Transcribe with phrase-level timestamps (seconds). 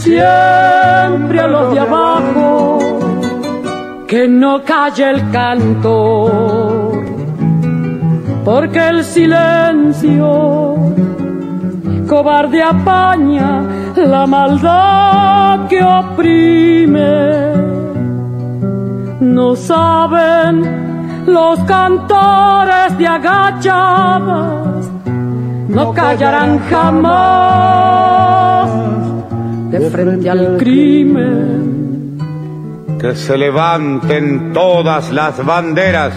[0.00, 2.78] siempre a los de abajo,
[4.08, 7.04] que no calle el cantor,
[8.44, 10.76] porque el silencio
[12.08, 13.62] cobarde apaña
[13.96, 17.50] la maldad que oprime.
[19.20, 24.90] No saben los cantores de agachadas,
[25.68, 28.00] no callarán jamás
[29.70, 32.18] de frente al crimen.
[32.98, 36.12] Que se levanten todas las banderas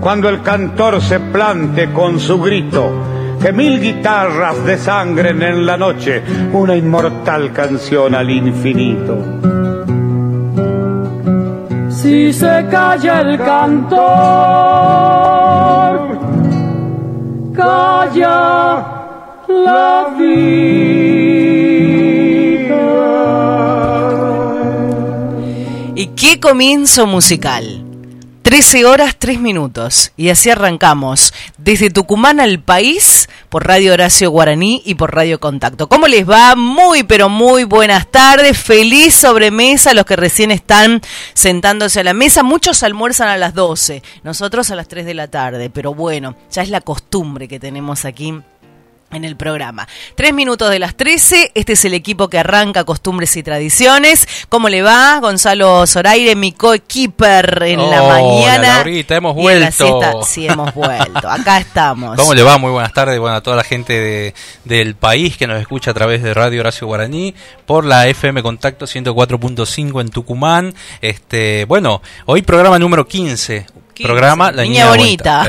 [0.00, 2.90] cuando el cantor se plante con su grito.
[3.40, 9.18] Que mil guitarras desangren en la noche una inmortal canción al infinito.
[11.88, 13.98] Si se calla el cantor,
[17.54, 18.86] calla
[19.48, 22.01] la vida.
[25.94, 27.84] ¿Y qué comienzo musical?
[28.42, 34.82] 13 horas 3 minutos y así arrancamos desde Tucumán al país por Radio Horacio Guaraní
[34.84, 35.88] y por Radio Contacto.
[35.88, 36.56] ¿Cómo les va?
[36.56, 41.00] Muy pero muy buenas tardes, feliz sobremesa a los que recién están
[41.34, 42.42] sentándose a la mesa.
[42.42, 46.62] Muchos almuerzan a las 12, nosotros a las 3 de la tarde, pero bueno, ya
[46.62, 48.34] es la costumbre que tenemos aquí
[49.12, 49.86] en el programa.
[50.14, 54.26] Tres minutos de las 13, este es el equipo que arranca Costumbres y Tradiciones.
[54.48, 55.18] ¿Cómo le va?
[55.20, 58.76] Gonzalo Zoraire, mi co-keeper en la mañana.
[58.76, 60.22] Laurita, hemos vuelto.
[60.24, 61.28] sí, hemos vuelto.
[61.28, 62.16] Acá estamos.
[62.16, 62.58] ¿Cómo le va?
[62.58, 63.18] Muy buenas tardes.
[63.18, 66.60] Bueno, a toda la gente de, del país que nos escucha a través de Radio
[66.60, 67.34] Horacio Guaraní,
[67.66, 70.74] por la FM Contacto 104.5 en Tucumán.
[71.00, 73.66] Este, bueno, hoy programa número 15
[74.00, 75.46] programa La Niña, Bonita.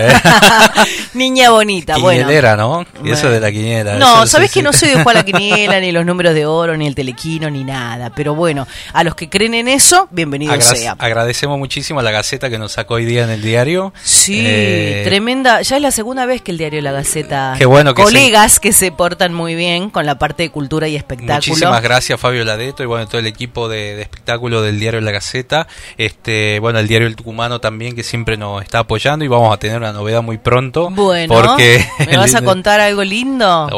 [1.14, 2.86] niña Bonita, Quinielera, ¿no?
[3.04, 3.96] Y eso de la quiniela.
[3.96, 6.88] No, sabes que no soy de jugar la quiniela, ni los números de oro, ni
[6.88, 8.12] el telequino, ni nada.
[8.16, 10.96] Pero bueno, a los que creen en eso, bienvenido sea.
[11.00, 13.94] Agradecemos muchísimo a la Gaceta que nos sacó hoy día en el diario.
[14.04, 15.62] Sí, eh, tremenda.
[15.62, 17.56] Ya es la segunda vez que el diario La Gaceta.
[17.58, 20.96] Qué bueno que Colegas que se portan muy bien con la parte de cultura y
[20.96, 21.36] espectáculo.
[21.36, 25.12] Muchísimas gracias, Fabio Ladeto, y bueno, todo el equipo de, de espectáculo del diario La
[25.12, 25.68] Gaceta.
[25.98, 29.58] Este, bueno, el diario El Tucumano también, que siempre nos está apoyando y vamos a
[29.58, 30.90] tener una novedad muy pronto.
[30.90, 33.70] Bueno, porque ¿me vas a contar algo lindo?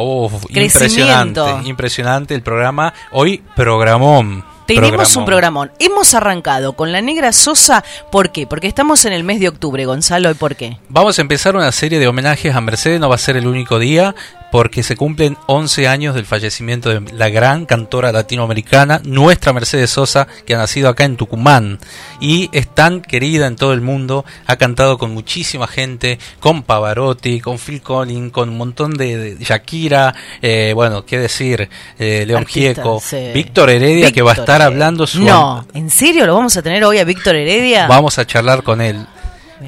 [0.50, 2.94] impresionante, impresionante el programa.
[3.12, 4.55] Hoy programón.
[4.66, 5.72] Tenemos un programón.
[5.80, 7.84] Hemos arrancado con la Negra Sosa.
[8.12, 8.48] ¿Por qué?
[8.48, 10.32] Porque estamos en el mes de octubre, Gonzalo.
[10.32, 10.78] ¿Y por qué?
[10.90, 13.00] Vamos a empezar una serie de homenajes a Mercedes.
[13.00, 14.16] No va a ser el único día
[14.56, 20.28] porque se cumplen 11 años del fallecimiento de la gran cantora latinoamericana, nuestra Mercedes Sosa,
[20.46, 21.78] que ha nacido acá en Tucumán
[22.22, 27.42] y es tan querida en todo el mundo, ha cantado con muchísima gente, con Pavarotti,
[27.42, 31.68] con Phil Collins, con un montón de, Shakira, eh, bueno, qué decir,
[32.00, 33.02] eh, León Gieco,
[33.34, 35.22] Víctor Heredia, que va a estar hablando su...
[35.22, 37.88] No, ¿en serio lo vamos a tener hoy a Víctor Heredia?
[37.88, 39.06] Vamos a charlar con él.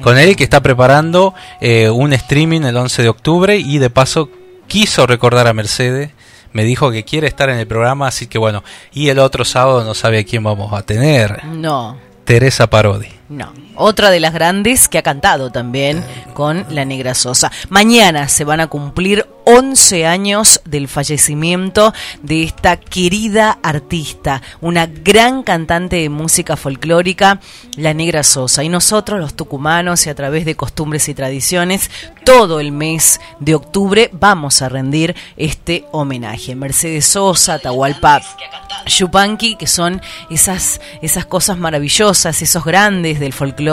[0.02, 4.30] Con él que está preparando eh, un streaming el 11 de octubre y de paso
[4.66, 6.10] quiso recordar a Mercedes,
[6.52, 8.62] me dijo que quiere estar en el programa, así que bueno,
[8.92, 11.44] y el otro sábado no sabe a quién vamos a tener.
[11.44, 11.96] No.
[12.24, 13.08] Teresa Parodi.
[13.28, 17.50] No, otra de las grandes que ha cantado también con La Negra Sosa.
[17.68, 25.42] Mañana se van a cumplir 11 años del fallecimiento de esta querida artista, una gran
[25.42, 27.40] cantante de música folclórica,
[27.76, 28.62] La Negra Sosa.
[28.62, 31.90] Y nosotros, los tucumanos, y a través de costumbres y tradiciones,
[32.24, 36.54] todo el mes de octubre vamos a rendir este homenaje.
[36.54, 38.20] Mercedes Sosa, Tahualpa,
[38.86, 43.67] Yupanqui, que son esas, esas cosas maravillosas, esos grandes del folclore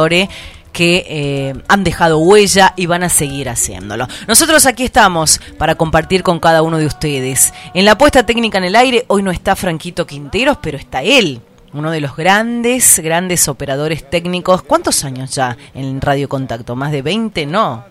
[0.75, 4.07] que eh, han dejado huella y van a seguir haciéndolo.
[4.27, 7.53] Nosotros aquí estamos para compartir con cada uno de ustedes.
[7.73, 11.39] En la puesta técnica en el aire, hoy no está Franquito Quinteros, pero está él,
[11.71, 14.63] uno de los grandes, grandes operadores técnicos.
[14.63, 16.75] ¿Cuántos años ya en Radio Contacto?
[16.75, 17.45] ¿Más de 20?
[17.45, 17.85] No.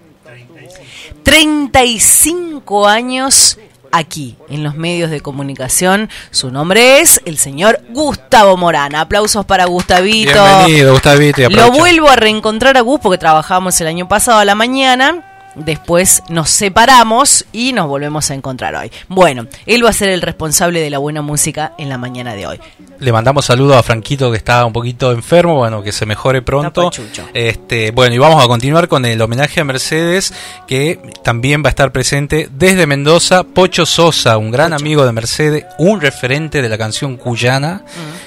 [1.22, 3.58] 35 años
[3.94, 6.10] aquí en los medios de comunicación.
[6.30, 8.94] Su nombre es el señor Gustavo Morán.
[8.94, 10.32] Aplausos para Gustavito.
[10.32, 11.48] Bienvenido, Gustavito.
[11.50, 16.22] Lo vuelvo a reencontrar a Gus porque trabajamos el año pasado a la mañana después
[16.28, 18.90] nos separamos y nos volvemos a encontrar hoy.
[19.08, 22.46] Bueno, él va a ser el responsable de la buena música en la mañana de
[22.46, 22.60] hoy.
[23.04, 26.90] Le mandamos saludos a Franquito que está un poquito enfermo, bueno, que se mejore pronto.
[27.34, 30.32] Este, bueno, y vamos a continuar con el homenaje a Mercedes,
[30.66, 35.66] que también va a estar presente desde Mendoza, Pocho Sosa, un gran amigo de Mercedes,
[35.76, 37.84] un referente de la canción cuyana,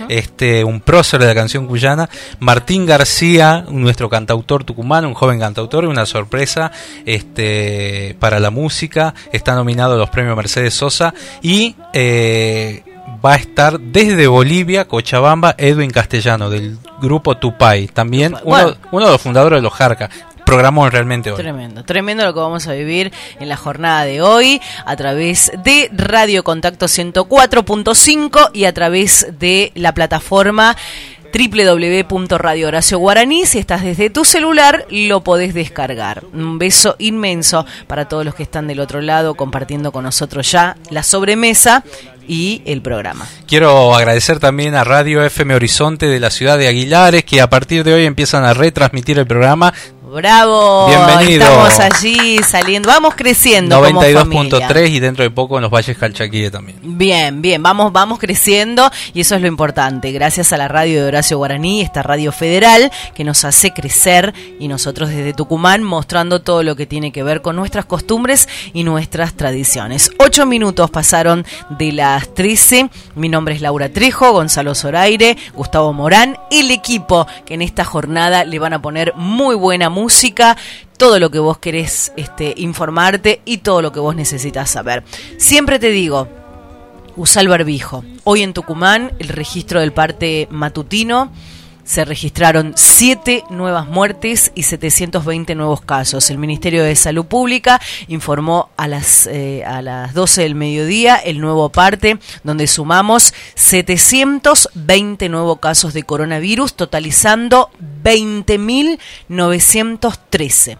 [0.09, 2.07] este, un prócer de la canción cuyana,
[2.37, 6.71] Martín García, nuestro cantautor tucumano, un joven cantautor, una sorpresa
[7.03, 11.15] este, para la música, está nominado a los premios Mercedes Sosa.
[11.41, 12.83] Y eh,
[13.23, 17.87] va a estar desde Bolivia, Cochabamba, Edwin Castellano, del grupo Tupay.
[17.87, 20.09] También uno, uno de los fundadores de los Jarca
[20.47, 21.37] programón realmente hoy.
[21.37, 25.89] Tremendo, tremendo lo que vamos a vivir en la jornada de hoy a través de
[25.91, 30.77] Radio Contacto 104.5 y a través de la plataforma
[31.33, 33.45] www.radio Horacio Guaraní.
[33.45, 36.23] Si estás desde tu celular, lo podés descargar.
[36.33, 40.77] Un beso inmenso para todos los que están del otro lado compartiendo con nosotros ya
[40.89, 41.83] la sobremesa
[42.27, 43.27] y el programa.
[43.47, 47.83] Quiero agradecer también a Radio FM Horizonte de la ciudad de Aguilares que a partir
[47.83, 49.73] de hoy empiezan a retransmitir el programa
[50.09, 50.87] Bravo.
[50.87, 51.43] Bienvenido.
[51.43, 53.81] Estamos allí saliendo, vamos creciendo.
[53.81, 56.79] 92.3 y dentro de poco en los Valles Calchaquíe también.
[56.81, 60.13] Bien, bien, vamos, vamos creciendo y eso es lo importante.
[60.13, 64.69] Gracias a la radio de Horacio Guaraní, esta radio federal que nos hace crecer y
[64.69, 69.33] nosotros desde Tucumán mostrando todo lo que tiene que ver con nuestras costumbres y nuestras
[69.33, 70.11] tradiciones.
[70.19, 72.89] Ocho minutos pasaron de las 13.
[73.15, 78.45] Mi nombre es Laura Trejo, Gonzalo Zoraire, Gustavo Morán, el equipo que en esta jornada
[78.45, 79.96] le van a poner muy buena música,
[80.97, 85.03] todo lo que vos querés este, informarte y todo lo que vos necesitas saber.
[85.37, 86.27] Siempre te digo,
[87.15, 88.03] usa el barbijo.
[88.23, 91.31] Hoy en Tucumán, el registro del parte matutino
[91.87, 96.29] se registraron 7 nuevas muertes y 720 nuevos casos.
[96.29, 97.79] El Ministerio de Salud Pública
[98.09, 105.29] informó a las, eh, a las 12 del mediodía el nuevo parte, donde sumamos 720
[105.29, 107.69] nuevos casos de coronavirus, totalizando
[108.03, 110.77] 20.913.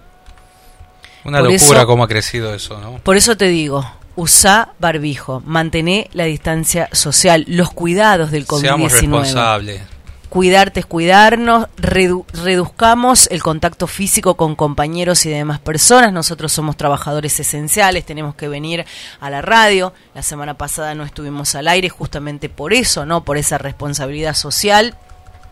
[1.24, 2.98] Una locura cómo ha crecido eso, ¿no?
[2.98, 8.62] Por eso te digo, usa barbijo, mantener la distancia social, los cuidados del COVID-19.
[8.62, 9.97] Seamos responsables
[10.30, 16.14] cuidarte es cuidarnos, reduzcamos el contacto físico con compañeros y demás personas.
[16.14, 18.86] Nosotros somos trabajadores esenciales, tenemos que venir
[19.20, 19.94] a la radio.
[20.14, 23.24] La semana pasada no estuvimos al aire justamente por eso, ¿no?
[23.24, 24.96] Por esa responsabilidad social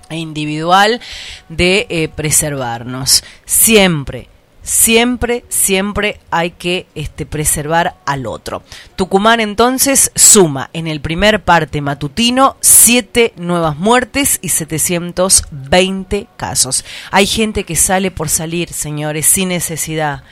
[0.10, 1.02] e individual
[1.50, 3.24] de eh, preservarnos.
[3.46, 4.30] Siempre
[4.66, 8.64] siempre, siempre hay que este, preservar al otro.
[8.96, 16.84] Tucumán entonces suma en el primer parte matutino siete nuevas muertes y 720 casos.
[17.12, 20.24] Hay gente que sale por salir, señores, sin necesidad.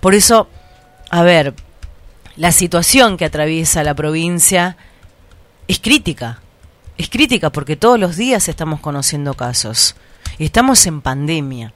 [0.00, 0.48] Por eso,
[1.10, 1.54] a ver,
[2.34, 4.76] la situación que atraviesa la provincia
[5.68, 6.40] es crítica.
[6.98, 9.94] Es crítica porque todos los días estamos conociendo casos.
[10.38, 11.72] Estamos en pandemia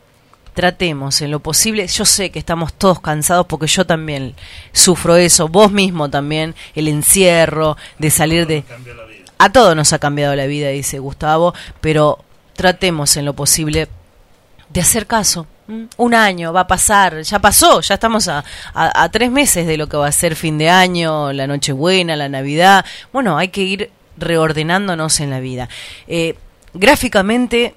[0.60, 4.34] tratemos en lo posible, yo sé que estamos todos cansados porque yo también
[4.72, 8.62] sufro eso, vos mismo también, el encierro, de salir de...
[9.38, 12.22] A todos nos ha cambiado la vida, dice Gustavo, pero
[12.56, 13.88] tratemos en lo posible
[14.68, 15.46] de hacer caso.
[15.96, 19.88] Un año va a pasar, ya pasó, ya estamos a, a, tres meses de lo
[19.88, 22.84] que va a ser fin de año, la Nochebuena, la Navidad.
[23.14, 25.70] Bueno, hay que ir reordenándonos en la vida.
[26.06, 26.34] Eh,
[26.74, 27.74] gráficamente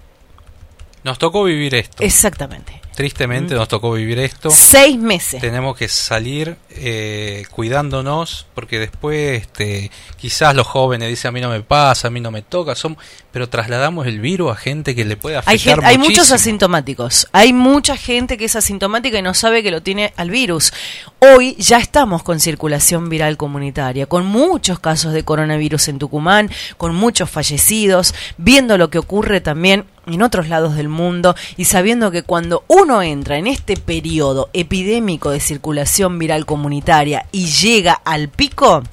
[1.03, 2.03] nos tocó vivir esto.
[2.03, 2.81] Exactamente.
[2.95, 4.51] Tristemente nos tocó vivir esto.
[4.51, 5.41] Seis meses.
[5.41, 11.50] Tenemos que salir eh, cuidándonos porque después este, quizás los jóvenes dicen a mí no
[11.50, 12.95] me pasa, a mí no me toca, son,
[13.31, 17.27] pero trasladamos el virus a gente que le puede afectar hay, hay muchos asintomáticos.
[17.31, 20.71] Hay mucha gente que es asintomática y no sabe que lo tiene al virus.
[21.17, 26.94] Hoy ya estamos con circulación viral comunitaria, con muchos casos de coronavirus en Tucumán, con
[26.94, 32.24] muchos fallecidos, viendo lo que ocurre también en otros lados del mundo y sabiendo que
[32.24, 38.83] cuando uno entra en este periodo epidémico de circulación viral comunitaria y llega al pico,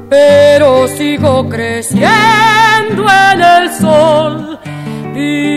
[0.09, 4.59] pero sigo creciendo en el sol.
[5.15, 5.55] Vivo.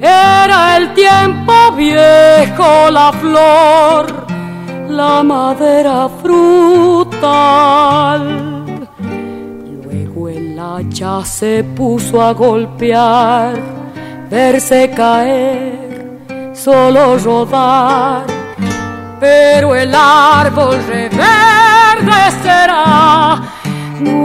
[0.00, 4.06] Era el tiempo viejo, la flor,
[4.88, 7.52] la madera frutal
[10.90, 13.54] ya se puso a golpear,
[14.30, 15.71] verse caer,
[16.62, 18.22] solo rodar,
[19.18, 23.42] pero el árbol reverdecerá
[23.98, 24.22] nuevo.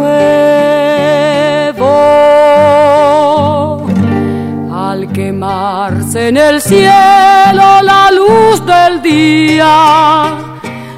[4.72, 10.36] Al quemarse en el cielo la luz del día,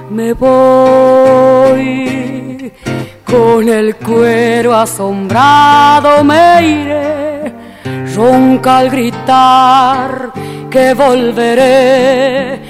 [0.10, 1.80] me voy
[3.24, 7.54] con el cuero asombrado me iré,
[8.14, 10.34] ronca al gritar
[10.70, 12.62] que volveré,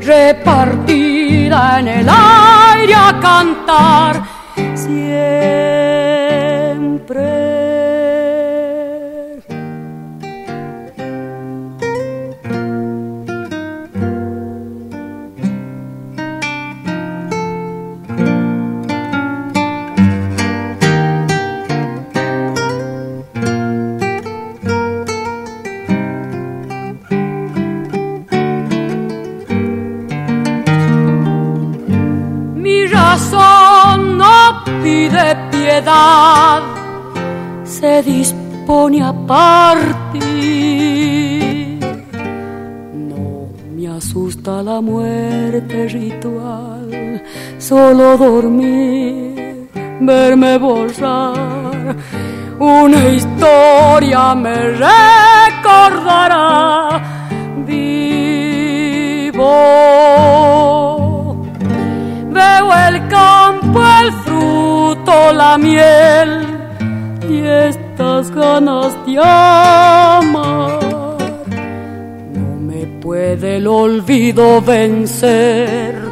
[0.00, 4.22] repartida en el aire a cantar
[4.74, 5.14] siempre.
[47.68, 49.68] Solo dormir,
[50.00, 51.96] verme borrar.
[52.58, 54.56] Una historia me
[55.68, 56.42] recordará
[57.66, 57.84] vivo.
[62.30, 64.12] Veo el campo, el
[65.32, 66.30] la miel
[67.28, 70.78] y estas ganas de amar.
[72.34, 76.03] No me puede el olvido vencer,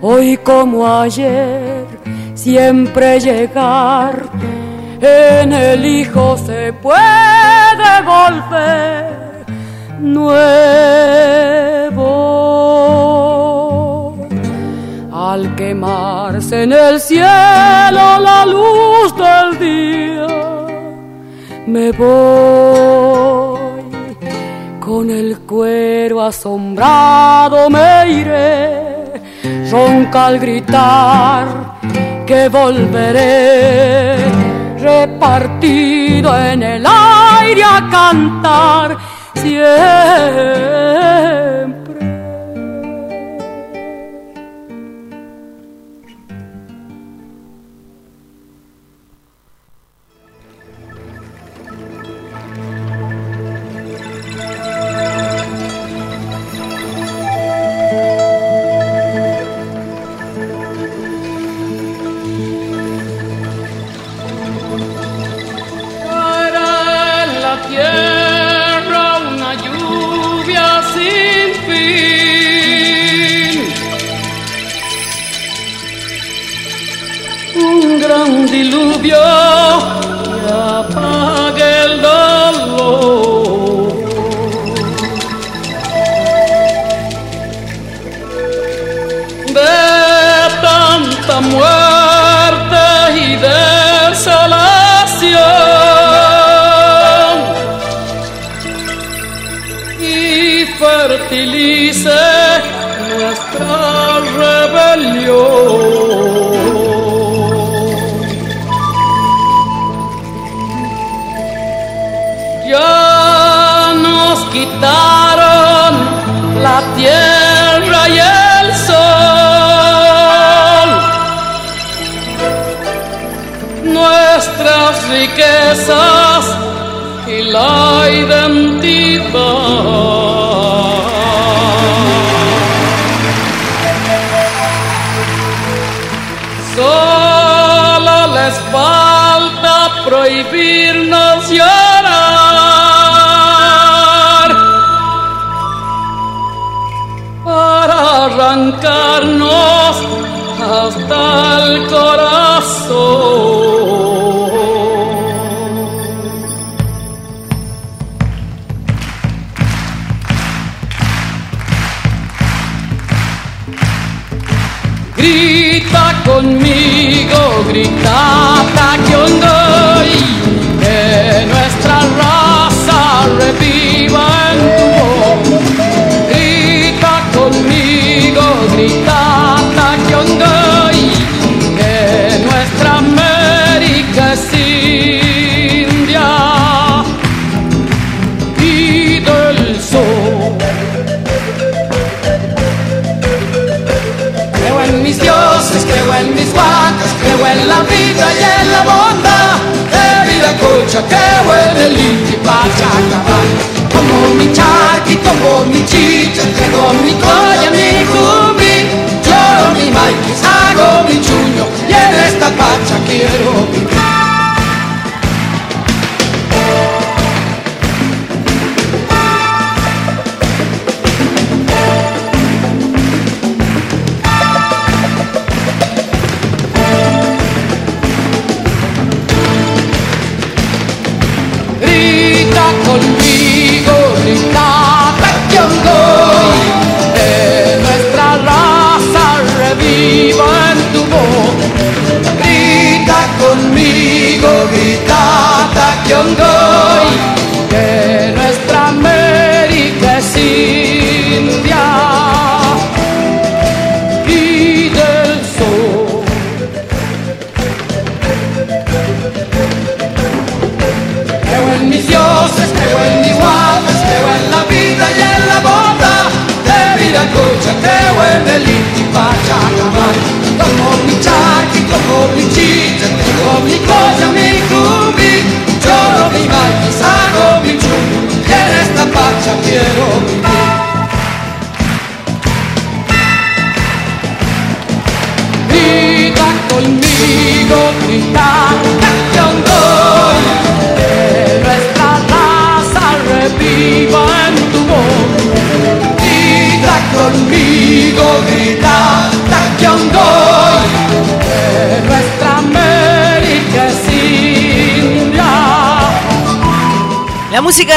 [0.00, 1.86] hoy como ayer,
[2.34, 4.28] siempre llegar.
[5.00, 9.20] En el hijo se puede volver
[10.00, 10.66] nuevo.
[15.12, 20.26] Al quemarse en el cielo la luz del día,
[21.66, 23.60] me voy.
[24.80, 28.89] Con el cuero asombrado me iré,
[29.70, 31.46] ronca al gritar
[32.26, 34.16] que volveré,
[34.78, 38.96] repartido en el aire a cantar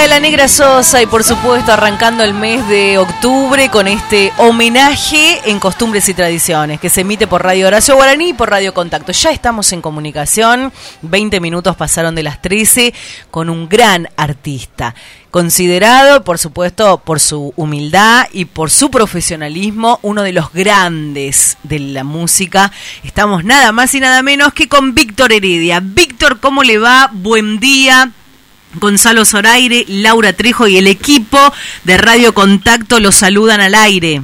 [0.07, 5.59] la Negra Sosa y por supuesto arrancando el mes de octubre con este homenaje en
[5.59, 9.13] costumbres y tradiciones que se emite por Radio Horacio Guaraní y por Radio Contacto.
[9.13, 12.93] Ya estamos en comunicación, 20 minutos pasaron de las 13
[13.31, 14.93] con un gran artista,
[15.31, 21.79] considerado por supuesto por su humildad y por su profesionalismo, uno de los grandes de
[21.79, 22.73] la música.
[23.03, 25.79] Estamos nada más y nada menos que con Víctor Heredia.
[25.81, 27.09] Víctor, ¿cómo le va?
[27.13, 28.11] Buen día.
[28.75, 31.37] Gonzalo Zoraire, Laura Trejo y el equipo
[31.83, 34.21] de Radio Contacto los saludan al aire.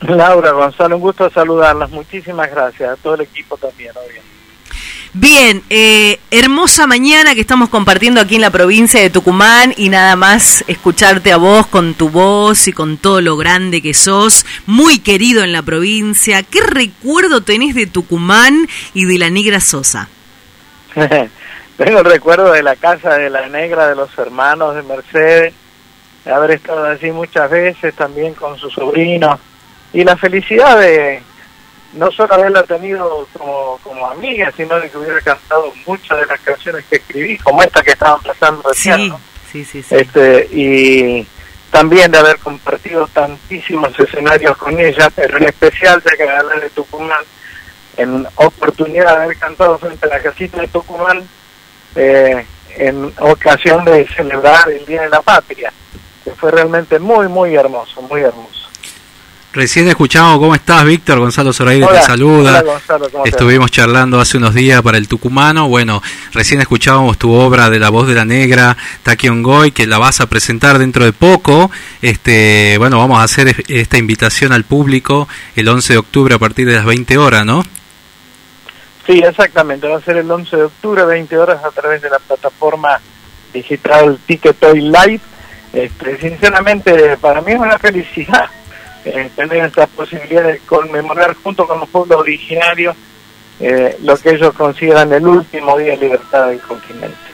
[0.00, 1.90] Laura, Gonzalo, un gusto saludarlas.
[1.90, 2.90] Muchísimas gracias.
[2.90, 3.92] A todo el equipo también.
[5.14, 10.16] Bien, eh, hermosa mañana que estamos compartiendo aquí en la provincia de Tucumán y nada
[10.16, 15.00] más escucharte a vos con tu voz y con todo lo grande que sos, muy
[15.00, 16.42] querido en la provincia.
[16.42, 20.08] ¿Qué recuerdo tenés de Tucumán y de la Negra Sosa?
[21.76, 25.54] Tengo el recuerdo de la casa de la negra de los hermanos de Mercedes,
[26.24, 29.38] de haber estado allí muchas veces también con su sobrino
[29.92, 31.22] y la felicidad de
[31.94, 36.40] no solo haberla tenido como, como amiga, sino de que hubiera cantado muchas de las
[36.40, 38.96] canciones que escribí, como esta que estaban pasando recién.
[38.96, 39.20] Sí, ¿no?
[39.50, 39.94] sí, sí, sí.
[39.94, 41.26] este y
[41.70, 46.70] también de haber compartido tantísimos escenarios con ella, pero en especial de que hablar de
[46.70, 47.24] Tucumán,
[47.96, 51.26] en oportunidad de haber cantado frente a la casita de Tucumán,
[51.96, 52.44] eh,
[52.76, 55.72] en ocasión de celebrar el Día de la Patria,
[56.24, 58.60] que fue realmente muy, muy hermoso, muy hermoso.
[59.54, 61.18] Recién escuchamos cómo estás, Víctor.
[61.18, 62.64] Gonzalo Zoraide Hola, te saluda.
[63.26, 65.68] Estuvimos charlando hace unos días para el tucumano.
[65.68, 66.02] Bueno,
[66.32, 70.26] recién escuchábamos tu obra de La Voz de la Negra, Taquiongoy, que la vas a
[70.26, 71.70] presentar dentro de poco.
[72.00, 76.38] Este, bueno, vamos a hacer es- esta invitación al público el 11 de octubre a
[76.38, 77.62] partir de las 20 horas, ¿no?
[79.06, 79.88] Sí, exactamente.
[79.88, 83.00] Va a ser el 11 de octubre, 20 horas, a través de la plataforma
[83.52, 85.20] digital Ticketoy Live.
[85.72, 88.46] Este, sinceramente, para mí es una felicidad
[89.04, 92.94] eh, tener esta posibilidad de conmemorar junto con los pueblos originarios
[93.58, 97.31] eh, lo que ellos consideran el último día de libertad del continente.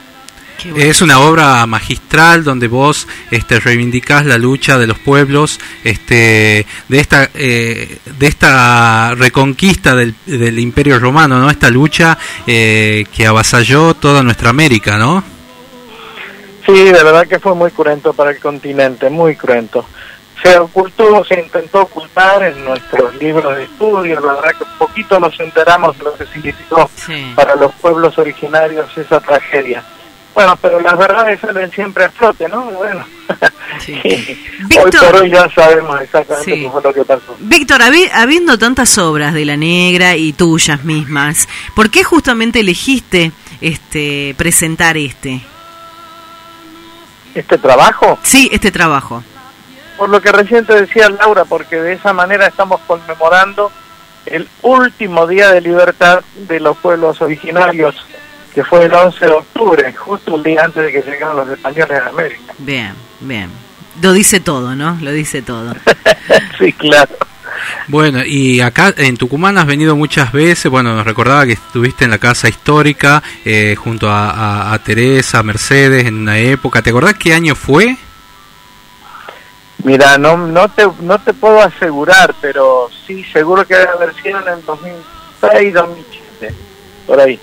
[0.63, 0.77] Bueno.
[0.77, 6.99] Es una obra magistral donde vos este, reivindicás la lucha de los pueblos, este, de
[6.99, 11.49] esta, eh, de esta reconquista del, del Imperio Romano, ¿no?
[11.49, 15.23] Esta lucha eh, que avasalló toda nuestra América, ¿no?
[16.65, 19.85] Sí, de verdad que fue muy cruento para el continente, muy cruento.
[20.43, 25.39] se ocultó, se intentó ocultar en nuestros libros de estudio, la verdad que poquito nos
[25.39, 26.89] enteramos de lo que significó
[27.35, 29.83] para los pueblos originarios esa tragedia.
[30.39, 32.63] Bueno, pero las verdades salen siempre a flote, ¿no?
[32.71, 33.05] Bueno,
[33.89, 37.35] hoy por hoy ya sabemos exactamente qué fue lo que pasó.
[37.39, 37.81] Víctor,
[38.13, 44.95] habiendo tantas obras de La Negra y tuyas mismas, ¿por qué justamente elegiste este presentar
[44.95, 45.41] este?
[47.35, 48.17] ¿Este trabajo?
[48.23, 49.21] Sí, este trabajo.
[49.97, 53.73] Por lo que recién te decía Laura, porque de esa manera estamos conmemorando
[54.25, 58.05] el último día de libertad de los pueblos originarios
[58.53, 62.01] que fue el 11 de octubre, justo un día antes de que llegaran los españoles
[62.01, 62.53] a América.
[62.57, 63.49] Bien, bien.
[64.01, 64.97] Lo dice todo, ¿no?
[65.01, 65.75] Lo dice todo.
[66.57, 67.15] sí, claro.
[67.87, 72.11] Bueno, y acá en Tucumán has venido muchas veces, bueno, nos recordaba que estuviste en
[72.11, 77.33] la casa histórica eh, junto a, a, Teresa, Mercedes, en una época, ¿te acordás qué
[77.33, 77.97] año fue?
[79.83, 84.39] Mira, no, no, te, no te puedo asegurar, pero sí, seguro que debe haber sido
[84.41, 86.53] en el 2006, 2007,
[87.07, 87.39] por ahí.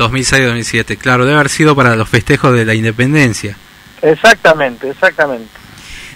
[0.00, 3.56] 2006-2007, claro, debe haber sido para los festejos de la independencia.
[4.02, 5.60] Exactamente, exactamente.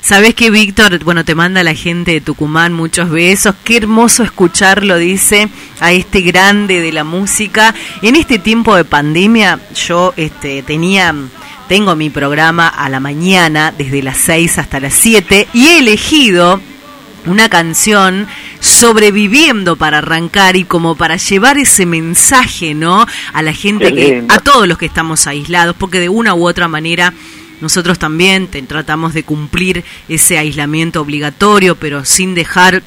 [0.00, 3.54] Sabes que Víctor, bueno, te manda la gente de Tucumán muchos besos.
[3.64, 5.48] Qué hermoso escucharlo, dice,
[5.80, 7.74] a este grande de la música.
[8.02, 11.14] En este tiempo de pandemia, yo este, tenía,
[11.68, 16.60] tengo mi programa a la mañana, desde las 6 hasta las 7, y he elegido
[17.26, 18.26] una canción
[18.60, 23.06] sobreviviendo para arrancar y como para llevar ese mensaje, ¿no?
[23.32, 26.68] A la gente que, a todos los que estamos aislados, porque de una u otra
[26.68, 27.12] manera
[27.60, 32.82] nosotros también tratamos de cumplir ese aislamiento obligatorio, pero sin dejar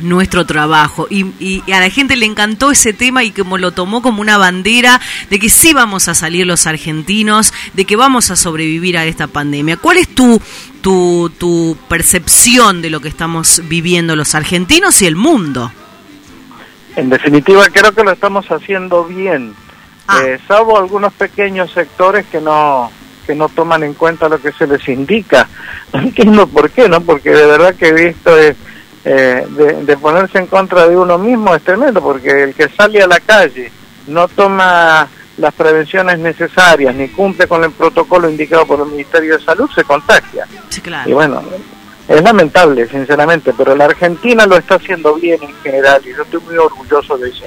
[0.00, 1.06] nuestro trabajo.
[1.10, 5.00] Y, a la gente le encantó ese tema y como lo tomó como una bandera
[5.30, 9.26] de que sí vamos a salir los argentinos, de que vamos a sobrevivir a esta
[9.26, 9.76] pandemia.
[9.76, 10.40] ¿Cuál es tu,
[10.80, 15.72] tu, tu percepción de lo que estamos viviendo los argentinos y el mundo?
[16.96, 19.54] En definitiva, creo que lo estamos haciendo bien,
[20.08, 20.20] ah.
[20.24, 22.90] eh, salvo algunos pequeños sectores que no
[23.28, 25.46] que no toman en cuenta lo que se les indica.
[25.92, 27.02] No entiendo por qué, ¿no?
[27.02, 28.56] Porque de verdad que he visto es
[29.10, 29.46] eh,
[29.86, 33.20] de, ponerse en contra de uno mismo es tremendo, porque el que sale a la
[33.20, 33.72] calle
[34.06, 39.42] no toma las prevenciones necesarias ni cumple con el protocolo indicado por el Ministerio de
[39.42, 40.46] Salud, se contagia.
[41.06, 41.42] Y bueno,
[42.06, 46.40] es lamentable, sinceramente, pero la Argentina lo está haciendo bien en general y yo estoy
[46.40, 47.44] muy orgulloso de eso.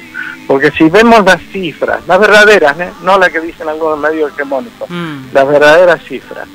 [0.48, 2.90] Porque si vemos las cifras, las verdaderas, ¿eh?
[3.04, 5.26] no las que dicen algunos medios hegemónicos, mm.
[5.32, 6.48] las verdaderas cifras,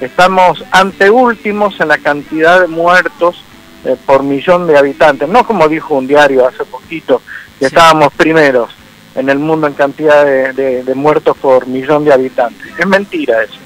[0.00, 3.44] estamos anteúltimos en la cantidad de muertos
[3.84, 7.20] eh, por millón de habitantes, no como dijo un diario hace poquito,
[7.58, 8.70] que estábamos primeros
[9.14, 12.66] en el mundo en cantidad de, muertos por millón de habitantes.
[12.78, 13.58] Es mentira eso.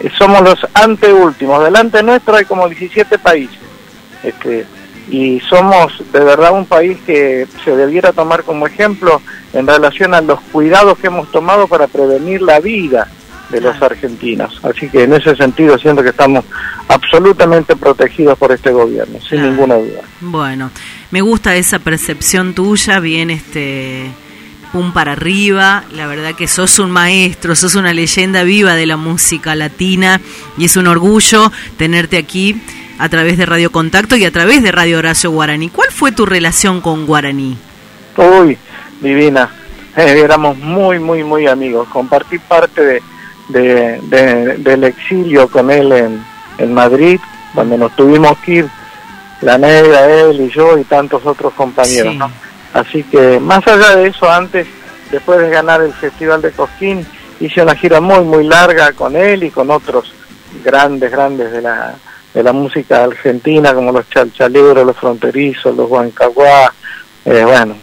[0.00, 1.64] Eh, somos los anteúltimos.
[1.64, 3.58] Delante nuestro hay como 17 países.
[4.22, 4.66] Este,
[5.08, 9.20] y somos de verdad un país que se debiera tomar como ejemplo
[9.52, 13.08] en relación a los cuidados que hemos tomado para prevenir la vida
[13.50, 14.60] de los argentinos.
[14.62, 16.44] Así que en ese sentido siento que estamos
[16.88, 20.02] absolutamente protegidos por este gobierno, sin ninguna duda.
[20.20, 20.70] Bueno,
[21.10, 24.10] me gusta esa percepción tuya, bien este
[24.72, 28.96] pum para arriba, la verdad que sos un maestro, sos una leyenda viva de la
[28.96, 30.20] música latina
[30.58, 32.60] y es un orgullo tenerte aquí
[32.98, 35.70] a través de Radio Contacto y a través de Radio Horacio Guaraní.
[35.70, 37.56] ¿Cuál fue tu relación con Guaraní?
[38.16, 38.58] Uy,
[39.00, 39.50] divina.
[39.96, 41.88] Eh, éramos muy, muy, muy amigos.
[41.88, 43.02] Compartí parte de,
[43.48, 44.00] de,
[44.58, 46.24] del exilio con él en,
[46.58, 47.20] en Madrid,
[47.54, 48.68] cuando nos tuvimos que ir,
[49.42, 52.14] la negra, él y yo y tantos otros compañeros.
[52.72, 54.66] Así que más allá de eso, antes,
[55.10, 57.06] después de ganar el Festival de Cosquín,
[57.40, 60.12] hice una gira muy, muy larga con él y con otros
[60.64, 61.94] grandes, grandes de la,
[62.34, 66.72] de la música argentina, como los chalchaleros, los fronterizos, los huancaguá,
[67.24, 67.76] eh, bueno,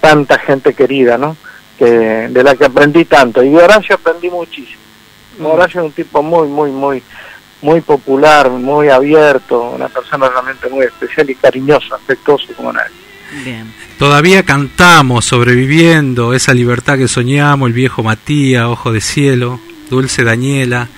[0.00, 1.36] tanta gente querida, ¿no?
[1.78, 3.42] Que, de la que aprendí tanto.
[3.42, 4.80] Y de Horacio aprendí muchísimo.
[5.46, 7.02] Horacio es un tipo muy, muy, muy,
[7.62, 12.96] muy popular, muy abierto, una persona realmente muy especial y cariñoso, afectuoso como nadie.
[13.44, 13.72] Bien.
[13.98, 20.88] Todavía cantamos, sobreviviendo, esa libertad que soñamos, el viejo Matías, Ojo de Cielo, Dulce Daniela.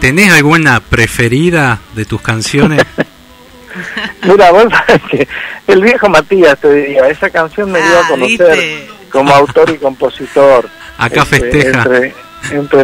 [0.00, 2.82] ¿Tenés alguna preferida de tus canciones?
[4.22, 5.28] Mira, vos sabés que
[5.66, 9.78] el viejo Matías te diría, esa canción me dio a ah, conocer como autor y
[9.78, 10.68] compositor.
[10.98, 12.14] Acá este, festeja entre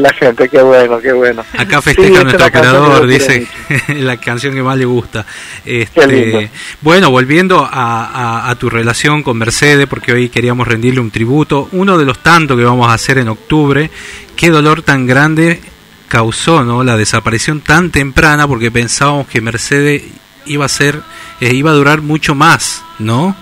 [0.01, 1.45] la gente, qué bueno, qué bueno.
[1.57, 3.47] Acá festeja nuestro creador, dice
[3.89, 5.25] la canción que más le gusta.
[5.65, 11.99] Este, bueno, volviendo a, tu relación con Mercedes, porque hoy queríamos rendirle un tributo, uno
[11.99, 13.91] de los tantos que vamos a hacer en octubre,
[14.37, 15.61] qué dolor tan grande
[16.09, 16.85] causó ¿no?
[16.85, 20.03] la desaparición tan temprana, porque pensábamos que Mercedes
[20.47, 21.01] iba a ser,
[21.41, 23.35] eh, iba a durar mucho más, ¿no?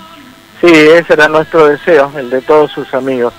[0.60, 3.34] Sí, ese era nuestro deseo, el de todos sus amigos.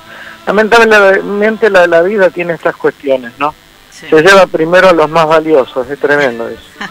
[0.46, 3.54] Lamentablemente la, la vida tiene estas cuestiones, ¿no?
[3.92, 6.62] Se lleva primero a los más valiosos, es tremendo eso.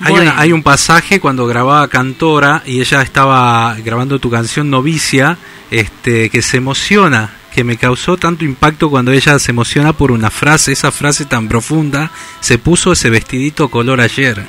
[0.00, 5.38] Hay, hay un pasaje cuando grababa Cantora y ella estaba grabando tu canción Novicia,
[5.70, 10.30] este, que se emociona, que me causó tanto impacto cuando ella se emociona por una
[10.30, 14.44] frase, esa frase tan profunda, se puso ese vestidito color ayer.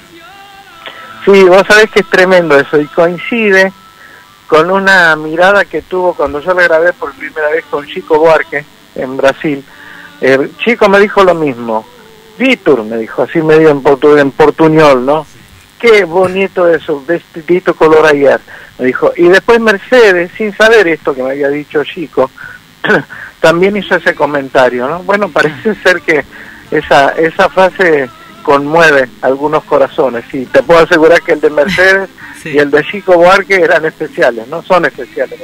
[1.24, 3.72] Sí, vos sabés que es tremendo eso y coincide
[4.48, 8.64] con una mirada que tuvo cuando yo la grabé por primera vez con Chico Buarque
[8.96, 9.64] en Brasil.
[10.22, 11.86] El chico me dijo lo mismo.
[12.38, 15.26] Víctor, me dijo, así medio en, portu en portuñol, ¿no?
[15.80, 18.40] Qué bonito eso, vestidito color ayer.
[18.80, 22.32] Me dijo, y después Mercedes, sin saber esto que me había dicho Chico,
[23.42, 25.04] también hizo ese comentario, ¿no?
[25.04, 26.24] Bueno, parece ser que
[26.72, 28.10] esa, esa frase
[28.48, 30.24] conmueve algunos corazones.
[30.32, 32.10] Y te puedo asegurar que el de Mercedes
[32.46, 34.64] y el de Chico Buarque eran especiales, ¿no?
[34.64, 35.38] Son especiales.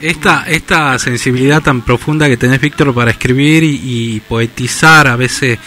[0.00, 5.58] Esta, esta sensibilidad tan profunda que tenés, Víctor, para escribir y, poetizar a veces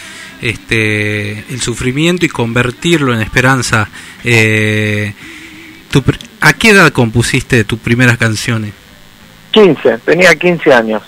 [0.42, 3.88] este, el sufrimiento y convertirlo en esperanza.
[4.24, 5.14] Eh,
[6.42, 8.74] ¿A qué edad compusiste tus primeras canciones?
[9.52, 11.04] 15, tenía 15 años.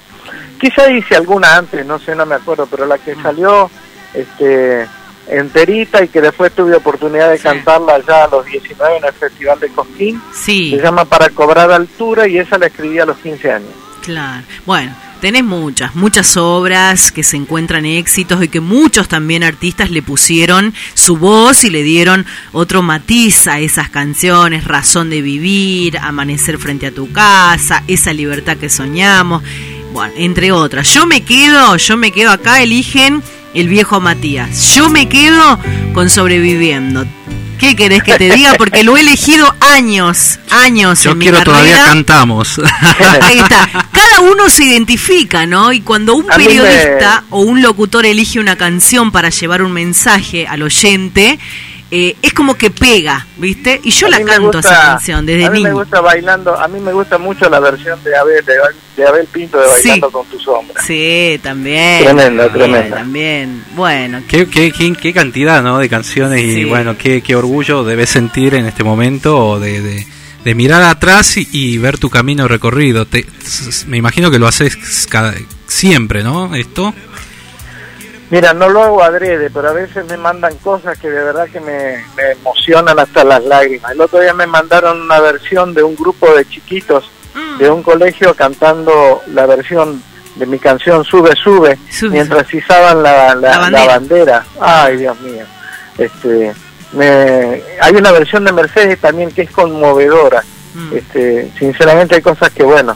[0.59, 3.23] Quizá hice alguna antes, no sé, no me acuerdo, pero la que mm.
[3.23, 3.71] salió
[4.13, 4.85] este,
[5.31, 9.59] enterita y que después tuve oportunidad de cantarla ya a los 19 en el Festival
[9.59, 10.71] de Cosquín, sí.
[10.71, 13.69] se llama Para cobrar altura y esa la escribí a los 15 años.
[14.01, 19.89] Claro, bueno, tenés muchas, muchas obras que se encuentran éxitos y que muchos también artistas
[19.89, 25.97] le pusieron su voz y le dieron otro matiz a esas canciones, Razón de Vivir,
[25.99, 29.43] Amanecer frente a tu casa, Esa libertad que soñamos,
[29.93, 30.93] bueno, entre otras.
[30.93, 33.21] Yo me quedo, yo me quedo acá, eligen
[33.53, 34.75] el viejo Matías.
[34.75, 35.59] Yo me quedo
[35.93, 37.05] con Sobreviviendo.
[37.59, 38.55] ¿Qué querés que te diga?
[38.57, 42.59] Porque lo he elegido años, años Yo en quiero mi todavía cantamos.
[43.21, 43.69] Ahí está.
[43.91, 45.71] Cada uno se identifica, ¿no?
[45.71, 50.63] Y cuando un periodista o un locutor elige una canción para llevar un mensaje al
[50.63, 51.37] oyente,
[51.93, 53.81] eh, es como que pega, ¿viste?
[53.83, 56.93] Y yo la canto esa canción desde A mí me gusta bailando, a mí me
[56.93, 60.81] gusta mucho la versión de Abel, de, Abel Pinto de Bailando con tu sombra.
[60.81, 62.05] Sí, también.
[62.05, 62.95] Tremenda, tremenda.
[62.95, 64.23] También, bueno.
[64.25, 65.79] Qué, qué, qué, cantidad, ¿no?
[65.79, 70.07] De canciones y bueno, qué, qué orgullo debes sentir en este momento de, de,
[70.45, 73.05] de mirar atrás y, ver tu camino recorrido.
[73.05, 73.25] Te,
[73.87, 75.33] me imagino que lo haces cada,
[75.67, 76.55] siempre, ¿no?
[76.55, 76.93] Esto.
[78.31, 81.59] Mira, no lo hago adrede, pero a veces me mandan cosas que de verdad que
[81.59, 83.91] me, emocionan hasta las lágrimas.
[83.91, 87.57] El otro día me mandaron una versión de un grupo de chiquitos mm.
[87.57, 90.01] de un colegio cantando la versión
[90.35, 91.77] de mi canción Sube, Sube,
[92.09, 94.45] mientras izaban la, la, bandera.
[94.61, 95.43] Ay, Dios mío.
[95.97, 96.53] Este,
[96.93, 100.41] me, hay una versión de Mercedes también que es conmovedora.
[100.73, 100.95] Mm.
[100.95, 102.95] Este, sinceramente hay cosas que, bueno,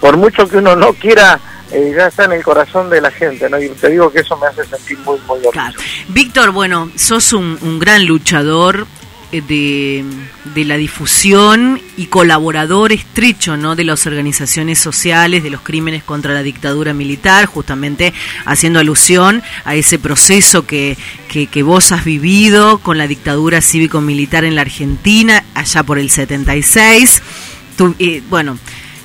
[0.00, 1.40] por mucho que uno no quiera
[1.72, 3.60] eh, ya está en el corazón de la gente, ¿no?
[3.60, 5.78] Y te digo que eso me hace sentir muy, muy orgulloso.
[6.08, 8.86] Víctor, bueno, sos un, gran luchador
[9.32, 10.04] eh, de,
[10.54, 13.74] de, la difusión y colaborador estrecho ¿no?
[13.74, 18.12] de las organizaciones sociales, de los crímenes contra la dictadura militar, justamente
[18.44, 24.56] haciendo alusión a ese proceso que, que, vos has vivido con la dictadura cívico-militar en
[24.56, 27.22] la Argentina, allá por el 76.
[27.78, 28.58] Tu, eh, bueno,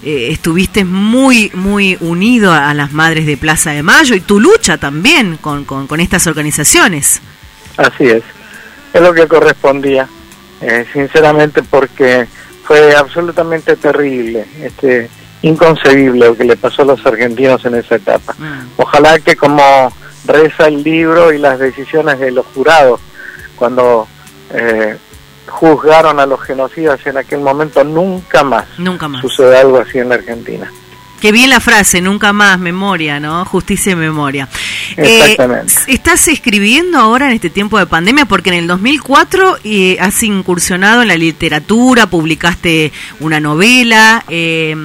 [0.04, 4.78] eh, estuviste muy, muy unido a, las madres de Plaza de Mayo y tu lucha
[4.78, 7.22] también con, con, estas organizaciones.
[7.78, 8.24] Así es,
[8.94, 10.08] es lo que correspondía,
[10.62, 12.28] eh, sinceramente porque
[12.64, 15.10] fue absolutamente terrible, este,
[15.42, 18.36] inconcebible lo que le pasó a los argentinos en esa etapa.
[18.38, 18.70] Mm.
[18.78, 19.92] Ojalá que como
[20.26, 23.00] reza el libro y las decisiones de los jurados,
[23.56, 24.08] cuando
[24.54, 24.98] eh,
[25.48, 29.22] juzgaron a los genocidas en aquel momento, nunca más, nunca más.
[29.22, 30.72] sucede algo así en la Argentina.
[31.22, 33.44] Qué bien la frase, nunca más, memoria, ¿no?
[33.46, 34.48] Justicia y memoria.
[34.96, 35.74] Exactamente.
[35.74, 38.26] Eh, ¿Estás escribiendo ahora en este tiempo de pandemia?
[38.26, 44.24] Porque en el 2004 eh, has incursionado en la literatura, publicaste una novela.
[44.30, 44.76] Eh,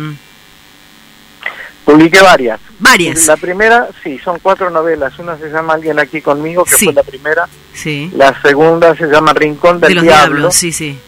[1.84, 2.60] Publiqué varias.
[2.78, 3.26] Varias.
[3.26, 5.18] La primera, sí, son cuatro novelas.
[5.18, 7.48] Una se llama Alguien aquí conmigo, que fue la primera.
[7.72, 8.10] Sí.
[8.14, 10.34] La segunda se llama Rincón del de los Diablo.
[10.36, 10.98] Diablos, sí, sí.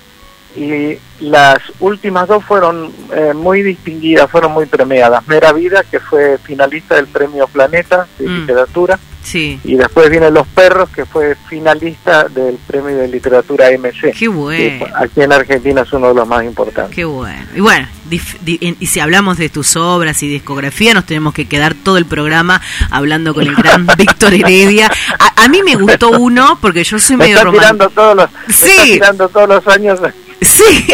[0.57, 5.27] Y las últimas dos fueron eh, muy distinguidas, fueron muy premiadas.
[5.27, 8.41] Mera Vida, que fue finalista del Premio Planeta de Mm.
[8.41, 9.59] Literatura, Sí.
[9.65, 14.13] y después viene Los Perros, que fue finalista del Premio de Literatura MC.
[14.13, 14.85] Qué bueno.
[14.97, 16.95] aquí en Argentina es uno de los más importantes.
[16.95, 17.43] Qué bueno.
[17.57, 21.97] Y bueno, y si hablamos de tus obras y discografía, nos tenemos que quedar todo
[21.97, 24.91] el programa hablando con el gran Víctor Heredia.
[25.19, 27.89] A, a mí me gustó uno, porque yo soy Me medio romántico.
[27.91, 28.67] todos los, Sí.
[28.71, 30.01] está tirando todos los años.
[30.41, 30.87] Sí,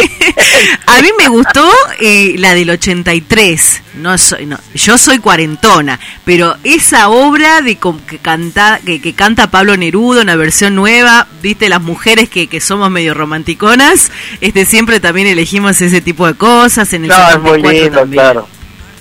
[0.87, 3.81] a mí me gustó eh, la del 83.
[3.95, 9.51] No soy, no, yo soy cuarentona, pero esa obra de que canta que, que canta
[9.51, 14.99] Pablo Neruda, una versión nueva, viste las mujeres que, que somos medio romanticonas, este siempre
[14.99, 16.91] también elegimos ese tipo de cosas.
[16.93, 18.23] En el No, es muy 74 lindo, también.
[18.23, 18.47] claro.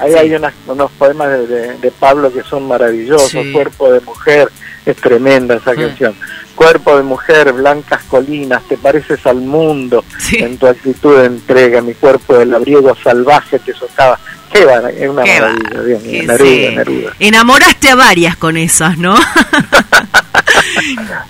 [0.00, 0.18] Ahí Sí.
[0.18, 3.30] hay unas- unos poemas de, de- de Pablo que son maravillosos.
[3.30, 3.52] Sí.
[3.52, 4.50] Cuerpo de mujer,
[4.86, 5.80] es tremenda esa Sí.
[5.80, 6.14] canción.
[6.54, 10.36] Cuerpo de mujer, blancas colinas, te pareces al mundo Sí.
[10.38, 11.80] en tu actitud de entrega.
[11.80, 14.18] Mi cuerpo de labriego salvaje te socava.
[14.52, 15.98] Qué va, es una Qué maravilla.
[16.02, 16.68] bien, Neruda, sí.
[16.76, 17.12] Neruda.
[17.20, 19.14] Enamoraste a varias con esas, ¿no?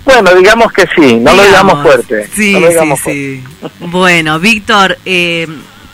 [0.05, 2.29] Bueno, digamos que sí, no lo digamos fuerte.
[2.35, 3.45] Sí, no lo sí, digamos sí.
[3.81, 5.47] Bueno, Víctor, eh,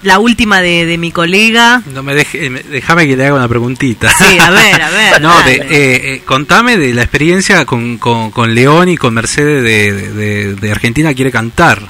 [0.06, 1.82] la última de, de mi colega.
[1.92, 4.08] No me deje, me- déjame que le haga una preguntita.
[4.10, 5.20] Sí, a ver, a ver.
[5.20, 9.62] No, de, eh, eh, contame de la experiencia con, con, con León y con Mercedes
[9.62, 11.80] de, de, de Argentina quiere cantar.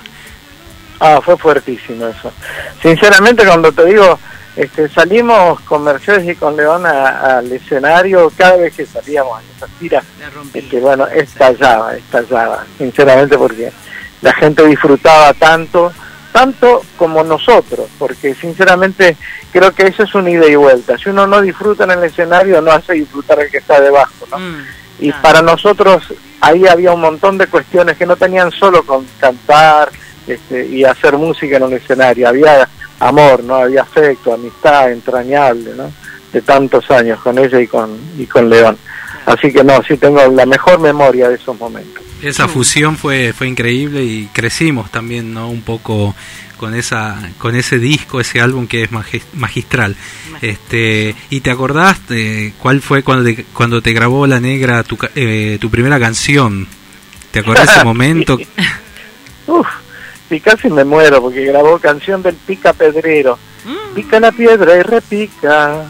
[0.98, 2.32] Ah, fue fuertísimo eso.
[2.80, 4.18] Sinceramente, cuando te digo,
[4.56, 9.70] este, salimos con Mercedes y con León al escenario, cada vez que salíamos en esas
[9.78, 10.04] tiras,
[10.54, 13.70] este, bueno, estallaba, estallaba, sinceramente, porque
[14.22, 15.92] la gente disfrutaba tanto,
[16.36, 19.16] tanto como nosotros, porque sinceramente
[19.50, 20.98] creo que eso es un ida y vuelta.
[20.98, 24.38] Si uno no disfruta en el escenario, no hace disfrutar al que está debajo, ¿no?
[24.38, 24.60] Mm,
[24.98, 25.22] Y claro.
[25.22, 29.88] para nosotros ahí había un montón de cuestiones que no tenían solo con cantar
[30.26, 32.68] este, y hacer música en un escenario, había
[33.00, 35.90] amor, no había afecto, amistad entrañable, ¿no?
[36.34, 38.76] De tantos años con ella y con y con León.
[39.24, 42.04] Así que no, sí tengo la mejor memoria de esos momentos.
[42.22, 45.48] Esa fusión fue, fue increíble y crecimos también, ¿no?
[45.50, 46.14] Un poco
[46.56, 49.94] con esa con ese disco, ese álbum que es magi- magistral.
[50.40, 54.96] Este, ¿y te acordás de cuál fue cuando te, cuando te grabó La Negra tu,
[55.14, 56.66] eh, tu primera canción?
[57.30, 58.38] ¿Te acordás ese momento?
[59.46, 59.66] Uf,
[60.30, 63.38] y casi me muero porque grabó canción del Pica Pedrero.
[63.94, 65.84] Pica la piedra y repica,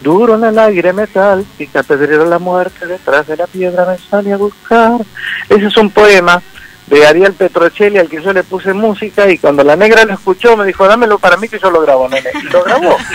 [0.00, 4.32] duro en el aire metal, pica pedrero la muerte, detrás de la piedra me sale
[4.32, 5.00] a buscar.
[5.48, 6.42] Ese es un poema
[6.86, 10.56] de Ariel Petrocelli al que yo le puse música y cuando la negra lo escuchó
[10.56, 12.30] me dijo, dámelo para mí que yo lo grabo, nene.
[12.42, 12.96] Y lo grabó.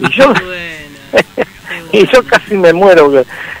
[0.00, 0.32] Y yo,
[1.92, 3.12] y yo casi me muero,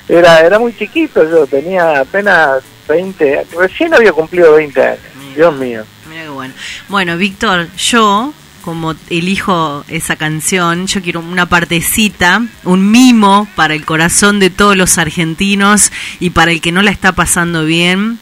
[0.08, 4.98] era, era muy chiquito, yo tenía apenas 20, recién había cumplido 20 años,
[5.36, 5.84] Dios mío.
[6.08, 6.54] Mira qué bueno.
[6.88, 13.84] Bueno, Víctor, yo, como elijo esa canción, yo quiero una partecita, un mimo para el
[13.84, 18.18] corazón de todos los argentinos y para el que no la está pasando bien,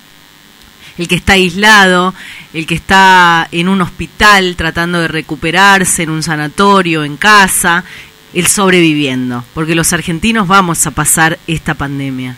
[0.99, 2.15] el que está aislado,
[2.53, 7.85] el que está en un hospital tratando de recuperarse, en un sanatorio, en casa,
[8.35, 12.37] el sobreviviendo, porque los argentinos vamos a pasar esta pandemia.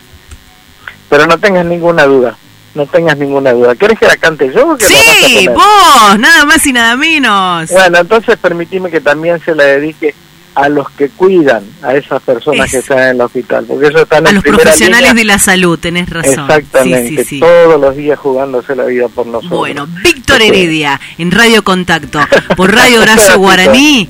[1.09, 2.37] Pero no tengas ninguna duda,
[2.75, 3.75] no tengas ninguna duda.
[3.75, 7.69] ¿Querés que la cante yo o que Sí, vos, nada más y nada menos.
[7.71, 10.13] Bueno, entonces permitime que también se la dedique
[10.53, 14.01] a los que cuidan a esas personas Es- que están en el hospital, porque ellos
[14.01, 15.13] están A en los profesionales línea.
[15.13, 16.31] de la salud, tenés razón.
[16.49, 17.39] Exactamente, Sí, sí, sí.
[17.39, 19.57] todos los días jugándose la vida por nosotros.
[19.57, 22.19] Bueno, Víctor Heredia, en Radio Contacto,
[22.57, 23.37] por Radio Horacio.
[23.39, 24.09] Guaraní,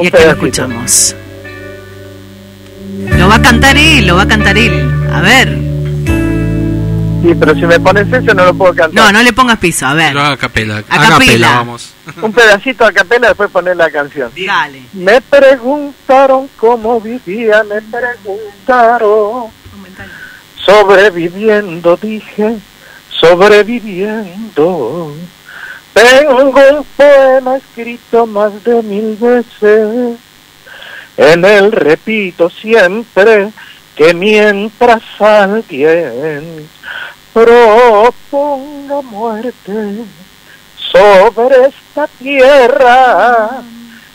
[0.00, 1.14] y aquí lo escuchamos.
[3.16, 4.90] Lo va a cantar él, lo va a cantar él.
[5.12, 5.69] A ver.
[7.22, 8.94] Sí, pero si me pones eso no lo puedo cantar.
[8.94, 10.16] No, no le pongas piso, a ver.
[10.16, 10.76] Haga a capela.
[10.76, 11.48] A A capela, capela.
[11.50, 11.92] vamos.
[12.22, 14.30] Un pedacito a capela después poner la canción.
[14.46, 14.82] Dale.
[14.94, 19.50] Me preguntaron cómo vivía, me preguntaron.
[20.64, 22.56] Sobreviviendo, dije,
[23.10, 25.14] sobreviviendo.
[25.92, 30.16] Tengo un poema escrito más de mil veces.
[31.16, 33.50] En él repito siempre
[34.00, 36.66] que mientras alguien
[37.34, 40.04] proponga muerte
[40.90, 43.60] sobre esta tierra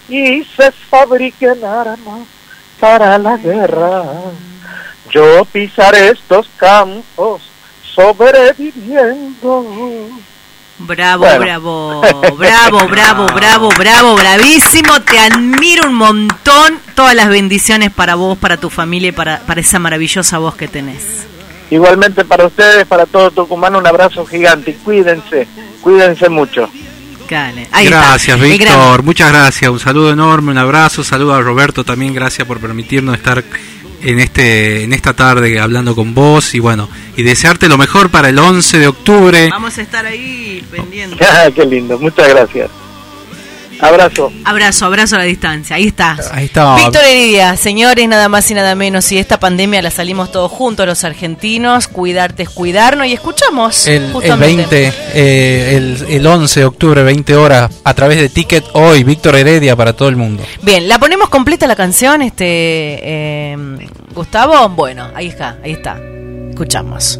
[0.09, 2.27] y se fabriquen armas
[2.79, 4.05] para la guerra.
[5.11, 7.43] Yo pisaré estos campos
[7.93, 9.67] sobreviviendo.
[10.77, 11.39] Bravo, Bueno.
[11.39, 12.01] bravo,
[12.37, 15.01] bravo, bravo, bravo, bravo, bravísimo.
[15.01, 16.79] Te admiro un montón.
[16.95, 20.67] Todas las bendiciones para vos, para tu familia y para, para esa maravillosa voz que
[20.67, 21.25] tenés.
[21.71, 25.47] Igualmente para ustedes, para todo Tucumán, un abrazo gigante cuídense,
[25.81, 26.69] cuídense mucho.
[27.27, 29.01] gracias, Víctor.
[29.03, 29.71] Muchas gracias.
[29.71, 31.03] Un saludo enorme, un abrazo.
[31.03, 32.13] Saludo a Roberto también.
[32.13, 33.43] Gracias por permitirnos estar
[34.05, 38.29] en este en esta tarde hablando con vos y bueno, y desearte lo mejor para
[38.29, 39.49] el 11 de octubre.
[39.49, 41.19] Vamos a estar ahí pendientes.
[41.35, 41.99] Ah, qué lindo.
[41.99, 42.69] Muchas gracias.
[43.87, 44.31] Abrazo.
[44.43, 45.75] Abrazo, abrazo a la distancia.
[45.75, 46.17] Ahí está.
[46.31, 46.75] Ahí está.
[46.75, 49.05] Víctor Heredia, señores, nada más y nada menos.
[49.05, 53.87] Si esta pandemia la salimos todos juntos, los argentinos, cuidarte es cuidarnos y escuchamos.
[53.87, 58.65] El, el 20, eh, el, el 11 de octubre, 20 horas, a través de Ticket
[58.73, 60.43] Hoy, Víctor Heredia para todo el mundo.
[60.61, 63.57] Bien, ¿la ponemos completa la canción, este eh,
[64.13, 64.69] Gustavo?
[64.69, 65.99] Bueno, ahí está, ahí está.
[66.49, 67.19] Escuchamos.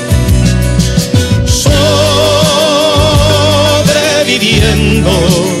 [4.31, 5.60] sobreviviendo,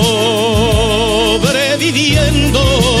[1.91, 3.00] Sobreviviendo.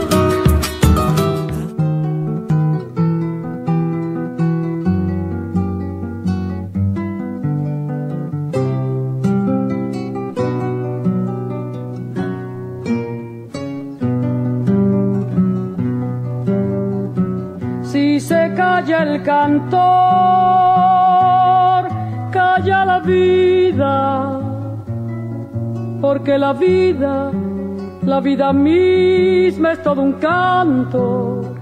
[26.21, 27.31] porque la vida,
[28.03, 31.55] la vida misma es todo un canto.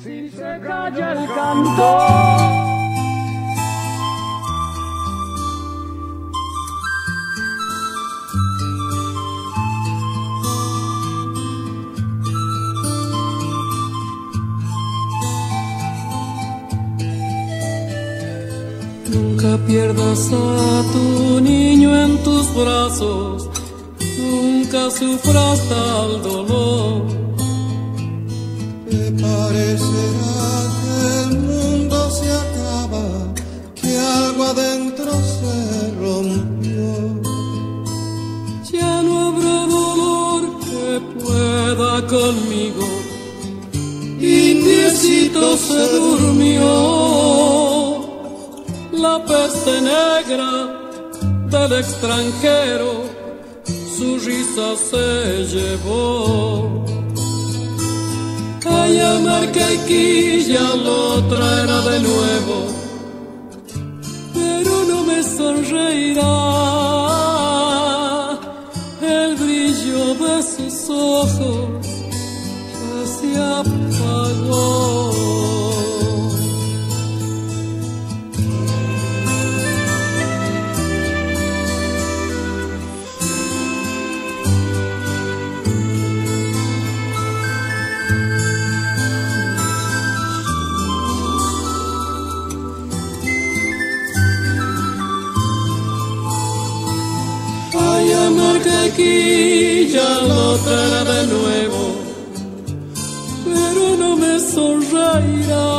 [0.00, 2.64] Si se calla el cantor.
[19.12, 23.50] Nunca pierdas a tu niño en tus brazos,
[24.34, 27.02] nunca sufras tal dolor.
[28.88, 30.46] Te parecerá
[30.80, 33.06] que el mundo se acaba,
[33.80, 35.56] que algo adentro se
[36.02, 36.90] rompió.
[38.72, 42.86] Ya no habrá dolor que pueda conmigo,
[44.20, 46.70] indiecito se durmió.
[48.92, 50.50] La peste negra
[51.50, 53.03] del extranjero,
[54.04, 55.08] su risa se
[55.52, 56.84] llevó.
[58.60, 59.66] Calla, marca
[60.86, 62.56] lo traerá de nuevo,
[64.34, 66.34] pero no me sonreirá
[69.00, 71.86] el brillo de sus ojos
[72.82, 73.30] ya se
[73.60, 75.33] apagó.
[98.96, 101.82] Ya lo traerá de nuevo,
[103.44, 105.70] pero no me sonreirá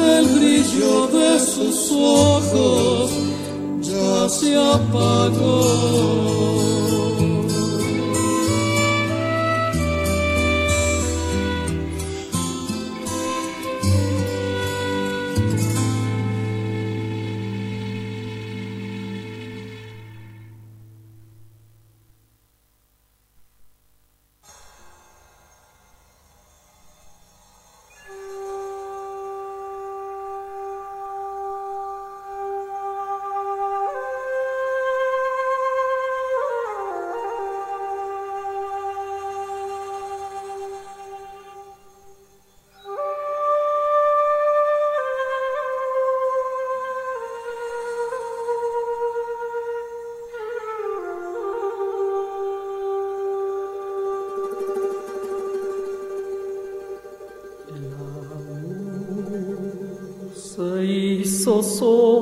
[0.00, 3.10] el brillo de sus ojos
[3.80, 6.35] ya se apagó.
[61.62, 62.15] Se hizo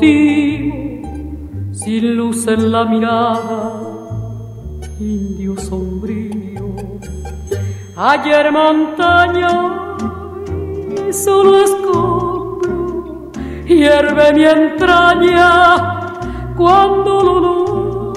[0.00, 1.12] sin
[2.16, 3.82] luz en la mirada,
[4.98, 6.74] indio sombrío.
[7.96, 9.96] Ayer montaña
[11.06, 13.30] y solo escombro,
[13.66, 18.14] hierve mi entraña cuando lo nombro,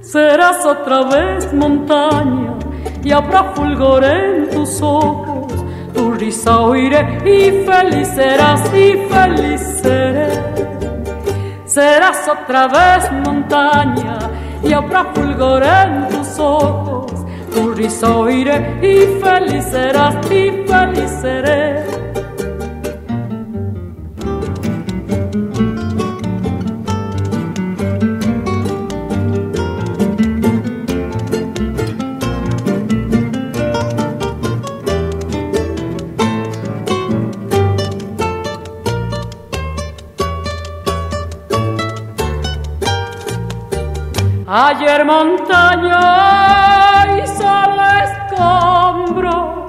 [0.00, 2.54] serás otra vez montaña
[3.04, 5.27] y habrá fulgor en tus ojos.
[5.98, 10.28] Tu risa oiré y feliz serás y feliz seré.
[11.64, 14.20] Serás otra vez montaña
[14.62, 17.12] y habrá fulgor en tus ojos.
[17.52, 21.97] Tu risa oiré y feliz serás y feliz seré.
[45.04, 45.96] Montaña
[47.16, 49.68] y solo escombro,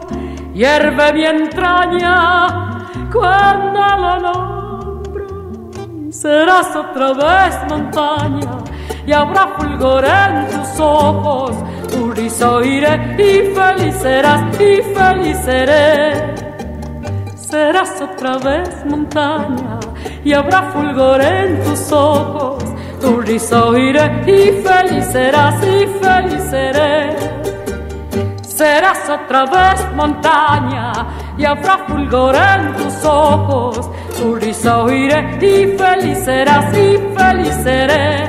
[0.54, 5.28] hierve mi entraña cuando lo nombro.
[6.12, 8.58] Serás otra vez montaña
[9.06, 11.56] y habrá fulgor en tus ojos.
[12.42, 16.36] Oiré y feliz serás y feliz seré.
[17.36, 19.80] Serás otra vez montaña
[20.24, 22.49] y habrá fulgor en tus ojos
[23.00, 27.16] tu risa oiré y feliz serás y feliz seré.
[28.42, 30.92] Serás otra vez montaña
[31.38, 33.90] y habrá fulgor en tus ojos.
[34.18, 38.28] Tu risa oiré y feliz serás y feliz seré.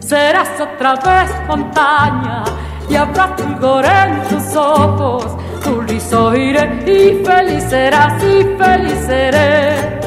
[0.00, 2.44] Serás otra vez montaña
[2.88, 5.36] y habrá fulgor en tus ojos.
[5.62, 10.05] Tu risa oiré y feliz serás y feliz seré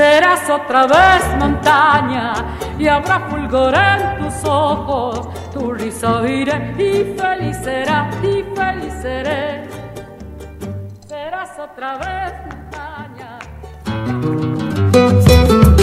[0.00, 2.32] serás otra vez montaña
[2.78, 5.28] y habrá fulgor en tus ojos.
[5.52, 9.68] Tu risa oiré y feliz será y feliz seré.
[11.06, 13.38] Serás otra vez montaña.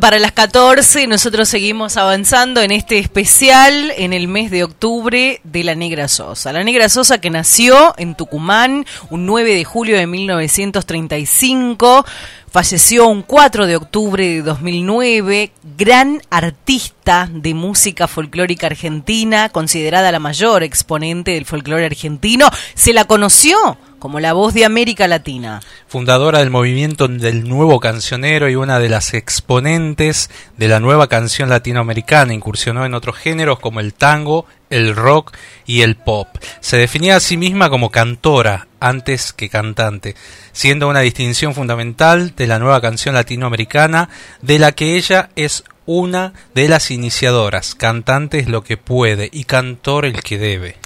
[0.00, 1.06] para las 14.
[1.06, 6.50] Nosotros seguimos avanzando en este especial en el mes de octubre de la Negra Sosa.
[6.54, 12.06] La Negra Sosa que nació en Tucumán un 9 de julio de 1935.
[12.50, 20.20] Falleció un 4 de octubre de 2009, gran artista de música folclórica argentina, considerada la
[20.20, 22.48] mayor exponente del folclore argentino.
[22.74, 25.60] Se la conoció como la voz de América Latina.
[25.88, 31.48] Fundadora del movimiento del nuevo cancionero y una de las exponentes de la nueva canción
[31.48, 35.32] latinoamericana, incursionó en otros géneros como el tango, el rock
[35.66, 36.28] y el pop.
[36.60, 40.14] Se definía a sí misma como cantora antes que cantante,
[40.52, 44.08] siendo una distinción fundamental de la nueva canción latinoamericana
[44.42, 47.74] de la que ella es una de las iniciadoras.
[47.74, 50.76] Cantante es lo que puede y cantor el que debe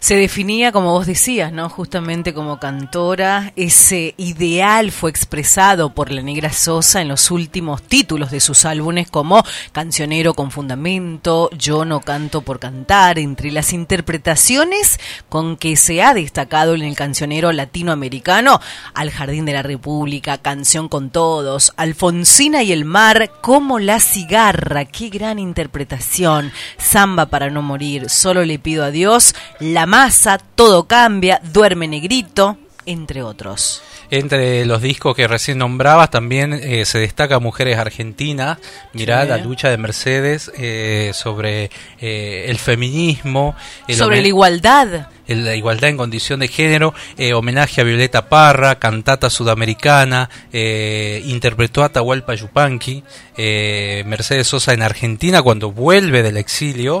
[0.00, 1.68] se definía, como vos decías, ¿no?
[1.68, 3.52] Justamente como cantora.
[3.54, 9.10] Ese ideal fue expresado por la Negra Sosa en los últimos títulos de sus álbumes
[9.10, 14.98] como Cancionero con Fundamento, Yo no canto por cantar, entre las interpretaciones
[15.28, 18.58] con que se ha destacado en el cancionero latinoamericano,
[18.94, 24.86] Al Jardín de la República, Canción con Todos, Alfonsina y el Mar, como la cigarra,
[24.86, 30.84] qué gran interpretación, Samba para no morir, solo le pido a Dios, la masa, todo
[30.84, 33.82] cambia, duerme negrito, entre otros.
[34.08, 38.58] Entre los discos que recién nombrabas también eh, se destaca Mujeres Argentinas,
[38.92, 41.70] mirá la lucha de Mercedes eh, sobre
[42.00, 43.56] eh, el feminismo.
[43.88, 49.30] sobre la igualdad la igualdad en condición de género, eh, homenaje a Violeta Parra, cantata
[49.30, 53.02] sudamericana, eh, interpretó a Atahualpa Yupanqui,
[53.36, 57.00] eh, Mercedes Sosa en Argentina cuando vuelve del exilio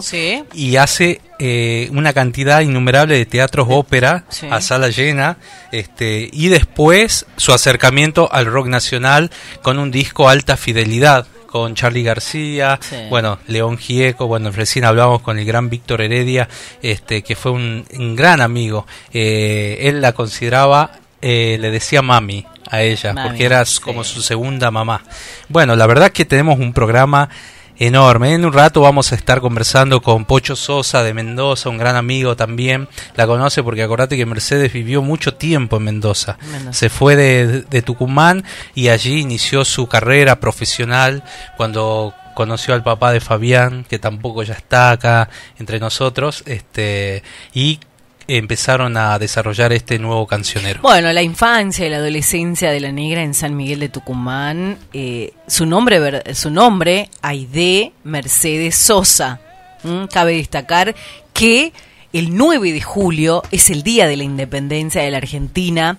[0.54, 1.20] y hace
[1.90, 5.38] una cantidad innumerable de teatros ópera a sala llena
[5.72, 9.30] este, y después su acercamiento al rock nacional
[9.62, 12.78] con un disco alta fidelidad con Charlie García,
[13.08, 16.48] bueno, León Gieco, bueno, recién hablamos con el gran Víctor Heredia,
[16.80, 17.84] este, que fue un,
[18.16, 18.86] gran amigo.
[19.12, 24.70] Eh, él la consideraba, eh, le decía mami a ella, porque era como su segunda
[24.70, 25.02] mamá.
[25.48, 27.28] Bueno, la verdad que tenemos un programa
[27.80, 28.34] enorme.
[28.34, 32.36] En un rato vamos a estar conversando con Pocho Sosa de Mendoza, un gran amigo
[32.36, 32.88] también.
[33.16, 36.38] La conoce porque acordate que Mercedes vivió mucho tiempo en Mendoza.
[36.70, 41.24] Se fue de, de, Tucumán y allí inició su carrera profesional
[41.56, 47.22] cuando conoció al papá de Fabián, que tampoco ya está acá entre nosotros, este,
[47.54, 47.80] y
[48.36, 50.80] empezaron a desarrollar este nuevo cancionero?
[50.82, 55.32] Bueno, la infancia y la adolescencia de la negra en San Miguel de Tucumán, eh,
[55.46, 59.40] su nombre, su nombre, Aide Mercedes Sosa.
[60.12, 60.94] Cabe destacar
[61.32, 61.72] que
[62.12, 65.98] el 9 de julio es el día de la independencia de la Argentina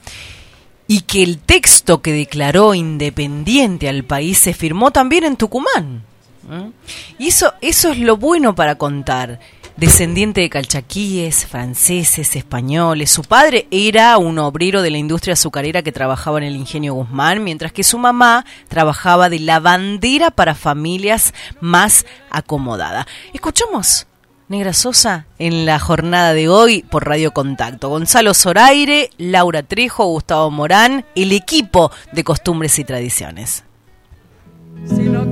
[0.87, 6.03] y que el texto que declaró independiente al país se firmó también en Tucumán.
[7.17, 9.39] Y eso, eso es lo bueno para contar
[9.77, 13.09] descendiente de calchaquíes, franceses, españoles.
[13.09, 17.43] Su padre era un obrero de la industria azucarera que trabajaba en el ingenio Guzmán,
[17.43, 23.05] mientras que su mamá trabajaba de lavandera para familias más acomodadas.
[23.33, 24.07] Escuchamos
[24.51, 27.87] Negra Sosa en la jornada de hoy por Radio Contacto.
[27.87, 33.63] Gonzalo Zoraire, Laura Trejo, Gustavo Morán, el equipo de costumbres y tradiciones.
[34.85, 35.31] Si no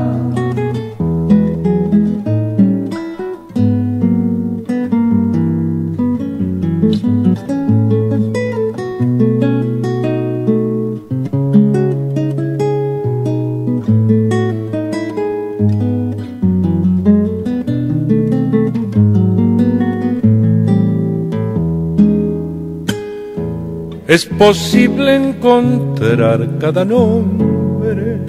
[24.11, 28.19] Es posible encontrar cada nombre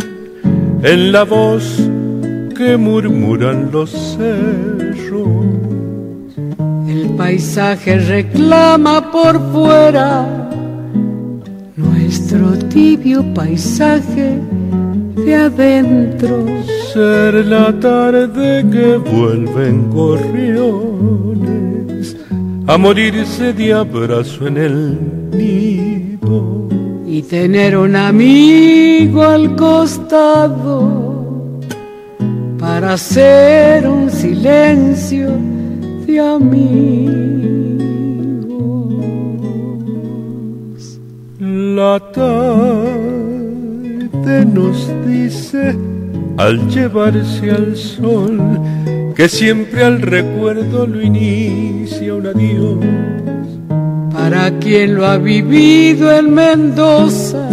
[0.84, 1.64] en la voz
[2.56, 5.26] que murmuran los cerros.
[6.86, 10.24] El paisaje reclama por fuera
[11.74, 14.38] nuestro tibio paisaje
[15.16, 16.46] de adentro.
[16.92, 21.31] Ser la tarde que vuelven gorriones
[22.66, 24.98] a morirse de abrazo en el
[25.30, 26.68] nido.
[27.06, 31.02] Y tener un amigo al costado
[32.58, 35.30] para hacer un silencio
[36.06, 37.40] de amigos.
[41.40, 43.02] La tarde
[44.46, 45.76] nos dice
[46.38, 48.40] al llevarse al sol
[49.14, 52.78] que siempre al recuerdo lo inicia un adiós.
[54.12, 57.48] Para quien lo ha vivido en Mendoza,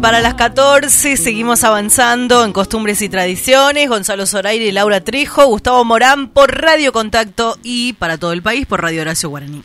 [0.00, 3.88] para las 14, seguimos avanzando en costumbres y tradiciones.
[3.88, 8.66] Gonzalo Zoraire y Laura Trejo, Gustavo Morán por Radio Contacto y para todo el país
[8.66, 9.62] por Radio Horacio Guaraní.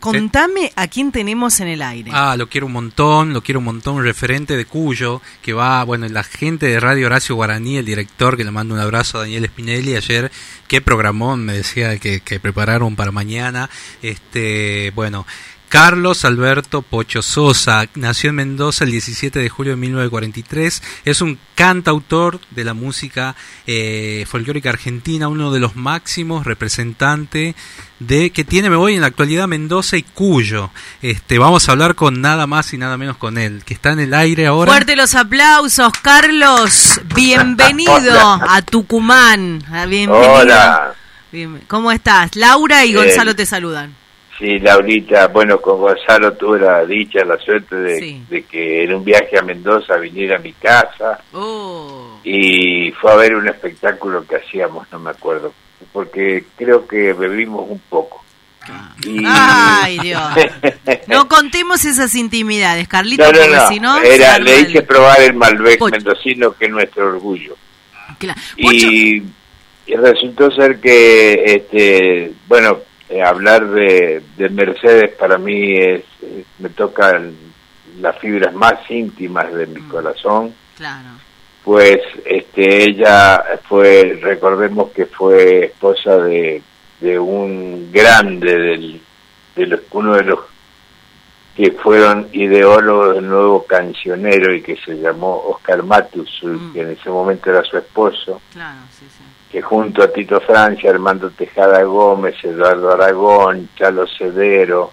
[0.00, 2.10] Contame a quién tenemos en el aire.
[2.14, 5.82] Ah, lo quiero un montón, lo quiero un montón, un referente de Cuyo, que va,
[5.84, 9.22] bueno, la gente de Radio Horacio Guaraní, el director, que le mando un abrazo a
[9.22, 10.30] Daniel Spinelli ayer,
[10.68, 13.70] qué programón me decía que, que prepararon para mañana.
[14.02, 15.26] Este, bueno,
[15.68, 20.82] Carlos Alberto Pocho Sosa nació en Mendoza el 17 de julio de 1943.
[21.04, 23.34] Es un cantautor de la música
[23.66, 27.56] eh, folclórica argentina, uno de los máximos representantes
[27.98, 30.70] de que tiene Me Voy en la actualidad Mendoza y Cuyo.
[31.02, 34.00] Este, vamos a hablar con nada más y nada menos con él, que está en
[34.00, 34.70] el aire ahora.
[34.70, 37.00] Fuerte los aplausos, Carlos.
[37.14, 39.64] Bienvenido a Tucumán.
[39.70, 40.32] Ah, bienvenido.
[40.32, 40.94] Hola.
[41.66, 42.36] ¿Cómo estás?
[42.36, 44.05] Laura y Gonzalo te saludan.
[44.38, 49.38] Sí, Laurita, bueno, con Gonzalo tuve la dicha, la suerte de, que en un viaje
[49.38, 52.20] a Mendoza viniera a mi casa oh.
[52.22, 55.54] y fue a ver un espectáculo que hacíamos, no me acuerdo,
[55.90, 58.22] porque creo que bebimos un poco.
[59.26, 60.22] Ay, Dios.
[61.06, 63.98] No contemos esas intimidades, Carlito, no, no, si no...
[63.98, 67.56] Era, le hice probar el Malbec mendocino, que es nuestro orgullo.
[68.56, 69.22] Y,
[69.86, 76.02] y resultó ser que, este, bueno, eh, hablar de, Mercedes para mí es,
[76.58, 77.20] me toca
[78.00, 79.88] las fibras más íntimas de mi mm.
[79.88, 80.54] corazón.
[80.76, 81.10] Claro.
[81.64, 86.62] Pues este ella fue, recordemos que fue esposa de,
[87.00, 89.00] de un grande del,
[89.56, 90.40] de los, uno de los
[91.56, 96.72] que fueron ideólogos del nuevo cancionero y que se llamó Oscar Matus, mm.
[96.72, 98.40] que en ese momento era su esposo.
[98.52, 99.24] Claro, sí, sí
[99.56, 104.92] que junto a Tito Francia, Armando Tejada Gómez, Eduardo Aragón, Chalo Cedero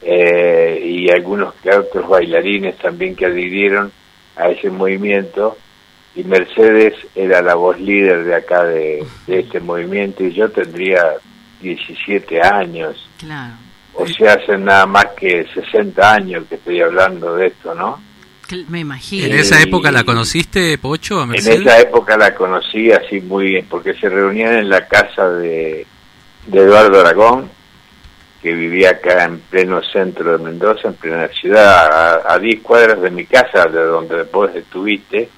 [0.00, 3.92] eh, y algunos otros bailarines también que adhirieron
[4.36, 5.58] a ese movimiento,
[6.14, 11.16] y Mercedes era la voz líder de acá de, este movimiento y yo tendría
[11.60, 13.06] 17 años.
[13.92, 18.00] O sea, hace nada más que 60 años que estoy hablando de esto, ¿no?
[18.68, 19.26] Me imagino.
[19.26, 21.22] ¿En esa época la conociste, Pocho?
[21.22, 25.86] En esa época la conocí así muy bien, porque se reunían en la casa de,
[26.50, 27.50] Eduardo Aragón,
[28.42, 33.10] que vivía acá en pleno centro de Mendoza, en plena ciudad, a, 10 cuadras de
[33.10, 35.28] mi casa, de donde después estuviste,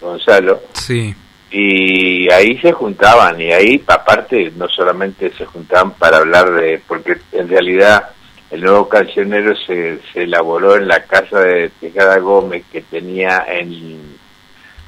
[0.00, 0.62] Gonzalo.
[0.72, 1.14] Sí.
[1.50, 7.16] Y ahí se juntaban, y ahí, aparte, no solamente se juntaban para hablar de, porque
[7.32, 8.13] en realidad
[8.54, 14.16] el nuevo cancionero se, elaboró en la casa de Tejada Gómez que tenía en,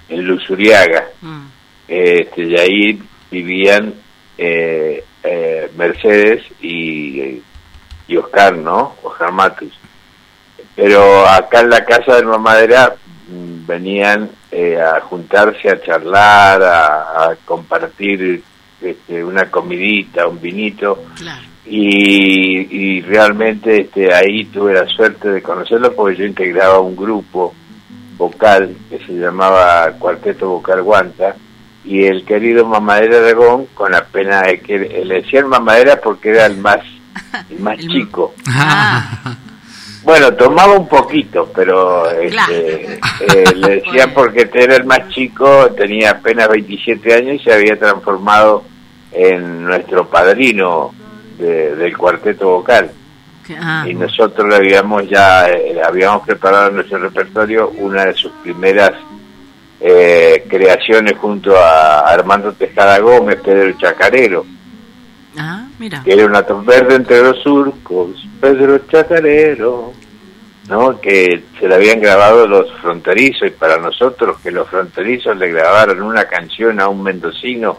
[0.08, 1.08] en Luzuriaga.
[1.20, 1.46] Mm.
[1.88, 3.92] Este, y ahí vivían
[4.38, 7.42] eh, eh, Mercedes y,
[8.06, 8.94] y Oscar, ¿no?
[9.02, 9.76] Oscar Matus.
[10.76, 12.94] Pero acá en la casa de Nueva Madera
[13.26, 18.44] mm, venían eh, a juntarse, a charlar, a, compartir
[18.80, 21.02] este, una comidita, un vinito.
[21.68, 27.54] Y, y realmente este, ahí tuve la suerte de conocerlo porque yo integraba un grupo
[28.16, 31.36] vocal que se llamaba Cuarteto Vocal Guanta
[31.84, 36.46] y el querido Mamadera Aragón con la pena de que le decían Mamadera porque era
[36.46, 36.80] el más
[37.50, 38.34] el más chico.
[40.02, 46.12] Bueno tomaba un poquito pero este, eh, le decían porque era el más chico tenía
[46.12, 48.64] apenas 27 años y se había transformado
[49.12, 50.94] en nuestro padrino
[51.38, 52.90] de- del cuarteto vocal
[53.60, 58.32] Ah, y nosotros le habíamos ya eh, habíamos preparado en nuestro repertorio una de sus
[58.42, 58.92] primeras
[59.80, 64.44] eh, creaciones junto a Armando Tejada Gómez, Pedro Chacarero,
[65.38, 66.02] ah, mira.
[66.02, 69.92] que era una verde entre los surcos, Pedro Chacarero,
[70.68, 71.00] ¿no?
[71.00, 76.02] que se le habían grabado los fronterizos y para nosotros que los fronterizos le grabaron
[76.02, 77.78] una canción a un mendocino,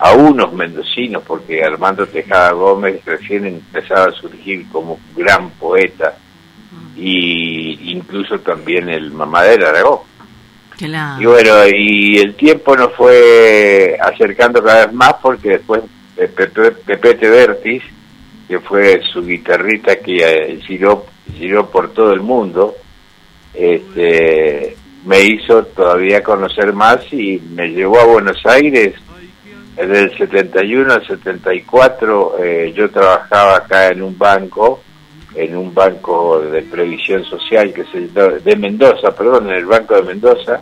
[0.00, 6.16] a unos mendocinos, porque Armando Tejada Gómez recién empezaba a surgir como gran poeta
[6.96, 10.00] y incluso también el Mamadera Aragón.
[10.78, 11.20] Claro.
[11.20, 15.82] Y bueno, y el tiempo nos fue acercando cada vez más porque después
[16.16, 17.82] Pepe, Pepete Vertis,
[18.48, 21.04] que fue su guitarrista que eh, giró,
[21.36, 22.74] giró por todo el mundo,
[23.52, 28.94] este, me hizo todavía conocer más y me llevó a Buenos Aires.
[29.80, 34.82] Desde el 71 al 74 eh, yo trabajaba acá en un banco,
[35.34, 40.02] en un banco de previsión social que se de Mendoza, perdón, en el banco de
[40.02, 40.60] Mendoza,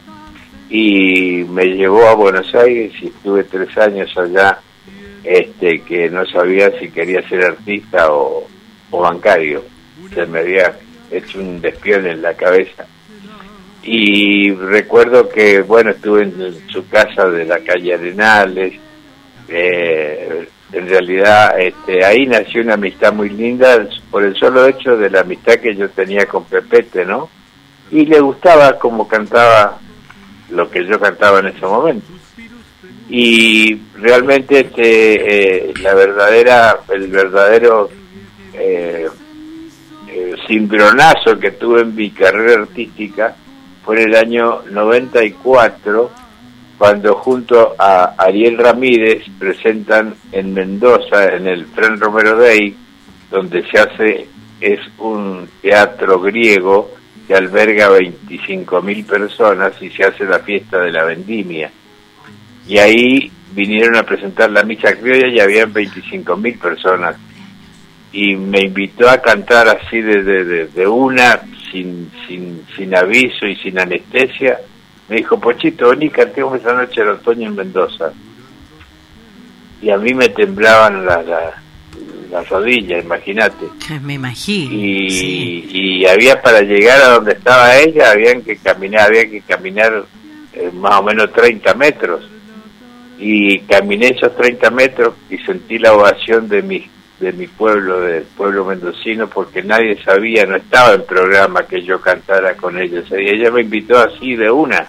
[0.71, 4.61] y me llevó a Buenos Aires y estuve tres años allá,
[5.25, 8.47] este, que no sabía si quería ser artista o,
[8.93, 9.65] o bancario.
[10.15, 10.79] Se me había
[11.11, 12.87] hecho un despión en la cabeza.
[13.83, 18.75] Y recuerdo que, bueno, estuve en su casa de la calle Arenales,
[19.49, 25.11] eh, en realidad este, ahí nació una amistad muy linda por el solo hecho de
[25.11, 27.31] la amistad que yo tenía con Pepete, ¿no?
[27.91, 29.79] Y le gustaba como cantaba
[30.51, 32.07] lo que yo cantaba en ese momento.
[33.09, 37.89] Y realmente este, eh, la verdadera, el verdadero
[38.53, 39.09] eh,
[40.09, 43.35] eh, cimbronazo que tuve en mi carrera artística
[43.83, 46.11] fue en el año 94
[46.79, 52.75] cuando junto a Ariel Ramírez presentan en Mendoza, en el Fren Romero Day,
[53.31, 54.29] donde se hace,
[54.61, 56.91] es un teatro griego
[57.27, 61.71] que alberga 25.000 personas y se hace la fiesta de la vendimia.
[62.67, 67.17] Y ahí vinieron a presentar la misa criolla y habían 25.000 personas.
[68.13, 73.47] Y me invitó a cantar así de, de, de- de una, sin, sin, sin aviso
[73.47, 74.59] y sin anestesia.
[75.09, 78.13] Me dijo, Pochito, vení, cantemos esa noche el otoño en Mendoza.
[79.81, 81.55] Y a mí me temblaban las las-
[82.31, 83.65] las rodillas, imagínate.
[84.03, 84.75] Me imagino.
[84.75, 85.69] Y, sí.
[85.71, 90.05] y había para llegar a donde estaba ella, habían que caminar, había que caminar
[90.53, 92.29] eh, más o menos 30 metros.
[93.19, 96.87] Y caminé esos 30 metros y sentí la ovación de mi,
[97.19, 101.99] de mi pueblo, del pueblo mendocino, porque nadie sabía, no estaba en programa que yo
[102.01, 103.01] cantara con ella.
[103.01, 103.33] ese día.
[103.33, 104.87] ella me invitó así de una.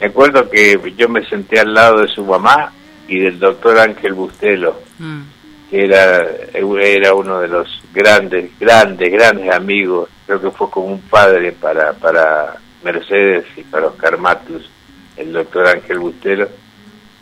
[0.00, 2.72] Me acuerdo que yo me senté al lado de su mamá
[3.08, 5.22] y del doctor Ángel Bustelo Mm.
[5.70, 6.24] que era,
[6.54, 11.92] era uno de los grandes, grandes, grandes amigos, creo que fue como un padre para,
[11.92, 14.70] para Mercedes y para Oscar Matus,
[15.16, 16.48] el doctor Ángel Bustelo,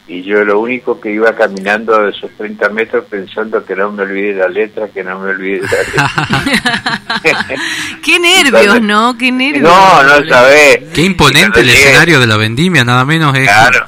[0.06, 4.02] y yo lo único que iba caminando de esos 30 metros pensando que no me
[4.02, 7.46] olvide la letra, que no me olvide la letra.
[8.02, 9.16] Qué nervios, ¿no?
[9.16, 9.62] Qué nervios.
[9.62, 10.80] no, no sabés.
[10.94, 13.44] Qué imponente el llegué- escenario de la vendimia, nada menos es.
[13.44, 13.86] Claro,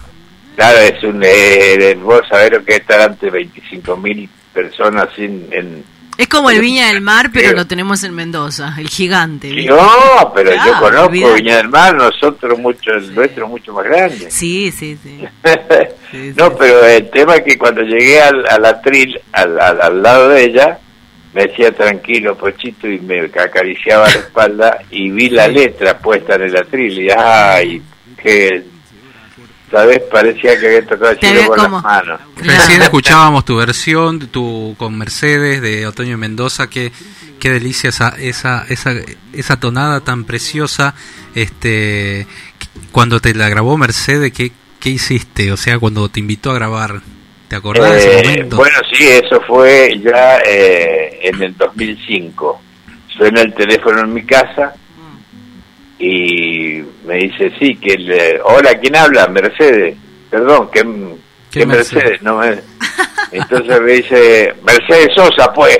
[0.56, 5.46] claro, es un, eh, vos sabés lo que es estar ante 25 mil personas en,
[5.50, 5.84] en,
[6.18, 9.50] Es como el Viña del Mar, pero lo tenemos en Mendoza, el gigante.
[9.50, 9.70] ¿viste?
[9.70, 11.34] No, pero yo conozco olvidate.
[11.34, 14.30] Viña del Mar, nosotros mucho, el nuestro mucho más grande.
[14.30, 15.24] Sí, sí, sí.
[16.36, 20.28] no, pero el tema es que cuando llegué al, al atril, al, al, al lado
[20.30, 20.78] de ella,
[21.36, 26.42] me decía tranquilo, Pochito, y me acariciaba la espalda y vi la letra puesta en
[26.42, 27.82] el atril y ay,
[28.16, 28.62] que,
[29.70, 30.00] ¿sabes?
[30.10, 32.20] Parecía que había tocado el cielo con como- las manos.
[32.36, 36.92] Recién escuchábamos tu versión, tu con Mercedes de Otoño en Mendoza, qué,
[37.40, 38.92] qué delicia esa, esa, esa,
[39.32, 40.94] esa tonada tan preciosa.
[41.34, 42.26] Este,
[42.92, 45.52] cuando te la grabó Mercedes, ¿qué, qué hiciste?
[45.52, 47.00] O sea, cuando te invitó a grabar,
[47.48, 48.56] ¿te acordás de ese Eh, momento?
[48.56, 52.62] bueno, sí, eso fue ya eh, en el 2005.
[53.16, 54.74] Suena el teléfono en mi casa
[55.98, 58.40] y me dice, sí, que le...
[58.42, 59.26] Hola, ¿quién habla?
[59.28, 59.96] Mercedes.
[60.30, 60.82] Perdón, ¿qué,
[61.50, 62.04] ¿Qué qué Mercedes?
[62.04, 62.22] Mercedes?
[62.22, 62.60] No me...
[63.32, 65.78] Entonces me dice, Mercedes Sosa, pues.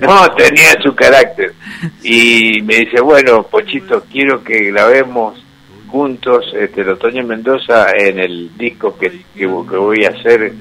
[0.00, 1.54] no, tenía su carácter.
[2.02, 5.42] Y me dice, bueno, Pochito, quiero que grabemos
[5.88, 10.54] juntos este, el Otoño en Mendoza en el disco que, que, voy a hacer,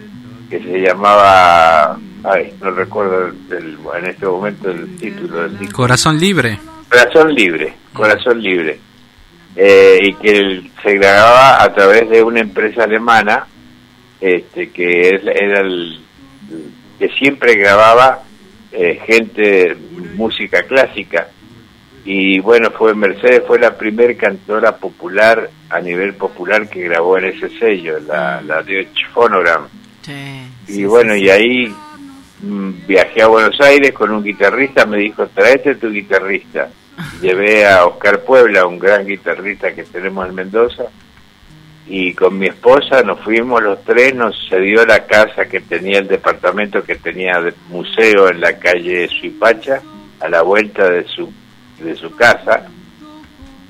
[0.50, 5.76] que se llamaba, ay, no recuerdo el- en este momento el título del disco.
[5.78, 6.60] Corazón libre.
[6.90, 8.78] Corazón Libre, Corazón Libre.
[9.56, 13.46] Eh, y que el- se grababa a través de una empresa alemana
[14.20, 16.00] este, que es- era el,
[17.00, 18.24] que siempre grababa
[18.74, 19.76] eh, gente,
[20.16, 21.28] música clásica.
[22.06, 27.26] Y bueno, fue Mercedes, fue la primer cantora popular a nivel popular que grabó en
[27.26, 29.68] ese sello, la, la Deutsche Phonogram.
[30.68, 31.74] y bueno, y ahí
[32.42, 36.70] viajé a Buenos Aires con un guitarrista, me dijo, traete tu guitarrista.
[37.22, 40.86] Llevé a Oscar Puebla, un gran guitarrista que tenemos en Mendoza,
[41.88, 46.08] y con mi esposa nos fuimos los tres, nos cedió la casa que tenía el
[46.08, 49.82] departamento que tenía de museo en la calle Suipacha,
[50.20, 51.32] a la vuelta de su,
[51.80, 52.68] de su casa.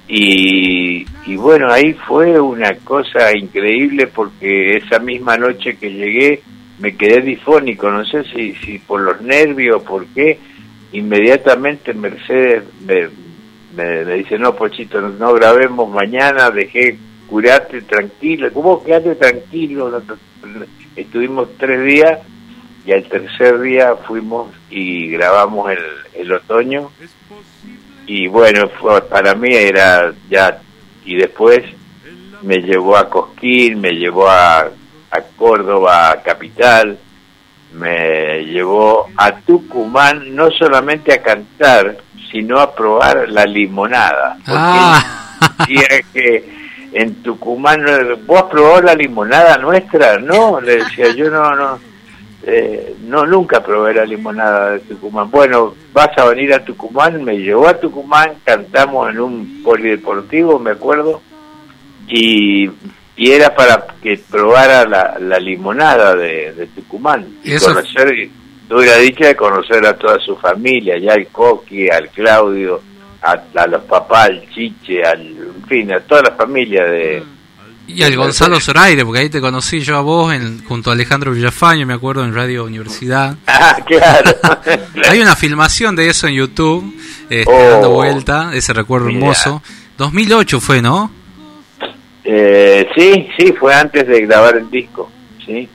[0.08, 6.42] Y, y bueno, ahí fue una cosa increíble porque esa misma noche que llegué
[6.82, 10.40] me quedé difónico, no sé si, si por los nervios, por qué,
[10.92, 13.08] inmediatamente Mercedes me,
[13.76, 20.02] me, dice, no, Pochito, no, no grabemos mañana, dejé, curate tranquilo, ¿cómo quedate tranquilo?
[20.96, 22.20] Estuvimos tres días
[22.86, 25.80] y al tercer día fuimos y grabamos el,
[26.16, 26.90] el otoño
[28.08, 30.60] y bueno, fue, para mí era ya,
[31.06, 31.60] y después
[32.42, 34.72] me llevó a Cosquín, me llevó a,
[35.12, 36.98] a Córdoba, Capital,
[37.74, 41.98] me llevó a Tucumán, no solamente a cantar,
[42.32, 44.38] sino a probar la limonada.
[44.46, 46.62] Porque decía que
[46.94, 47.86] en Tucumán,
[48.26, 50.18] ¿vos has probado la limonada nuestra?
[50.20, 51.80] No, le decía yo, no, no.
[52.44, 55.30] Eh, no, nunca probé la limonada de Tucumán.
[55.30, 60.72] Bueno, vas a venir a Tucumán, me llevó a Tucumán, cantamos en un polideportivo, me
[60.72, 61.22] acuerdo,
[62.08, 62.70] y,
[63.16, 67.26] y era para que probara la, la limonada de, de Tucumán.
[67.44, 68.30] Y Eso- conocer,
[68.68, 72.82] tuve la dicha de conocer a toda su familia, ya al Coqui, al Claudio,
[73.22, 77.24] a, a los papás, al Chiche, al, en fin, a toda la familia de...
[77.88, 81.32] Y al Gonzalo Zoraire, porque ahí te conocí yo a vos en, junto a Alejandro
[81.34, 83.36] Villafaño, me acuerdo, en Radio Universidad.
[83.48, 84.32] Ah, claro.
[85.10, 86.96] Hay una filmación de eso en YouTube,
[87.30, 89.20] este, Oh, dando vuelta, ese recuerdo mira.
[89.20, 89.62] hermoso.
[89.98, 91.12] 2008 fue, ¿no?
[92.34, 95.12] Eh, sí, sí, fue antes de grabar el disco,
[95.46, 95.68] sí.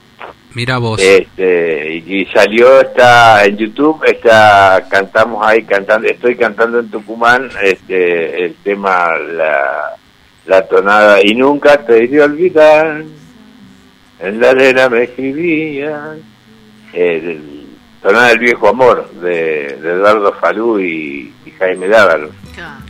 [0.55, 0.99] Mira vos.
[0.99, 7.47] Este, y, y salió, está en YouTube, está, cantamos ahí, cantando, estoy cantando en Tucumán,
[7.61, 9.95] este, el tema, la,
[10.47, 13.03] la tonada, y nunca te hice olvidar,
[14.19, 16.23] en la arena me escribían,
[16.91, 17.67] el,
[18.01, 22.31] tonada del viejo amor, de, de Eduardo Falú y, y Jaime Dávalo.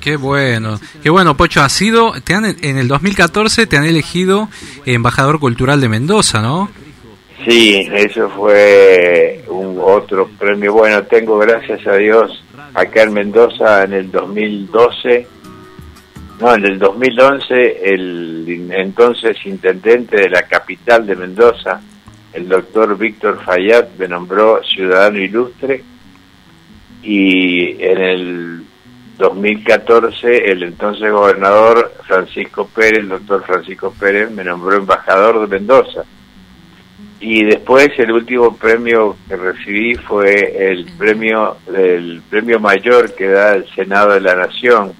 [0.01, 4.49] Qué bueno, qué bueno, Pocho, ha sido, te han, en el 2014 te han elegido
[4.85, 6.69] embajador cultural de Mendoza, ¿no?
[7.45, 10.73] Sí, eso fue un otro premio.
[10.73, 12.43] Bueno, tengo gracias a Dios
[12.73, 15.27] acá en Mendoza en el 2012,
[16.39, 21.81] no, en el 2011 el entonces intendente de la capital de Mendoza,
[22.33, 25.83] el doctor Víctor Fayad, me nombró ciudadano ilustre
[27.01, 28.66] y en el
[29.17, 36.03] 2014 el entonces gobernador Francisco Pérez, el doctor Francisco Pérez, me nombró embajador de Mendoza.
[37.19, 43.55] Y después el último premio que recibí fue el premio el premio mayor que da
[43.55, 44.93] el Senado de la Nación,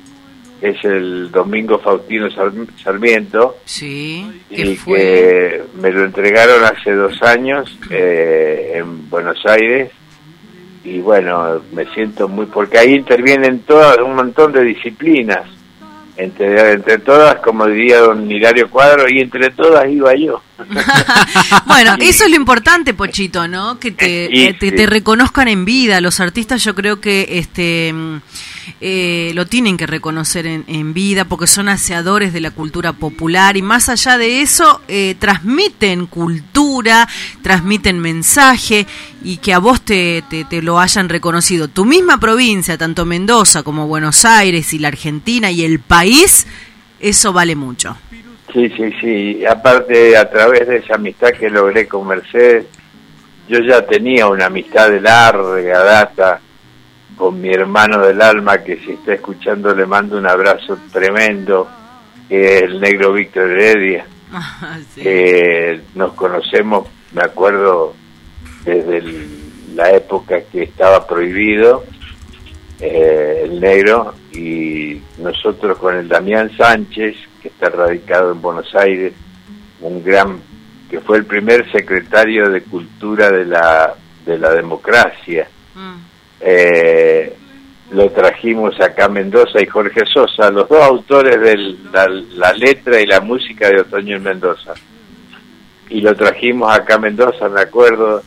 [0.59, 2.51] es el Domingo Faustino Sar-
[2.83, 4.55] Sarmiento, Sí, y
[4.97, 9.91] que me lo entregaron hace dos años eh, en Buenos Aires.
[10.87, 12.45] Y bueno, me siento muy...
[12.45, 15.41] porque ahí intervienen todas un montón de disciplinas.
[16.15, 20.41] Entre, entre todas, como diría don Hilario Cuadro, y entre todas iba yo.
[21.67, 23.79] Bueno, eso es lo importante, Pochito, ¿no?
[23.79, 24.75] Que te, Y- eh, te, sí.
[24.75, 26.01] te reconozcan en vida.
[26.01, 27.93] Los artistas yo creo que este
[28.81, 33.57] eh, lo tienen que reconocer en, en vida porque son aseadores de la cultura popular
[33.57, 37.07] y más allá de eso eh, transmiten cultura,
[37.41, 38.85] transmiten mensaje
[39.23, 41.67] y que a vos te, te, te lo hayan reconocido.
[41.67, 46.47] Tu misma provincia, tanto Mendoza como Buenos Aires y la Argentina y el país,
[46.99, 47.97] eso vale mucho.
[48.53, 49.45] Sí, sí, sí.
[49.45, 52.65] Aparte, a través de esa amistad que logré con Mercedes,
[53.47, 56.41] yo ya tenía una amistad de larga data
[57.17, 61.67] con mi hermano del alma, que si está escuchando le mando un abrazo tremendo,
[62.29, 64.05] que es el negro Víctor Heredia.
[64.29, 65.01] Ah, sí.
[65.01, 67.93] que nos conocemos, me acuerdo,
[68.65, 71.83] desde el- la época que estaba prohibido
[72.81, 79.13] eh, el negro y nosotros con el Damián Sánchez, que está radicado en Buenos Aires,
[79.81, 80.39] un gran,
[80.89, 83.93] que fue el primer secretario de Cultura de la,
[84.25, 85.47] de la democracia.
[86.39, 87.33] Eh,
[87.91, 91.57] lo trajimos acá Mendoza y Jorge Sosa, los dos autores de
[91.91, 94.73] la, la letra y la música de Otoño en Mendoza.
[95.89, 98.21] Y lo trajimos acá Mendoza, me acuerdo,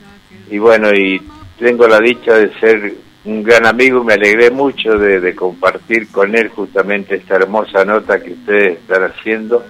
[0.51, 1.21] y bueno, y
[1.59, 6.49] tengo la dicha de ser un gran amigo, me alegré mucho de compartir con él
[6.49, 9.63] justamente esta hermosa nota que ustedes están haciendo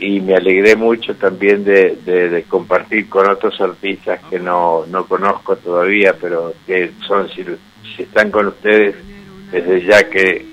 [0.00, 5.04] y me alegré mucho también de, de- de compartir con otros artistas que no, no
[5.06, 7.44] conozco todavía, pero que son, si,
[7.96, 8.94] si están con ustedes,
[9.52, 10.46] desde ya que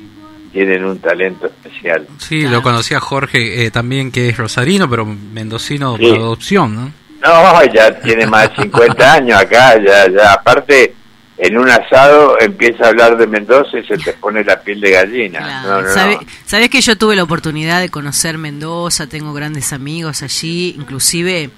[0.52, 2.07] tienen un talento especial.
[2.18, 6.06] Sí, lo conocía Jorge eh, también, que es rosarino, pero mendocino Sí.
[6.10, 6.91] por adopción, ¿no?
[7.22, 10.94] No, ya tiene más de 50 años acá, ya, ya, aparte,
[11.40, 14.92] en un asado empieza a hablar de Mendoza y se te pone la piel de
[14.92, 15.62] gallina.
[15.64, 15.94] No, no, no.
[15.94, 21.50] ¿Sabe- Sabés que yo tuve la oportunidad de conocer Mendoza, tengo grandes amigos allí, inclusive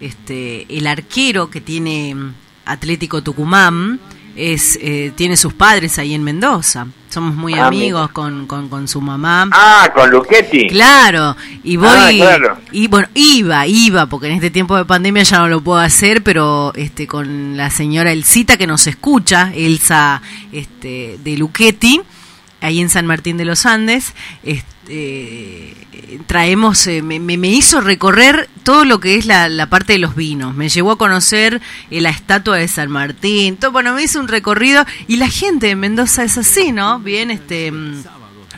[0.00, 2.14] este el arquero que tiene
[2.64, 4.00] Atlético Tucumán
[4.36, 6.86] es eh, tiene sus padres ahí en Mendoza.
[7.08, 9.48] Somos muy Ah, amigos con, con, con su mamá.
[9.52, 10.66] Ah, con Luchetti.
[10.66, 12.58] Claro, y voy Ah, claro.
[12.72, 16.24] y bueno, iba, iba, porque en este tiempo de pandemia ya no lo puedo hacer,
[16.24, 22.00] pero este con la señora Elcita que nos escucha, Elsa este de Luchetti,
[22.64, 24.12] ahí en San Martín de los Andes,
[24.42, 25.74] este,
[26.26, 30.14] traemos, eh, me, me- hizo recorrer todo lo que es la, la parte de los
[30.14, 31.60] vinos, me llevó a conocer
[31.90, 35.66] eh, la estatua de San Martín, todo, bueno, me hizo un recorrido y la gente
[35.68, 36.98] de Mendoza es así, ¿no?
[37.00, 38.02] Bien, este, mm,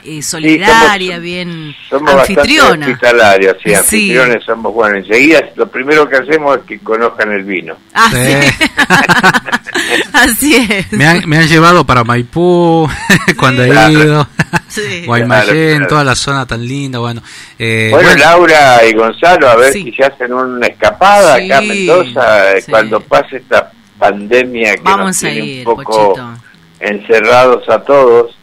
[0.06, 2.86] eh, solidaria, bien Somos anfitriona.
[2.86, 3.74] hospitalarios, sí, Sí.
[3.74, 4.98] anfitriones somos buenos.
[5.06, 7.76] Enseguida lo primero que hacemos es que conozcan el vino.
[7.94, 8.34] Ah, sí.
[10.12, 10.92] Así es.
[10.92, 12.88] Me han, me han llevado para Maipú
[13.38, 13.92] cuando he Claro.
[13.92, 14.28] ido.
[14.68, 15.02] Sí.
[15.06, 15.86] Guaymallén, Claro, claro.
[15.88, 17.22] toda la zona tan linda, bueno.
[17.58, 19.84] Eh, bueno, bueno, Laura y Gonzalo, a ver Sí.
[19.84, 22.70] si se hacen una escapada Sí, acá en Mendoza eh, sí.
[22.70, 26.34] cuando pase esta pandemia que Vamos nos a tiene ir, un poco Pochito.
[26.80, 28.36] encerrados a todos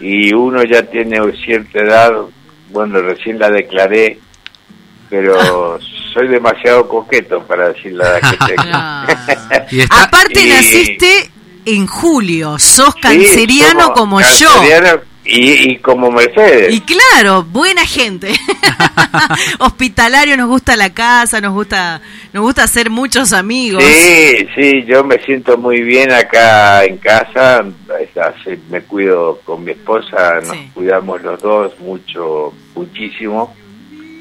[0.00, 2.12] y uno ya tiene cierta edad,
[2.70, 4.18] bueno, recién la declaré,
[5.08, 5.78] pero
[6.14, 8.62] soy demasiado coqueto para decir la edad que tengo.
[8.72, 9.06] Ah.
[9.70, 11.30] y está- Aparte y- naciste
[11.66, 14.48] en julio, sos Sí, canceriano somos como yo.
[15.30, 16.74] Y, y como Mercedes.
[16.74, 18.32] Y claro, buena gente.
[19.60, 22.00] Hospitalario, nos gusta la casa, nos gusta
[22.32, 23.82] nos gusta hacer muchos amigos.
[23.82, 27.64] Sí, sí, yo me siento muy bien acá en casa,
[28.70, 33.54] me cuido con mi esposa, nos cuidamos los dos mucho, muchísimo,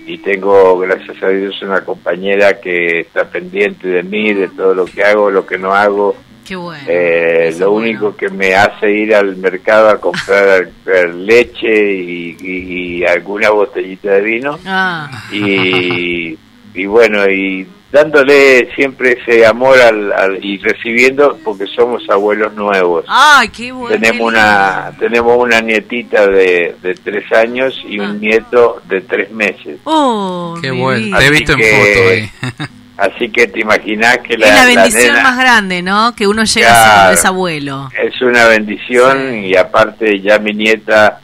[0.08, 4.86] y tengo, gracias a Dios, una compañera que está pendiente de mí, de todo lo
[4.86, 6.16] que hago, lo que no hago.
[6.50, 6.84] Qué bueno.
[6.88, 10.68] Eh, lo único que me hace ir al mercado a comprar
[11.16, 15.10] leche y, y- y alguna botellita de vino Ah.
[15.32, 16.36] y,
[16.74, 23.06] y bueno, y dándole siempre ese amor al, al- y recibiendo, porque somos abuelos nuevos.
[23.08, 23.96] Ay, qué bueno.
[24.00, 29.78] tenemos una tenemos una nietita de, de tres años y un nieto de tres meses.
[29.84, 31.16] Oh, Qué bueno.
[31.18, 32.68] Te he visto en foto ahí.
[33.00, 36.14] Así que te imaginas que la, es la la bendición nena más grande, ¿no?
[36.16, 37.90] Que uno llega a ser desabuelo.
[37.98, 41.22] es una bendición y aparte ya mi nieta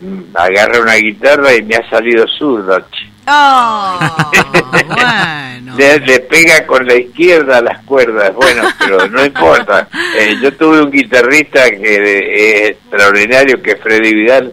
[0.00, 2.80] mm, agarra una guitarra y me ha salido zurda.
[2.92, 3.06] che.
[3.28, 3.98] Oh,
[4.86, 5.74] bueno.
[5.76, 9.88] Le, le pega con la izquierda las cuerdas, bueno, pero no importa.
[10.18, 14.50] Eh, yo tuve un guitarrista que es extraordinario, que es Freddy Vidal,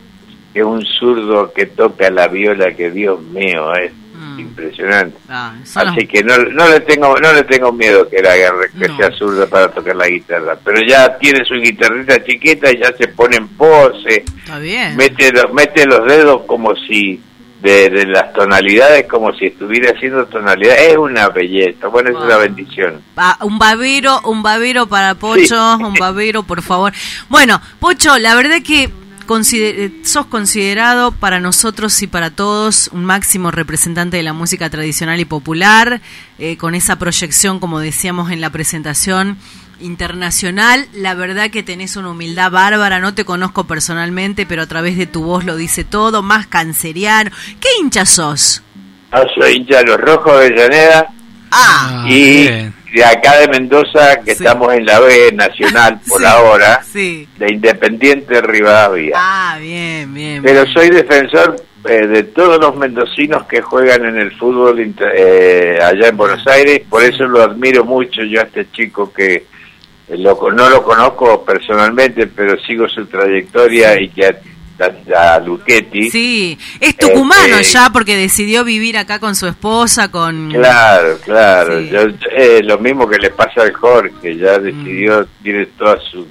[0.51, 3.93] que es un zurdo que toca la viola, que Dios mío, es
[4.39, 5.17] impresionante.
[5.29, 8.87] Ah, Así que no, no le tengo no le tengo miedo que, la agarre, que
[8.95, 13.07] sea zurdo para tocar la guitarra, pero ya tiene su guitarrita chiquita y ya se
[13.09, 14.95] pone en pose, Está bien.
[14.95, 17.21] mete los, mete los dedos como si
[17.61, 21.87] de, de las tonalidades como si estuviera haciendo tonalidades es una belleza.
[21.87, 23.01] Bueno es una bendición.
[23.15, 26.91] Ah, un babero, un babero para Pocho, un babero, por favor.
[27.29, 28.89] Bueno, Pocho, la verdad que
[29.25, 34.69] consider- eh, sos considerado para nosotros y para todos un máximo representante de la música
[34.69, 36.01] tradicional y popular,
[36.39, 39.37] eh, con esa proyección, como decíamos en la presentación,
[39.79, 40.87] internacional.
[40.93, 45.05] La verdad que tenés una humildad bárbara, no te conozco personalmente, pero a través de
[45.07, 47.31] tu voz lo dice todo, más canceriano.
[47.59, 48.61] ¿Qué hincha sos?
[49.13, 51.07] yo soy hincha de los rojos de Llaneda
[51.51, 52.73] Ah, y bien.
[52.93, 57.27] De acá de Mendoza, que estamos en la B Nacional por Sí, ahora, sí.
[57.37, 59.13] de Independiente Rivadavia.
[59.17, 60.43] Ah, bien, bien.
[60.43, 60.73] Pero bien.
[60.73, 61.55] soy defensor
[61.89, 66.83] eh, de todos los mendocinos que juegan en el fútbol eh, allá en Buenos Aires,
[66.87, 69.33] por eso lo admiro mucho yo a este chico que
[70.07, 74.35] eh, lo, no lo conozco personalmente, pero sigo su trayectoria y que
[74.79, 76.09] a, a, a Luchetti.
[76.09, 80.49] Sí, es tucumano Este, ya porque decidió vivir acá con su esposa, con...
[80.51, 81.79] Claro, claro.
[81.79, 81.89] Sí.
[81.89, 84.63] Yo- eh, lo mismo que le pasa al Jorge, ya Mm.
[84.63, 86.25] decidió, tiene todas sus,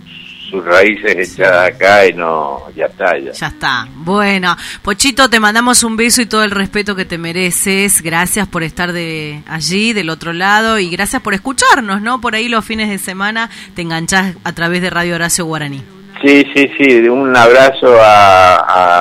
[0.50, 3.32] sus raíces echadas acá y no, ya está, ya.
[3.32, 3.88] Ya está.
[3.94, 8.02] Bueno, Pochito, te mandamos un beso y todo el respeto que te mereces.
[8.02, 12.20] Gracias por estar de allí, del otro lado, y gracias por escucharnos, ¿no?
[12.20, 15.82] Por ahí los fines de semana te enganchás a través de Radio Horacio Guaraní.
[16.22, 18.56] Sí, sí, sí, un abrazo a,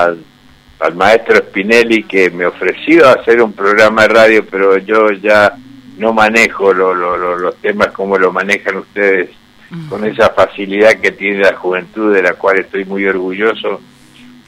[0.08, 0.16] a-
[0.80, 5.54] al maestro Spinelli que me ofreció hacer un programa de radio, pero yo ya
[5.98, 9.30] no manejo lo- lo- lo- los temas como lo manejan ustedes,
[9.88, 13.80] con esa facilidad que tiene la juventud, de la cual estoy muy orgulloso.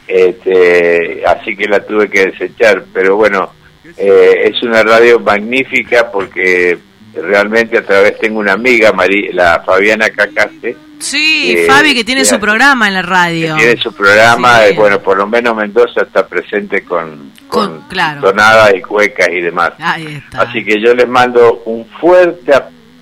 [0.08, 3.52] Este, así que la tuve que desechar, pero bueno,
[3.98, 6.78] eh, es una radio magnífica porque
[7.16, 8.92] realmente a través tengo una amiga,
[9.34, 13.56] la Fabiana Cacaste, Sí, Eh, Fabi, que tiene su programa en la radio.
[13.56, 14.70] tiene su programa, Sí.
[14.70, 18.22] eh, bueno, por lo menos Mendoza está presente con, Con- claro.
[18.22, 19.74] tonadas y cuecas y demás.
[19.80, 20.44] Ahí está.
[20.44, 22.54] Así que yo les mando un fuerte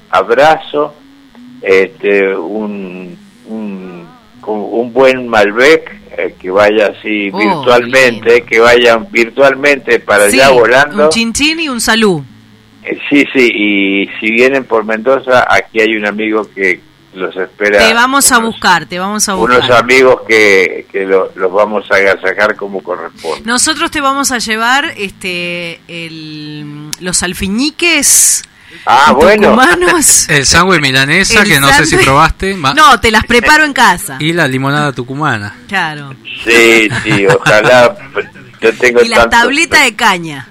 [0.10, 0.96] abrazo,
[1.62, 3.18] este, un,
[3.48, 4.08] un,
[4.42, 10.40] con un buen Malbec, eh, que vaya así Oh, virtualmente, que vayan virtualmente para Sí,
[10.42, 11.04] allá volando.
[11.06, 12.22] Un chinchín y un salud.
[13.10, 16.82] Sí, sí, y si vienen por Mendoza, aquí hay un amigo que
[17.14, 17.80] los espera.
[17.88, 19.80] Te vamos a buscar, te vamos a unos buscar.
[19.84, 23.42] amigos que, que lo- los vamos a agasajar como corresponde.
[23.46, 28.44] Nosotros te vamos a llevar este el, los alfiñiques
[28.86, 29.50] Ah, bueno.
[29.50, 30.30] tucumanos.
[30.30, 32.56] El sándwich milanesa, El que no sé si probaste.
[32.56, 34.16] No, te las preparo en casa.
[34.20, 35.54] Y la limonada tucumana.
[35.68, 36.16] Claro.
[36.46, 37.94] Sí, sí, ojalá.
[38.62, 40.48] Yo tengo Y la tanto- tablita de caña.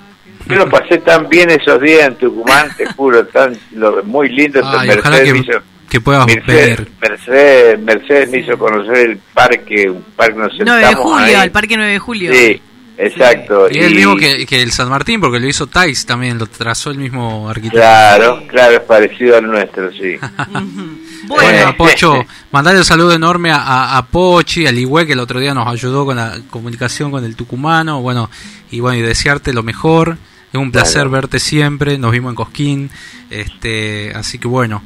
[0.47, 4.61] Yo lo pasé tan bien esos días en Tucumán, te juro, tan lo- muy lindo.
[4.65, 5.61] Ay, ojalá que,
[5.91, 6.89] que puedas Mercedes, ver.
[7.01, 11.45] Mercedes, Mercedes me hizo conocer el parque, un parque nos 9 de julio, ahí.
[11.45, 12.33] el Parque 9 de julio.
[12.33, 12.63] Sí,
[12.97, 13.69] exacto.
[13.71, 16.47] Y es el mismo que, que el San Martín, porque lo hizo Tais también, lo
[16.47, 17.79] trazó el mismo arquitecto.
[17.79, 20.17] Claro, claro, es parecido al nuestro, sí.
[21.27, 25.69] Bueno, Pocho, mandarle un saludo enorme a, Pochi, al Ligüe, que el otro día nos
[25.69, 28.01] ayudó con la comunicación con el tucumano.
[28.01, 28.31] Bueno,
[28.71, 30.17] y bueno, y desearte lo mejor.
[30.53, 31.13] Es un placer Bueno.
[31.13, 31.99] verte siempre.
[31.99, 32.91] Nos vimos en Cosquín.
[33.31, 34.83] Este, así que bueno.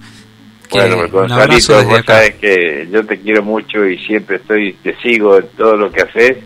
[0.70, 2.14] Bueno, Gonzalito, vos acá.
[2.14, 6.02] sabés que yo te quiero mucho y siempre estoy, te sigo en todo lo que
[6.02, 6.38] haces.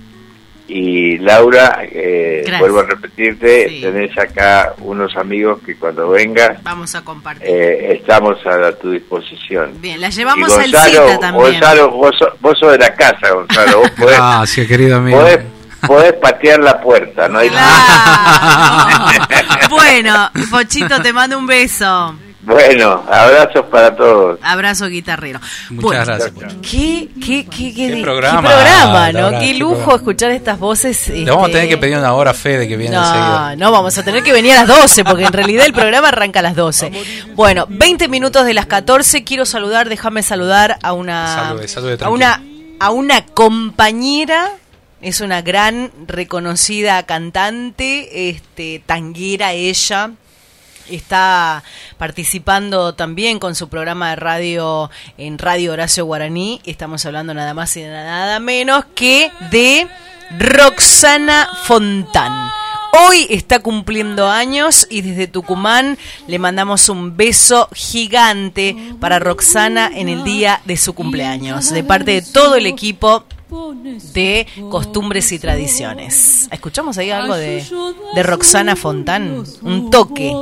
[0.70, 7.03] Y Laura, eh, vuelvo a repetirte, tenés acá unos amigos que cuando vengas Vamos a
[7.03, 7.49] compartir.
[7.49, 9.81] eh, estamos a, tu disposición.
[9.81, 11.53] Bien, la llevamos y al Gonzalo, cita también.
[11.53, 13.78] Gonzalo, vos, sos- vos sos de la casa, Gonzalo.
[13.81, 15.19] Vos podés, Gracias, querido amigo.
[15.20, 15.39] podés,
[15.86, 17.49] podés patear la puerta, no hay
[19.70, 22.15] Bueno, Pochito, te mando un beso.
[22.49, 24.39] Bueno, abrazos para todos.
[24.43, 25.39] Abrazo guitarrero.
[25.70, 26.33] Muchas Bueno, gracias.
[26.62, 29.20] ¿Qué, qué, qué, qué, qué programa, programa, ¿no?
[29.20, 29.97] Laura, qué lujo programa.
[29.97, 31.09] escuchar estas voces.
[31.09, 33.57] Le vamos a este, tener que pedir una hora fe de que viene No, enseguida.
[33.57, 36.39] no, vamos a tener que venir a las 12, porque en realidad el programa arranca
[36.39, 36.91] a las 12.
[37.35, 39.25] Bueno, 20 minutos de las 14.
[39.25, 41.35] Quiero saludar, déjame saludar a una.
[41.35, 42.43] Salude, salude, a una,
[42.81, 44.53] a una compañera.
[45.01, 50.11] Es una gran reconocida cantante, este, tanguera ella.
[50.90, 51.62] Está
[51.97, 56.60] participando también con su programa de radio en Radio Horacio Guaraní.
[56.65, 59.86] Estamos hablando nada más y nada menos que de
[60.39, 62.51] Roxana Fontán.
[62.93, 70.09] Hoy está cumpliendo años y desde Tucumán le mandamos un beso gigante para Roxana en
[70.09, 73.24] el día de su cumpleaños, de parte de todo el equipo
[74.15, 76.48] de costumbres y tradiciones.
[76.51, 77.65] ¿Escuchamos ahí algo de,
[78.15, 79.44] de Roxana Fontán?
[79.62, 80.32] Un toque.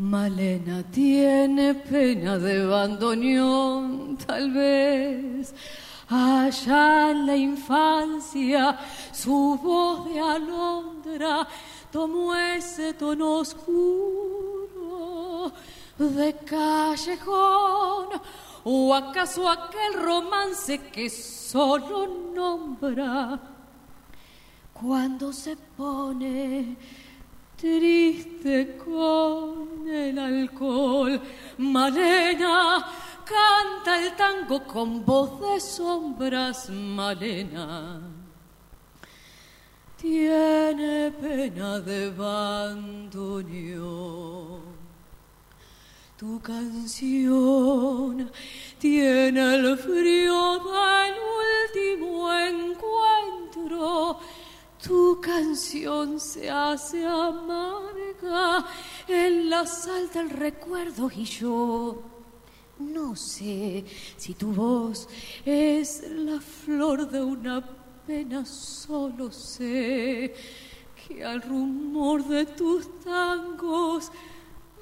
[0.00, 5.54] Malena tiene pena de bandoneón, tal vez.
[6.08, 8.78] Allá en la infancia,
[9.12, 11.46] su voz de alondra
[11.92, 14.72] tomó ese tono oscuro
[15.98, 18.08] de callejón.
[18.64, 23.38] ¿O acaso aquel romance que solo nombra
[24.72, 26.76] cuando se pone
[27.60, 31.20] triste con el alcohol.
[31.58, 32.86] Malena
[33.24, 38.00] canta el tango con voz de sombras, Malena.
[39.96, 43.50] tiene pena de bandoneón.
[46.16, 48.30] Tu canción
[48.78, 51.14] tiene el frío del
[51.44, 54.18] último encuentro.
[54.82, 58.64] Tu canción se hace amarga
[59.06, 62.02] en la sal del recuerdo y yo
[62.78, 63.84] no sé
[64.16, 65.06] si tu voz
[65.44, 67.62] es la flor de una
[68.06, 70.34] pena, solo sé
[71.06, 74.10] que al rumor de tus tangos,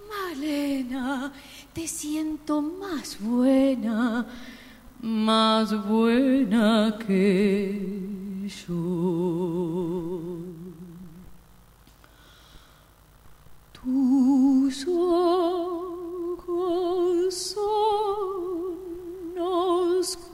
[0.09, 1.33] Malena,
[1.73, 4.27] te siento más buena,
[5.01, 10.39] más buena que yo.
[13.73, 15.95] Tus ojos
[17.35, 17.59] son
[19.39, 20.33] oscuros,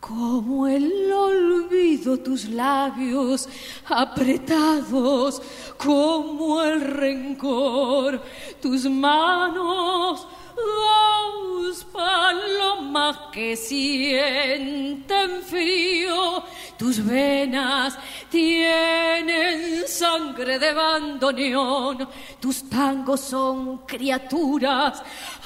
[0.00, 3.48] como el olvido tus labios
[3.86, 5.40] apretados,
[5.78, 8.22] como el rencor
[8.60, 10.26] tus manos
[10.56, 16.42] dos palomas que sienten frío,
[16.78, 17.98] tus venas
[18.30, 22.08] tienen sangre de bandoneón,
[22.40, 25.02] tus tangos son criaturas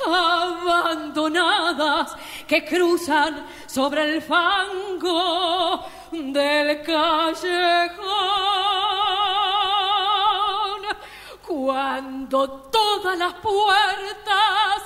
[0.06, 2.16] abandonadas
[2.46, 8.00] que cruzan sobre el fango del callejón.
[11.50, 14.82] Cuando todas las puertas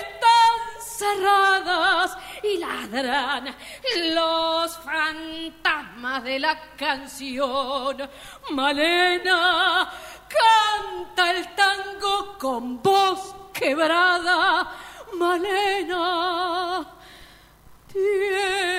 [0.00, 3.54] están cerradas y ladran
[4.12, 8.10] los fantasmas de la canción.
[8.50, 9.88] Malena
[10.28, 14.74] canta el tango con voz quebrada.
[15.12, 16.84] Malena
[17.92, 18.72] tiene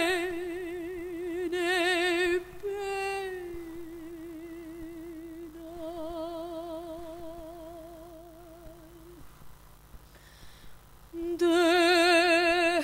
[11.38, 12.84] pena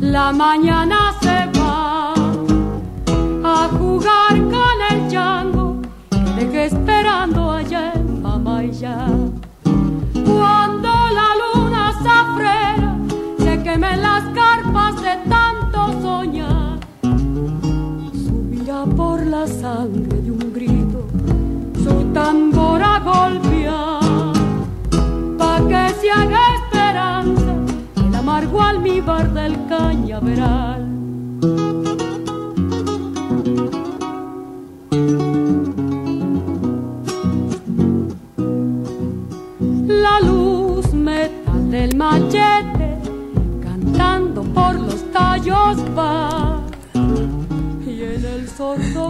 [0.00, 1.14] la mañana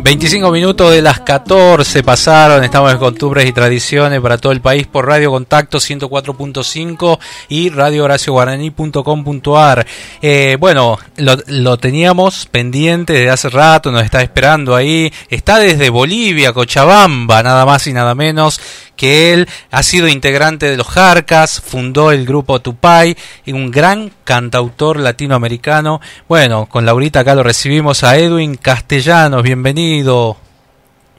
[0.02, 4.86] 25 minutos de las 14 pasaron, estamos en costumbres y tradiciones para todo el país
[4.86, 7.18] por Radio Contacto 104.5
[7.48, 9.86] y radiohoracioguaraní.com.ar.
[10.22, 15.90] Eh, bueno, lo, lo teníamos pendiente desde hace rato, nos está esperando ahí, está desde
[15.90, 18.60] Bolivia, Cochabamba, nada más y nada menos
[18.98, 23.16] que él ha sido integrante de los Jarcas, fundó el grupo Tupay,
[23.46, 26.00] y un gran cantautor latinoamericano.
[26.28, 30.36] Bueno, con Laurita acá lo recibimos a Edwin Castellanos, bienvenido.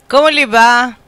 [0.06, 0.98] ¿Cómo le va?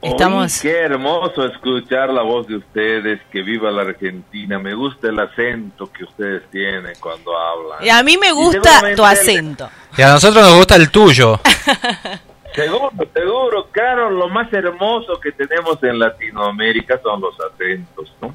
[0.00, 0.54] Estamos...
[0.54, 4.60] Oy, qué hermoso escuchar la voz de ustedes, que viva la Argentina.
[4.60, 7.84] Me gusta el acento que ustedes tienen cuando hablan.
[7.84, 9.68] Y a mí me gusta tu acento.
[9.96, 11.40] Y a nosotros nos gusta el tuyo.
[12.58, 18.34] Seguro, seguro, claro, lo más hermoso que tenemos en Latinoamérica son los acentos, ¿no?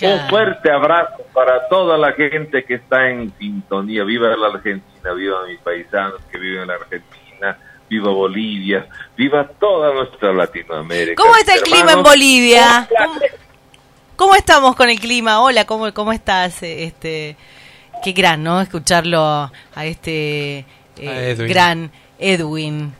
[0.00, 4.04] Un fuerte abrazo para toda la gente que está en sintonía.
[4.04, 7.58] Viva la Argentina, viva mis paisanos que viven en la Argentina,
[7.90, 8.86] viva Bolivia,
[9.16, 11.20] viva toda nuestra Latinoamérica.
[11.20, 12.88] ¿Cómo está el clima en Bolivia?
[12.96, 13.20] ¿Cómo,
[14.14, 15.40] cómo estamos con el clima?
[15.40, 16.62] Hola, ¿cómo, cómo estás?
[16.62, 17.36] Este,
[18.04, 18.60] qué gran, ¿no?
[18.60, 20.64] Escucharlo a este
[20.96, 21.48] eh, A Edwin.
[21.48, 21.90] gran
[22.20, 22.94] Edwin.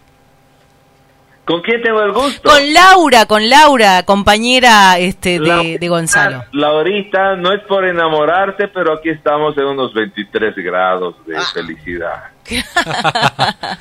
[1.49, 2.47] ¿Con quién tengo el gusto?
[2.47, 6.45] Con Laura, con Laura, compañera este, de, La- de Gonzalo.
[6.53, 11.43] Laurita, no es por enamorarte, pero aquí estamos en unos 23 grados de Ah.
[11.55, 12.25] felicidad.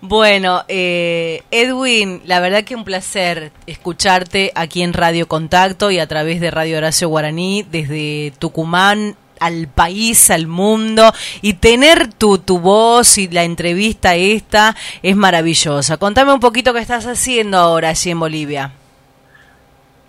[0.00, 6.06] Bueno, eh, Edwin, la verdad que un placer escucharte aquí en Radio Contacto y a
[6.06, 11.12] través de Radio Horacio Guaraní, desde Tucumán al país, al mundo,
[11.42, 15.96] y tener tu, tu voz y la entrevista esta es maravillosa.
[15.96, 18.72] Contame un poquito qué estás haciendo ahora allí en Bolivia.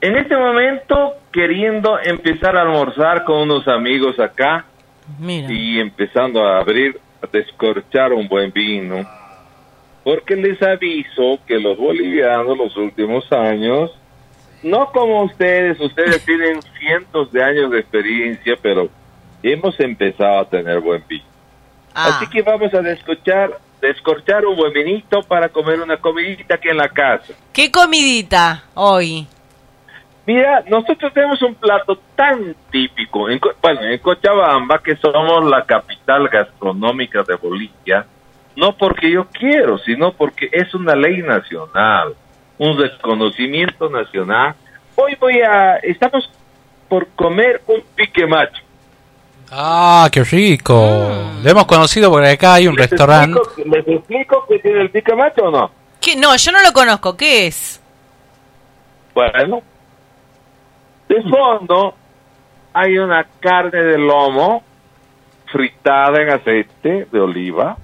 [0.01, 4.65] En este momento, queriendo empezar a almorzar con unos amigos acá
[5.19, 5.51] Mira.
[5.51, 9.03] y empezando a abrir, a descorchar un buen vino,
[10.03, 13.91] porque les aviso que los bolivianos los últimos años,
[14.61, 18.89] no como ustedes, ustedes tienen cientos de años de experiencia, pero
[19.53, 21.25] hemos empezado a tener buen vino.
[21.93, 26.77] Así que vamos a descorchar, descorchar un buen vinito para comer una comidita aquí en
[26.77, 27.33] la casa.
[27.53, 29.27] ¿Qué comidita hoy?
[30.25, 36.27] Mira, nosotros tenemos un plato tan típico, en, bueno, en Cochabamba, que somos la capital
[36.27, 38.05] gastronómica de Bolivia,
[38.55, 42.15] no porque yo quiero, sino porque es una ley nacional,
[42.57, 44.55] un reconocimiento nacional.
[44.95, 46.27] Hoy voy a, estamos
[46.89, 48.64] por comer un pique macho.
[49.51, 50.73] Ah, qué rico.
[51.43, 53.39] Lo hemos conocido porque acá hay un ¿Les restaurante.
[53.39, 55.71] explico- ¿Les explico qué tiene el macho o no?
[56.01, 56.15] ¿Qué?
[56.15, 57.15] No, yo no lo conozco.
[57.15, 57.81] ¿Qué es?
[59.13, 59.61] Bueno,
[61.07, 61.95] de fondo
[62.73, 64.63] hay una carne de lomo
[65.51, 67.77] fritada en aceite de oliva,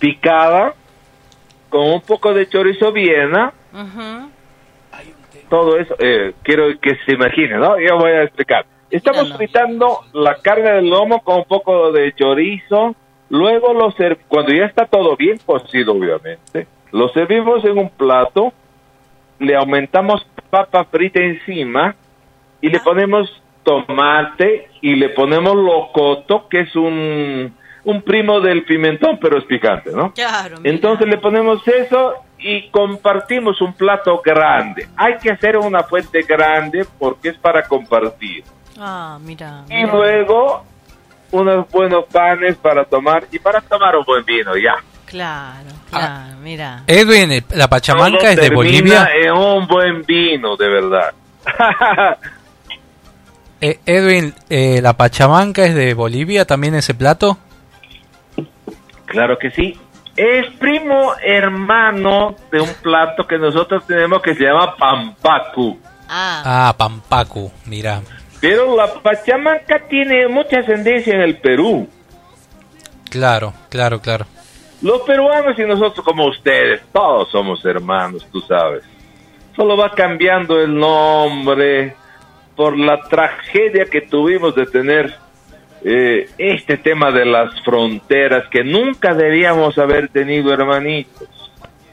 [0.00, 0.74] picada
[1.68, 3.52] con un poco de chorizo viena,
[5.48, 7.78] todo eso, eh, quiero que se imaginen, ¿no?
[7.78, 8.66] Yo voy a explicar.
[8.90, 12.94] Estamos fritando la carne del lomo con un poco de chorizo,
[13.28, 13.92] luego lo
[14.28, 18.52] cuando ya está todo bien cocido, obviamente, lo servimos en un plato,
[19.38, 21.96] le aumentamos papa frita encima
[22.60, 27.52] y le ponemos tomate y le ponemos locoto, que es un,
[27.84, 30.12] un primo del pimentón, pero es picante, ¿no?
[30.12, 30.58] Claro.
[30.62, 34.86] Entonces le ponemos eso y compartimos un plato grande.
[34.96, 38.44] Hay que hacer una fuente grande porque es para compartir.
[38.78, 39.64] Ah, mira.
[39.68, 40.64] Y luego
[41.32, 44.74] unos buenos panes para tomar y para tomar un buen vino, ya.
[45.06, 46.82] Claro, claro, mira.
[46.86, 49.08] Edwin, la Pachamanca Todo es de Bolivia.
[49.14, 51.12] en un buen vino, de verdad.
[53.58, 57.38] Eh, Edwin, eh, la Pachamanca es de Bolivia también ese plato.
[59.06, 59.80] Claro que sí.
[60.14, 65.78] Es primo hermano de un plato que nosotros tenemos que se llama pampacu.
[66.06, 68.02] Ah, Pampacu, mira.
[68.40, 71.88] Pero la Pachamanca tiene mucha ascendencia en el Perú.
[73.10, 74.26] Claro, claro, claro.
[74.82, 78.82] Los peruanos y nosotros como ustedes, todos somos hermanos, tú sabes.
[79.54, 81.94] Solo va cambiando el nombre
[82.54, 85.14] por la tragedia que tuvimos de tener
[85.84, 91.28] eh, este tema de las fronteras que nunca debíamos haber tenido, hermanitos.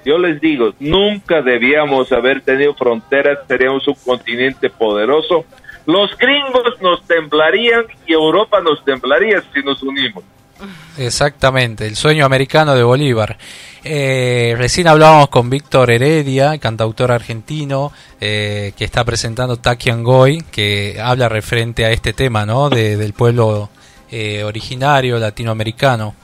[0.05, 5.45] Yo les digo, nunca debíamos haber tenido fronteras, seríamos un continente poderoso.
[5.85, 10.23] Los gringos nos temblarían y Europa nos temblaría si nos unimos.
[10.97, 13.37] Exactamente, el sueño americano de Bolívar.
[13.83, 17.91] Eh, recién hablábamos con Víctor Heredia, cantautor argentino,
[18.21, 22.69] eh, que está presentando Takiangoy, que habla referente a este tema, ¿no?
[22.69, 23.69] De- del pueblo
[24.09, 26.15] eh, originario latinoamericano.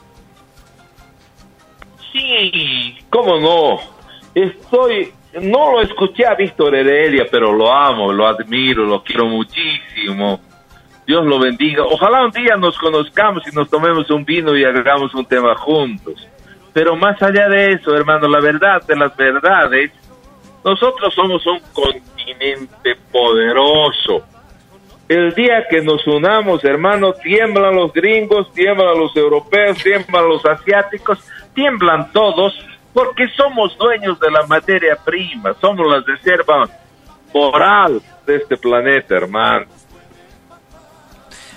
[2.12, 3.78] Sí, cómo no.
[4.34, 10.40] Estoy, no lo escuché a Víctor Heredia, pero lo amo, lo admiro, lo quiero muchísimo.
[11.06, 11.84] Dios lo bendiga.
[11.84, 16.26] Ojalá un día nos conozcamos y nos tomemos un vino y hagamos un tema juntos.
[16.72, 19.90] Pero más allá de eso, hermano, la verdad de las verdades,
[20.64, 24.24] nosotros somos un continente poderoso.
[25.08, 31.18] El día que nos unamos, hermano, tiemblan los gringos, tiemblan los europeos, tiemblan los asiáticos,
[31.54, 32.54] tiemblan todos
[32.92, 36.68] porque somos dueños de la materia prima, somos la reserva
[37.32, 39.66] moral de este planeta, hermano.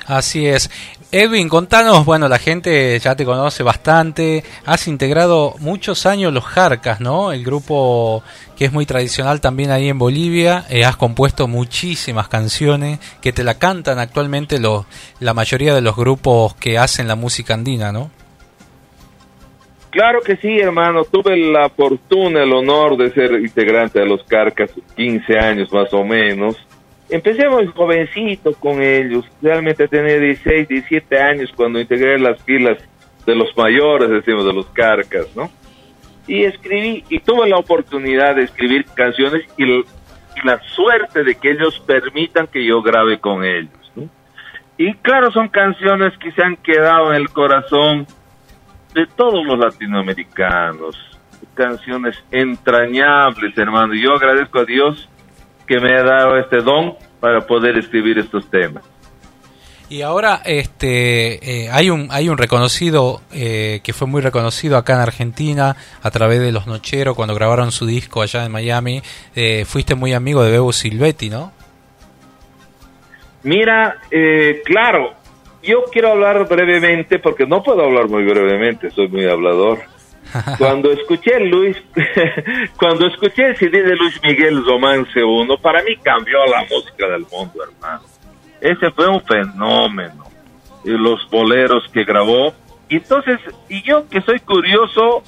[0.06, 0.70] Así es.
[1.12, 7.02] Edwin, contanos, bueno, la gente ya te conoce bastante, has integrado muchos años los Jarcas,
[7.02, 7.32] ¿no?
[7.32, 8.24] El grupo
[8.56, 13.44] que es muy tradicional también ahí en Bolivia, eh, has compuesto muchísimas canciones que te
[13.44, 14.88] la cantan actualmente los,
[15.20, 18.10] la mayoría de los grupos que hacen la música andina, ¿no?
[19.94, 21.04] Claro que sí, hermano.
[21.06, 26.04] Tuve la fortuna, el honor de ser integrante de los Carcas, 15 años más o
[26.04, 26.58] menos.
[27.10, 29.24] Empecé muy jovencito con ellos.
[29.40, 32.80] Realmente tenía 16, 17 años cuando integré las filas
[33.28, 35.52] de los mayores, decimos, de los Carcas, ¿no?
[36.26, 39.84] Y escribí, y tuve la oportunidad de escribir canciones y,
[40.44, 44.10] la suerte de que ellos permitan que yo grabe con ellos, ¿no?
[44.80, 48.08] Y claro, son canciones que se han quedado en el corazón
[48.94, 50.96] de todos los latinoamericanos.
[51.54, 53.94] Canciones entrañables, hermano.
[53.94, 55.10] Y yo agradezco a Dios
[55.68, 58.84] que me ha dado este don para poder escribir estos temas.
[59.90, 64.94] Y ahora este eh, hay un hay un reconocido eh, que fue muy reconocido acá
[64.94, 69.04] en Argentina a través de los Nocheros cuando grabaron su disco allá en Miami.
[69.36, 71.52] Eh, fuiste muy amigo de Bebo Silvetti, ¿no?
[73.44, 75.14] Mira, eh, claro,
[75.64, 79.80] yo quiero hablar brevemente porque no puedo hablar muy brevemente, soy muy hablador.
[80.58, 81.78] Cuando escuché Luis,
[82.78, 87.26] cuando escuché el CD de Luis Miguel Romance 1, para mí cambió la música del
[87.32, 88.04] mundo, hermano.
[88.60, 90.24] Ese fue un fenómeno.
[90.86, 92.54] Y los boleros que grabó.
[92.90, 95.24] Y entonces, y yo que soy curioso,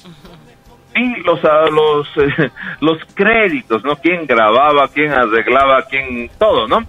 [0.94, 2.08] vi los los
[2.80, 3.96] los créditos, ¿no?
[3.96, 6.80] Quién grababa, quién arreglaba, quién todo, ¿no?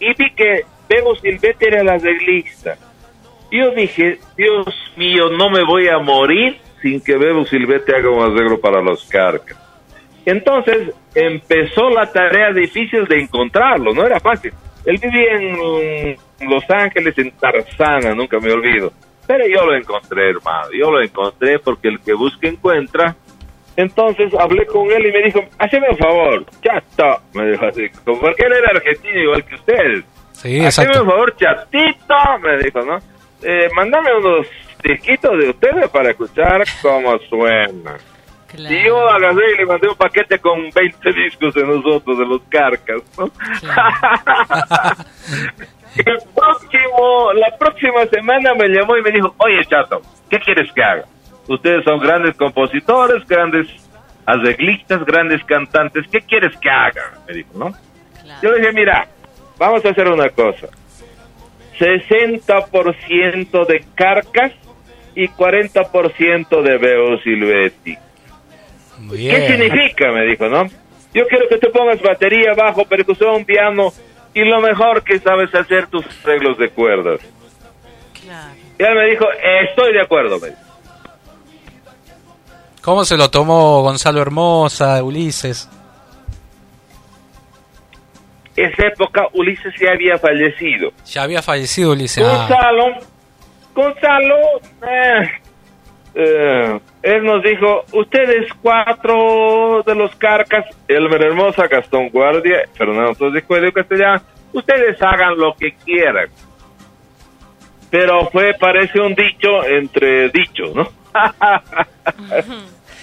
[0.00, 2.76] Y vi que Bebo Silvete era el arreglista.
[3.50, 4.66] Yo dije, Dios
[4.96, 9.04] mío, no me voy a morir sin que Bebo Silvete haga un arreglo para los
[9.06, 9.58] carcas.
[10.24, 14.52] Entonces empezó la tarea difícil de encontrarlo, no era fácil.
[14.84, 16.16] Él vivía en
[16.50, 18.92] Los Ángeles, en Tarzana, nunca me olvido.
[19.26, 23.16] Pero yo lo encontré, hermano, yo lo encontré porque el que busca encuentra.
[23.76, 28.44] Entonces hablé con él y me dijo, haceme un favor, chato, me dijo así, porque
[28.44, 30.04] él era argentino igual que ustedes.
[30.32, 32.98] Sí, Haceme un favor, chatito, me dijo, ¿no?
[33.42, 34.46] Eh, mándame unos
[34.82, 37.96] disquitos de ustedes para escuchar cómo suena.
[38.56, 42.40] Y yo agarré y le mandé un paquete con 20 discos de nosotros, de los
[42.48, 43.26] carcas, ¿no?
[45.96, 50.00] El próximo, la próxima semana me llamó y me dijo, oye chato,
[50.30, 51.04] ¿qué quieres que haga?
[51.46, 53.66] Ustedes son grandes compositores, grandes
[54.24, 57.18] arreglistas, grandes cantantes, ¿qué quieres que haga?
[57.26, 57.72] Me dijo, ¿no?
[58.42, 59.08] Yo le dije, mira,
[59.58, 60.68] vamos a hacer una cosa.
[61.78, 64.52] 60% de carcas
[65.14, 67.96] y 40% de Beo Silvetti.
[69.10, 70.12] ¿Qué significa?
[70.12, 70.66] Me dijo, ¿no?
[71.14, 73.92] Yo quiero que te pongas batería, bajo, percusión, piano
[74.34, 77.20] y lo mejor que sabes hacer tus arreglos de cuerdas.
[78.78, 79.26] Y él me dijo,
[79.70, 80.38] estoy de acuerdo.
[80.38, 80.60] Me dijo.
[82.82, 85.68] ¿Cómo se lo tomó Gonzalo Hermosa, Ulises?
[88.58, 90.90] Esa época Ulises ya había fallecido.
[91.06, 92.24] Ya había fallecido Ulises.
[92.26, 92.84] Ah, Gonzalo,
[93.72, 94.36] Gonzalo,
[94.82, 95.30] eh,
[96.16, 103.44] eh, él nos dijo, ustedes cuatro de los carcas, Elmer Hermosa, Gastón Guardia, Fernando Torres
[103.48, 104.20] de Castellán,
[104.52, 106.28] ustedes hagan lo que quieran.
[107.90, 110.88] Pero fue, parece un dicho entre dichos, ¿no?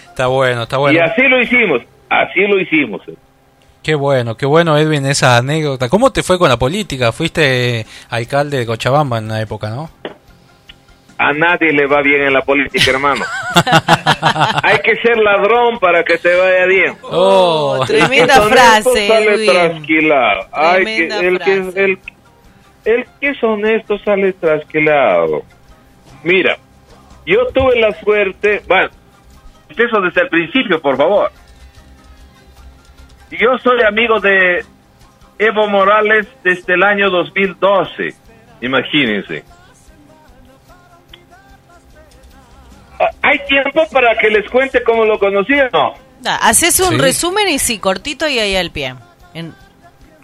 [0.10, 1.00] está bueno, está bueno.
[1.00, 3.02] Y así lo hicimos, así lo hicimos.
[3.86, 5.90] Qué bueno, qué bueno Edwin esa anécdota.
[5.90, 7.12] ¿Cómo te fue con la política?
[7.12, 9.92] Fuiste alcalde de Cochabamba en una época, ¿no?
[11.20, 13.24] A nadie le va bien en la política, hermano.
[14.64, 16.98] Hay que ser ladrón para que te vaya bien.
[17.04, 20.42] Oh, El que tremenda es honesto frase, Sale trasquilado.
[20.52, 21.84] Ay, que- el, que, frase.
[21.86, 22.00] el,
[22.86, 25.44] el que es honesto sale trasquilado.
[26.24, 26.58] Mira,
[27.28, 28.90] yo tuve la suerte, bueno,
[29.70, 31.32] empiezo desde el principio, por favor.
[33.40, 34.64] Yo soy amigo de
[35.40, 38.14] Evo Morales desde el año 2012,
[38.62, 39.44] imagínense.
[43.00, 45.94] Ah, ¿Hay tiempo para que les cuente cómo lo conocí o no?
[46.22, 46.98] Da, Haces un Sí.
[46.98, 48.96] resumen y sí, cortito y ahí al pie.
[49.34, 49.54] En-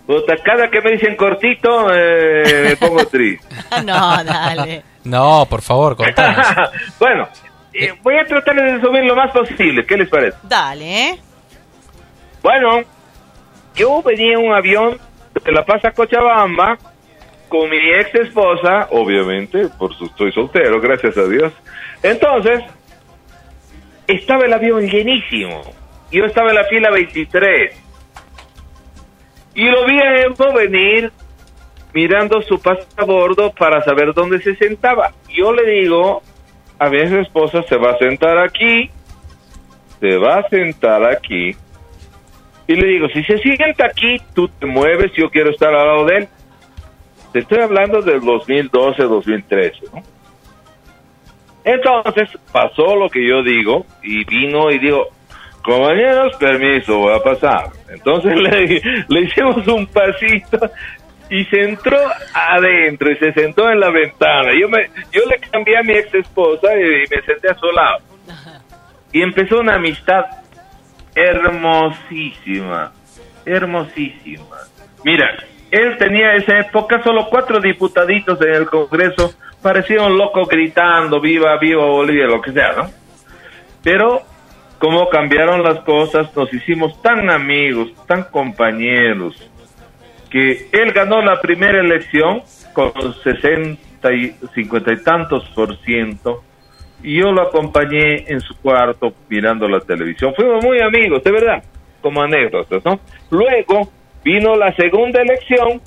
[0.07, 3.45] Puta, cada que me dicen cortito, eh, me pongo triste.
[3.85, 4.83] No, dale.
[5.03, 6.45] No, por favor, contanos.
[6.99, 7.27] bueno,
[7.73, 9.85] eh, voy a tratar de resumir lo más posible.
[9.85, 10.37] ¿Qué les parece?
[10.43, 11.19] Dale.
[12.41, 12.81] Bueno,
[13.75, 14.97] yo venía en un avión
[15.43, 16.77] de La Paz a Cochabamba
[17.49, 21.51] con mi ex esposa, obviamente, por su estoy soltero, gracias a Dios.
[22.01, 22.61] Entonces,
[24.07, 25.61] estaba el avión llenísimo.
[26.11, 27.73] Yo estaba en la fila 23.
[29.55, 31.11] Y lo vi a Evo venir
[31.93, 35.11] mirando su pasabordo para saber dónde se sentaba.
[35.29, 36.21] Yo le digo
[36.79, 38.89] a mi ex esposa, se va a sentar aquí,
[39.99, 41.55] se va a sentar aquí.
[42.71, 46.05] Y le digo, si se sienta aquí, tú te mueves, yo quiero estar al lado
[46.05, 46.27] de él.
[47.33, 50.01] Te estoy hablando del 2012, 2013, ¿no?
[51.65, 55.09] Entonces pasó lo que yo digo y vino y dijo,
[55.61, 57.71] compañeros, permiso, voy a pasar.
[57.89, 60.57] Entonces le, le hicimos un pasito
[61.29, 61.97] y se entró
[62.33, 64.51] adentro y se sentó en la ventana.
[64.57, 67.99] Yo me, yo le cambié a mi ex esposa y, me senté a su lado.
[69.11, 70.23] Y empezó una amistad
[71.15, 72.91] hermosísima,
[73.45, 74.57] hermosísima.
[75.03, 75.29] Mira,
[75.71, 81.57] él tenía esa época solo cuatro diputaditos en el Congreso, parecía un loco gritando, viva,
[81.57, 82.89] viva Bolivia, lo que sea, ¿no?
[83.83, 84.21] Pero
[84.79, 89.35] como cambiaron las cosas, nos hicimos tan amigos, tan compañeros,
[90.31, 92.41] que él ganó la primera elección
[92.73, 92.91] con
[93.23, 96.43] 60 y 50 y tantos por ciento,
[97.03, 100.33] y yo lo acompañé en su cuarto mirando la televisión.
[100.35, 101.63] Fuimos muy amigos, de verdad,
[102.01, 102.99] como anécdotas, ¿no?
[103.29, 103.89] Luego
[104.23, 105.81] vino la segunda elección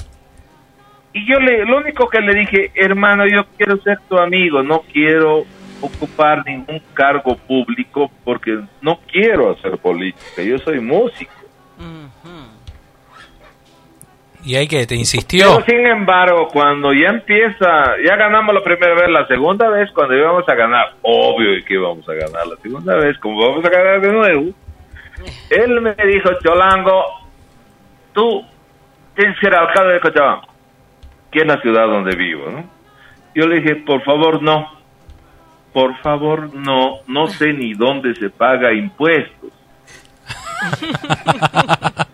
[1.13, 4.83] y yo le, lo único que le dije, hermano, yo quiero ser tu amigo, no
[4.93, 5.45] quiero
[5.81, 11.33] ocupar ningún cargo público porque no quiero hacer política, yo soy músico.
[14.45, 15.57] Y hay que te insistió.
[15.57, 20.15] Pero sin embargo, cuando ya empieza, ya ganamos la primera vez, la segunda vez cuando
[20.15, 24.01] íbamos a ganar, obvio que íbamos a ganar la segunda vez, como vamos a ganar
[24.03, 24.53] de nuevo,
[25.49, 27.05] él me dijo, Cholango,
[28.13, 28.45] tú
[29.17, 30.47] tienes que ser alcalde de Cochabamba,
[31.31, 32.65] que es la ciudad donde vivo, ¿no?
[33.35, 34.73] Yo le dije, por favor, no.
[35.73, 37.01] Por favor, no.
[37.09, 39.51] No sé ni dónde se paga impuestos.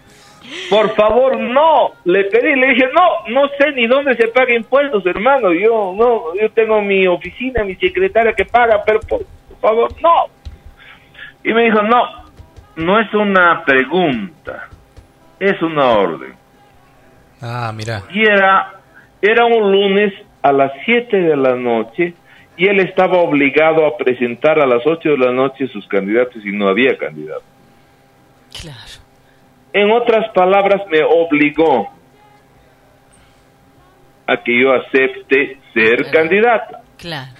[0.70, 1.90] por favor, no.
[2.04, 5.52] Le pedí, le dije, no, no sé ni dónde se paga impuestos, hermano.
[5.52, 10.26] Yo no, yo tengo mi oficina, mi secretaria que paga, pero por, por favor, no.
[11.42, 12.02] Y me dijo, no,
[12.76, 14.68] no es una pregunta,
[15.40, 16.34] es una orden.
[17.42, 18.04] Ah, mira.
[18.12, 18.74] Y era,
[19.20, 22.14] era un lunes a las 7 de la noche
[22.56, 26.52] y él estaba obligado a presentar a las 8 de la noche sus candidatos y
[26.52, 27.42] no había candidato.
[28.60, 28.99] Claro.
[29.72, 31.88] En otras palabras, me obligó
[34.26, 36.78] a que yo acepte ser candidato.
[36.96, 37.30] Claro.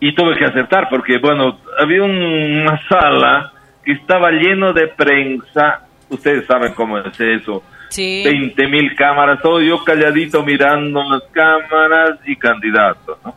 [0.00, 3.52] Y tuve que aceptar porque, bueno, había un- una sala
[3.84, 5.86] que estaba lleno de prensa.
[6.10, 7.62] Ustedes saben cómo es eso.
[7.88, 8.22] Sí.
[8.24, 13.34] 20 mil cámaras, todo yo calladito mirando las cámaras y candidato, ¿no?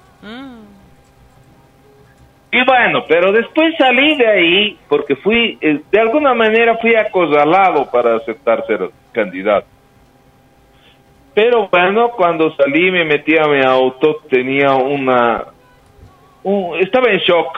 [2.51, 7.89] Y bueno, pero después salí de ahí porque fui, eh, de alguna manera fui acorralado
[7.91, 9.67] para aceptar ser candidato.
[11.35, 15.45] Pero bueno, cuando salí me metí a mi auto, tenía una...
[16.43, 17.57] un- estaba en shock.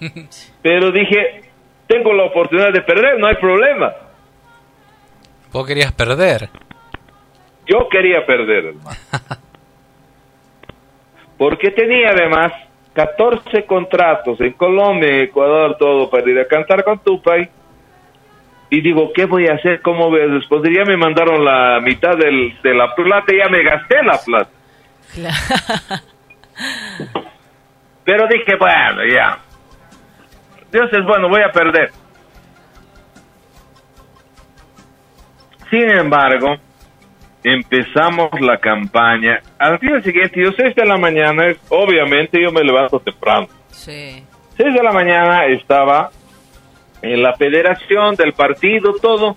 [0.62, 1.42] Pero dije,
[1.86, 3.92] tengo la oportunidad de perder, no hay problema.
[5.52, 6.50] Vos querías perder.
[7.66, 8.96] Yo quería perder, hermano.
[11.38, 12.52] Porque tenía además
[12.96, 17.50] 14 contratos en Colombia, en Ecuador, todo para ir a cantar con Tupac.
[18.70, 19.82] Y digo, ¿qué voy a hacer?
[19.82, 20.72] ¿Cómo voy a responder?
[20.72, 24.50] Ya me mandaron la mitad del, de la plata, ya me gasté la plata.
[28.04, 29.40] Pero dije, bueno, ya.
[30.72, 31.90] Dios es bueno, voy a perder.
[35.68, 36.56] Sin embargo,
[37.46, 39.40] empezamos la campaña.
[39.56, 43.46] Al día siguiente, yo 6 de la mañana, obviamente yo me levanto temprano.
[43.70, 44.20] Sí.
[44.56, 46.10] 6 de la mañana estaba
[47.02, 49.36] en la federación del partido, todo,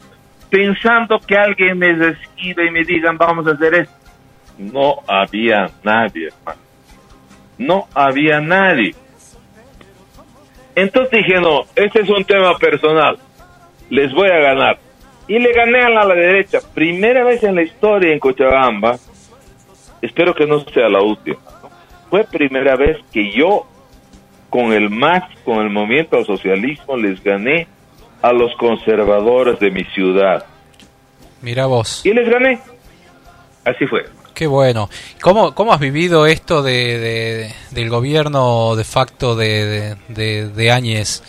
[0.49, 3.93] pensando que alguien me escriba y me digan, vamos a hacer esto.
[4.57, 6.61] No había nadie, hermano.
[7.59, 8.95] No había nadie.
[10.73, 13.19] Entonces dije, no, este es un tema personal.
[13.91, 14.79] Les voy a ganar.
[15.29, 16.59] Y le gané a la, derecha.
[16.73, 18.97] Primera vez en la historia en Cochabamba.
[20.01, 21.37] Espero que no sea la última.
[21.63, 21.69] ¿no?
[22.09, 23.65] Fue primera vez que yo,
[24.49, 27.67] con el MAS, con el movimiento al socialismo, les gané
[28.21, 30.45] a los conservadores de mi ciudad.
[31.41, 32.05] Mira vos.
[32.05, 32.59] Y les gané.
[33.63, 34.05] Así fue.
[34.33, 34.89] Qué bueno.
[35.21, 40.71] ¿Cómo, cómo has vivido esto de, de- del gobierno de facto de, de, de, de
[40.71, 41.23] Áñez?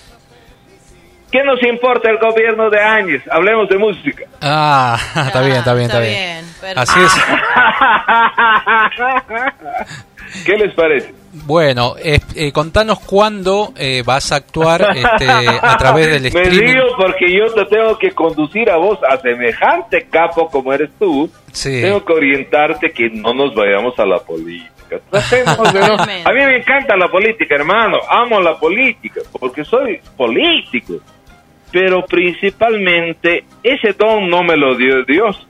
[1.31, 3.23] ¿Qué nos importa el gobierno de Áñez?
[3.31, 4.25] Hablemos de música.
[4.41, 6.45] Ah, está bien, está bien, está, bien.
[6.77, 7.13] Así es.
[10.45, 11.13] ¿Qué les parece?
[11.33, 16.59] Bueno, es- eh, contanos cuándo eh, vas a actuar este, a través del Me streaming.
[16.59, 21.31] río porque yo te tengo que conducir a vos a semejante capo como eres tú.
[21.53, 21.81] Sí.
[21.83, 24.71] Tengo que orientarte que no nos vayamos a la política.
[25.13, 27.99] A mí me encanta la política, hermano.
[28.09, 30.95] Amo la política porque soy político.
[31.73, 35.47] Pero principalmente ese don no me lo dio Dios.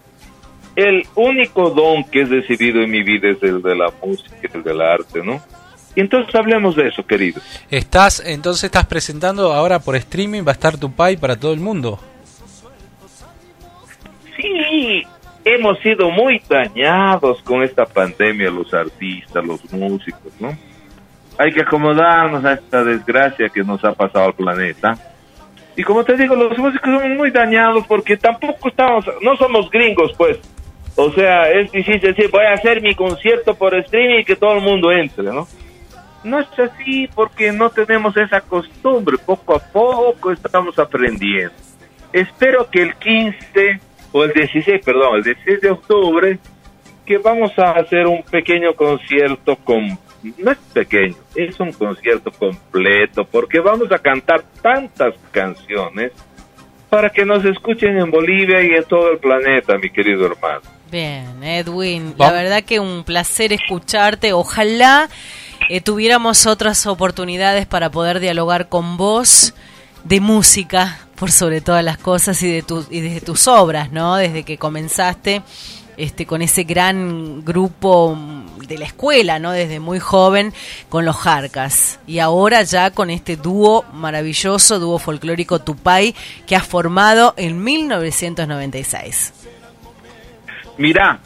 [0.76, 4.62] El único don que he recibido en mi vida es el de la música, el
[4.62, 5.40] del arte, ¿no?
[5.94, 7.40] Y entonces hablemos de eso, querido.
[7.70, 11.60] Estás, entonces estás presentando ahora por streaming, va a estar tu pay para todo el
[11.60, 11.98] mundo.
[14.36, 15.02] Sí,
[15.44, 20.56] hemos sido muy dañados con esta pandemia, los artistas, los músicos, ¿no?
[21.38, 24.96] Hay que acomodarnos a esta desgracia que nos ha pasado al planeta.
[25.80, 30.12] Y como te digo, los músicos somos muy dañados porque tampoco estamos, no somos gringos,
[30.12, 30.38] pues.
[30.94, 34.58] O sea, es difícil decir, voy a hacer mi concierto por streaming y que todo
[34.58, 35.48] el mundo entre, ¿no?
[36.22, 39.16] No es así porque no tenemos esa costumbre.
[39.24, 41.54] Poco a poco estamos aprendiendo.
[42.12, 43.80] Espero que el 15
[44.12, 46.38] o el 16, perdón, el 16 de octubre,
[47.06, 53.24] que vamos a hacer un pequeño concierto con no es pequeño, es un concierto completo
[53.24, 56.12] porque vamos a cantar tantas canciones
[56.88, 60.62] para que nos escuchen en Bolivia y en todo el planeta, mi querido hermano.
[60.90, 64.32] Bien, Edwin, la verdad que un placer escucharte.
[64.32, 65.08] Ojalá
[65.68, 69.54] eh, tuviéramos otras oportunidades para poder dialogar con vos
[70.02, 74.16] de música, por sobre todas las cosas, y de, tu, y de tus obras, ¿no?
[74.16, 75.42] Desde que comenzaste
[76.00, 78.16] este, con ese gran grupo
[78.66, 79.52] de la escuela, ¿no?
[79.52, 80.52] Desde muy joven
[80.88, 82.00] con los Jarcas.
[82.06, 86.14] Y ahora ya con este dúo maravilloso, dúo folclórico Tupay,
[86.46, 89.34] que has formado en 1996.
[90.78, 91.20] Mira,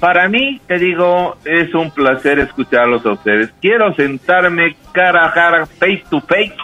[0.00, 3.50] para mí, te digo, es un placer escucharlos a ustedes.
[3.60, 6.54] Quiero sentarme cara a cara, face to face,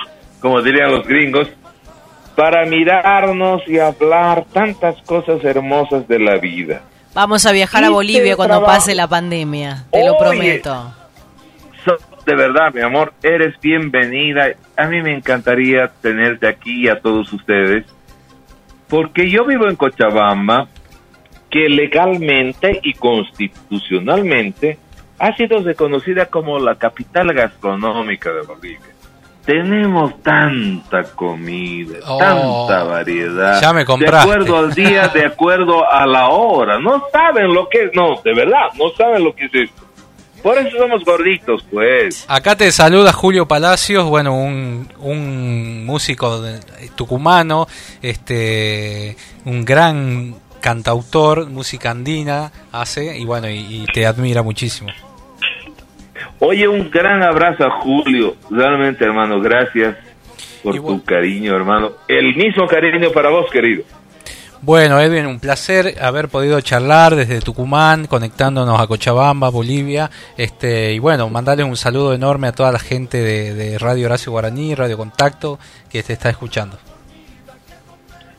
[0.41, 1.49] como dirían los gringos,
[2.35, 6.83] para mirarnos y hablar tantas cosas hermosas de la vida.
[7.19, 10.95] Vamos a viajar a Bolivia cuando trabajo- pase la pandemia, te lo prometo.
[11.85, 14.51] So- de verdad, mi amor, eres bienvenida.
[14.77, 17.85] A mí me encantaría tenerte aquí y a todos ustedes,
[18.87, 20.69] porque yo vivo en Cochabamba,
[21.51, 24.79] que legalmente y constitucionalmente
[25.19, 28.79] ha sido reconocida como la capital gastronómica de Bolivia.
[29.49, 33.59] Tenemos tanta comida, Oh, tanta variedad.
[33.63, 34.29] ya me compraste.
[34.29, 36.79] De acuerdo al día, de acuerdo a la hora.
[36.79, 39.83] No saben lo que es, no, de verdad, no saben lo que es esto.
[40.43, 42.27] Por eso somos gorditos, pues.
[42.29, 46.43] Acá te saluda Julio Palacios, bueno, un, un músico
[46.95, 47.67] tucumano,
[48.03, 49.17] este,
[49.47, 54.91] un gran cantautor, música andina hace y bueno, y, y te admira muchísimo.
[56.41, 58.37] Oye, un gran abrazo a Julio.
[58.51, 59.97] Realmente, hermano, gracias
[60.63, 61.93] por tu cariño, hermano.
[62.07, 63.83] El mismo cariño para vos, querido.
[64.61, 70.11] Bueno, Edwin, un placer haber podido charlar desde Tucumán, conectándonos a Cochabamba, Bolivia.
[70.37, 74.33] Este, y bueno, mandarle un saludo enorme a toda la gente de, de Radio Horacio
[74.33, 76.77] Guaraní, Radio Contacto, que te está escuchando.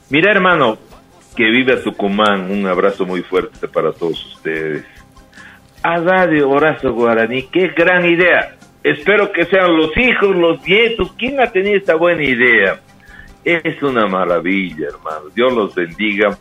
[0.10, 0.78] Mira, hermano,
[1.36, 4.84] que vive Tucumán, un abrazo muy fuerte para todos ustedes.
[5.82, 8.56] A Radio Horacio Guaraní, qué gran idea.
[8.84, 11.14] Espero que sean los hijos, los nietos.
[11.18, 12.80] ¿Quién ha tenido esta buena idea?
[13.46, 15.30] Es una maravilla, hermano.
[15.34, 16.38] Dios los bendiga.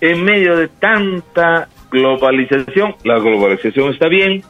[0.00, 4.42] En medio de tanta globalización, la globalización está bien,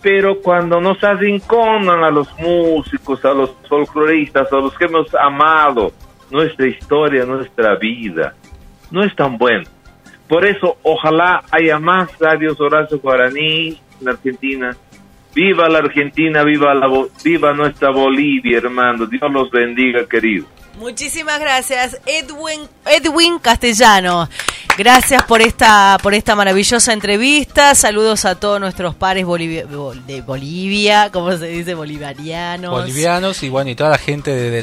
[0.00, 5.92] pero cuando nos arrinconan a los músicos, a los folcloristas, a los que hemos amado
[6.30, 8.34] nuestra historia, nuestra vida,
[8.90, 9.64] no es tan bueno.
[10.30, 14.76] Por eso, ojalá haya más radios Horacio Guaraní en Argentina.
[15.34, 16.86] Viva la Argentina, viva, la,
[17.24, 19.06] viva nuestra Bolivia, hermano.
[19.06, 20.46] Dios los bendiga, querido.
[20.78, 24.28] Muchísimas gracias, Edwin, Edwin Castellano.
[24.78, 27.74] Gracias por esta, por esta maravillosa entrevista.
[27.74, 31.74] Saludos a todos nuestros pares bolivia- bol- de Bolivia, ¿cómo se dice?
[31.74, 32.70] Bolivarianos.
[32.70, 34.62] Bolivianos y bueno, y toda la gente de,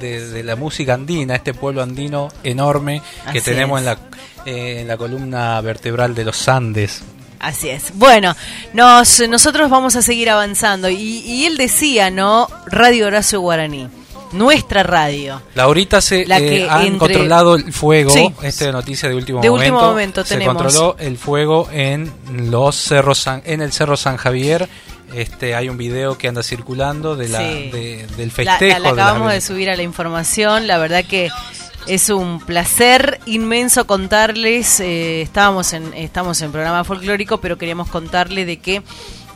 [0.00, 3.02] de- de la música andina, este pueblo andino enorme
[3.32, 3.86] que Así tenemos es.
[3.86, 3.98] en la,
[4.46, 7.02] eh, en la columna vertebral de los Andes.
[7.40, 7.90] Así es.
[7.98, 8.34] Bueno,
[8.72, 10.88] nos, nosotros vamos a seguir avanzando.
[10.88, 10.96] Y,
[11.26, 12.48] y él decía, ¿no?
[12.66, 13.88] Radio Horacio Guaraní.
[14.32, 15.40] Nuestra radio.
[15.54, 18.32] Laurita se La eh, que han entre- controlado el fuego, Sí.
[18.42, 19.74] esta es noticia de último De momento.
[19.74, 20.56] último momento se tenemos.
[20.56, 22.12] controló el fuego en
[22.50, 24.68] los cerros San- en el cerro San Javier.
[25.14, 27.70] Este hay un video que anda circulando de la Sí.
[27.70, 30.66] de- del festejo la, la de la- acabamos de subir a la información.
[30.66, 31.28] La verdad que
[31.86, 34.80] es un placer inmenso contarles.
[34.80, 38.82] eh, estábamos en estamos en programa folclórico, pero queríamos contarle de que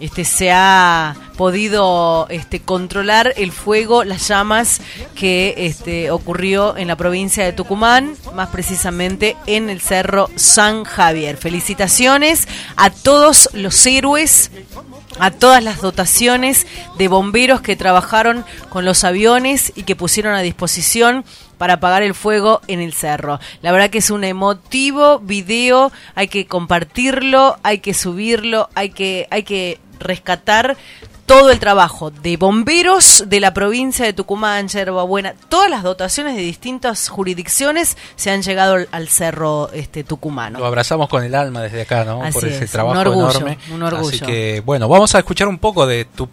[0.00, 4.80] este se ha podido este, controlar el fuego, las llamas
[5.14, 11.36] que este, ocurrió en la provincia de Tucumán, más precisamente en el Cerro San Javier.
[11.36, 14.50] Felicitaciones a todos los héroes
[15.18, 16.66] a todas las dotaciones
[16.98, 21.24] de bomberos que trabajaron con los aviones y que pusieron a disposición
[21.58, 23.40] para apagar el fuego en el cerro.
[23.62, 29.26] La verdad que es un emotivo video, hay que compartirlo, hay que subirlo, hay que,
[29.30, 30.76] hay que rescatar
[31.26, 35.04] todo el trabajo de bomberos de la provincia de Tucumán, Yerba
[35.48, 40.60] todas las dotaciones de distintas jurisdicciones se han llegado al, cerro este tucumano.
[40.60, 42.20] Lo abrazamos con el alma desde acá, ¿no?
[42.32, 43.58] Por ese trabajo un orgullo, enorme.
[43.72, 44.08] Un orgullo.
[44.08, 46.28] Así que, bueno, vamos a escuchar un poco de tu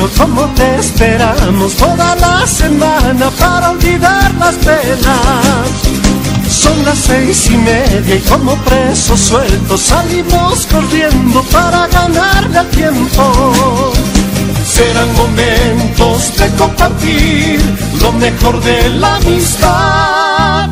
[0.00, 5.68] soltero, como te esperamos toda la semana para olvidar las penas.
[6.48, 13.92] Son las seis y media y como presos sueltos salimos corriendo para ganarle al tiempo.
[14.64, 17.60] Serán momentos de compartir
[18.00, 20.68] lo mejor de la amistad.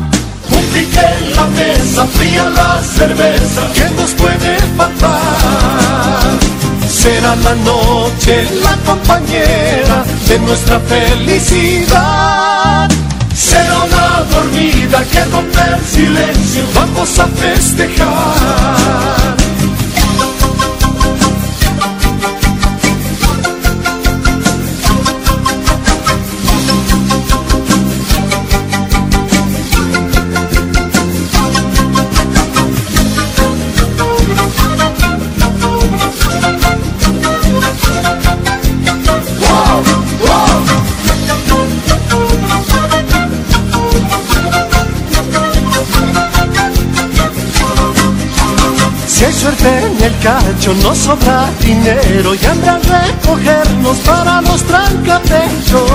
[0.51, 6.58] Un pique en la mesa, fría la cerveza, que nos puede faltar?
[7.01, 12.89] Será la noche la compañera de nuestra felicidad.
[13.33, 19.38] Será una dormida que rompe el silencio, vamos a festejar.
[50.09, 55.89] El cacho, no sobra dinero y anda a recogernos para los trancapechos.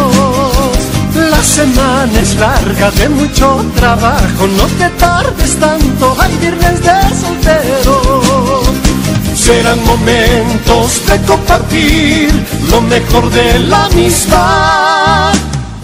[1.30, 8.62] La semana es larga de mucho trabajo, no te tardes tanto, hay viernes de soltero.
[9.34, 15.34] Serán momentos de compartir lo mejor de la amistad.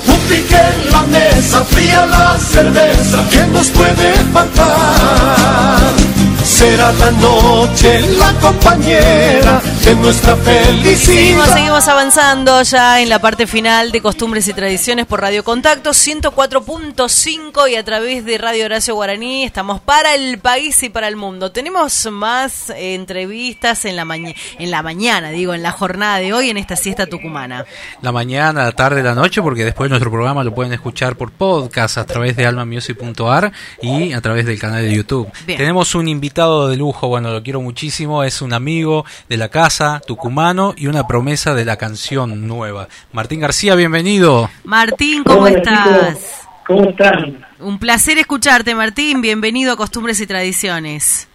[0.07, 6.10] Un en la mesa, fría la cerveza, que nos puede faltar?
[6.59, 11.15] Será la noche la compañera de nuestra felicidad.
[11.15, 15.91] Seguimos, seguimos avanzando ya en la parte final de Costumbres y Tradiciones por Radio Contacto
[15.91, 19.45] 104.5 y a través de Radio Horacio Guaraní.
[19.45, 21.53] Estamos para el país y para el mundo.
[21.53, 26.51] Tenemos más eh, entrevistas en la, en la mañana, digo, en la jornada de hoy
[26.51, 27.65] en esta siesta tucumana.
[28.03, 31.99] La mañana, la tarde, la noche, porque después nuestro programa lo pueden escuchar por podcast
[31.99, 33.53] a través de almamusic.ar
[33.83, 35.31] y a través del canal de YouTube.
[35.47, 35.59] Bien.
[35.59, 39.70] Tenemos un invitado de lujo, bueno, lo quiero muchísimo, es un amigo de la casa,
[40.07, 42.89] tucumano, y una promesa de la canción nueva.
[43.13, 44.51] Martín García, bienvenido.
[44.65, 46.09] Martín, ¿cómo Hola, estás?
[46.09, 46.31] chicos.
[46.67, 47.45] ¿Cómo están?
[47.61, 49.21] Un placer escucharte, Martín.
[49.21, 51.29] Bienvenido a Costumbres y Tradiciones.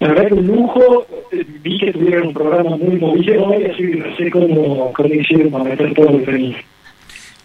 [0.00, 1.06] La verdad que un lujo.
[1.32, 5.08] Eh, Vi que tuvieron un programa muy movido hoy, así que no sé cómo, cómo
[5.14, 6.56] hicieron para meter todo que tenía.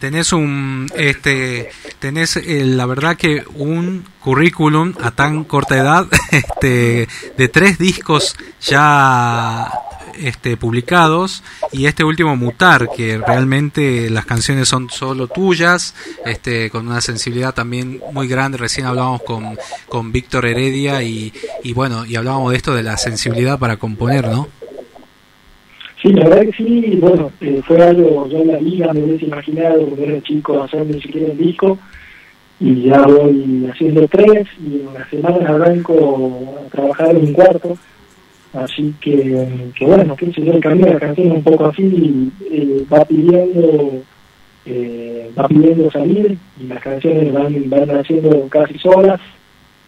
[0.04, 1.70] Tenés un, este,
[2.00, 7.08] tenés eh, la verdad que un currículum a tan corta edad, este,
[7.38, 9.72] de tres discos ya,
[10.20, 16.86] este, publicados y este último Mutar, que realmente las canciones son solo tuyas, este, con
[16.86, 18.58] una sensibilidad también muy grande.
[18.58, 19.58] Recién hablábamos con,
[19.88, 21.32] con Víctor Heredia y,
[21.64, 24.50] y bueno, y hablábamos de esto de la sensibilidad para componer, ¿no?
[26.04, 29.24] Sí, la verdad que sí, bueno, eh, fue algo, yo en la liga me hubiese
[29.24, 31.80] imaginado cuando era chico hacer ni siquiera un disco
[32.60, 37.78] y ya voy haciendo tres y en una semana arranco a trabajar en un cuarto,
[38.52, 39.48] así que,
[39.80, 44.04] que bueno, que el camino de la canción un poco así, eh, va pidiendo
[44.66, 49.22] eh, va pidiendo salir y las canciones van, van haciendo casi solas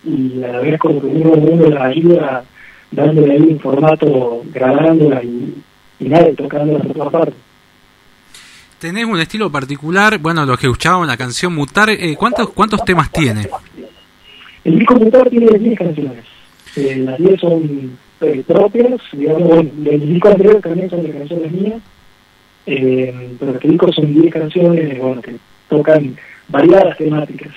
[0.05, 2.45] y a la vez como que uno, uno las ayuda
[2.91, 5.55] dándole ahí un formato, grabándola y,
[5.99, 7.35] y nada, y tocándola por todas partes.
[8.79, 13.11] Tenés un estilo particular, bueno, los que escuchaban la canción Mutar, eh, ¿cuántos, ¿cuántos temas
[13.11, 13.47] tiene?
[14.63, 16.25] El disco Mutar tiene 10 canciones.
[16.75, 21.51] Eh, las 10 son eh, propias, digamos, bueno, los discos anteriores también son de canciones
[21.51, 21.81] mías,
[22.65, 25.35] eh, pero los discos son 10 canciones, bueno, que
[25.69, 26.15] tocan
[26.49, 27.51] variadas temáticas.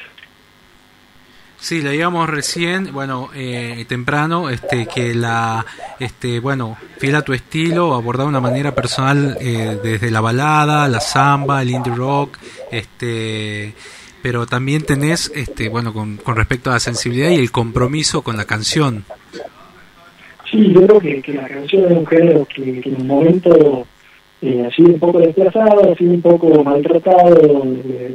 [1.61, 5.67] Sí, leíamos recién, bueno, eh, temprano, este, que la,
[5.99, 10.87] este, bueno, fiel a tu estilo, abordar de una manera personal eh, desde la balada,
[10.87, 12.39] la samba, el indie rock,
[12.71, 13.75] este,
[14.23, 18.37] pero también tenés, este, bueno, con, con respecto a la sensibilidad y el compromiso con
[18.37, 19.05] la canción.
[20.49, 23.87] Sí, yo creo que, que la canción es un género que, en un momento
[24.43, 27.35] eh, ha sido un poco desplazado, ha sido un poco maltratado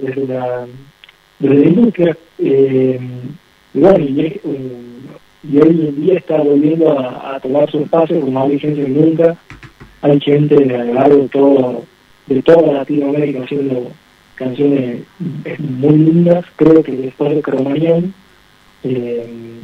[0.01, 0.65] desde la,
[1.49, 2.17] desde industria.
[2.39, 2.99] Eh,
[3.73, 4.41] y bueno, eh,
[5.43, 9.35] y hoy en día está volviendo a, tomar su espacio con más vigencia que nunca.
[10.01, 11.83] Hay gente a lo largo de, todo,
[12.27, 13.91] de toda Latinoamérica haciendo
[14.35, 15.01] canciones
[15.59, 16.45] muy lindas.
[16.55, 18.13] Creo que después de Cromañón,
[18.83, 19.59] eh,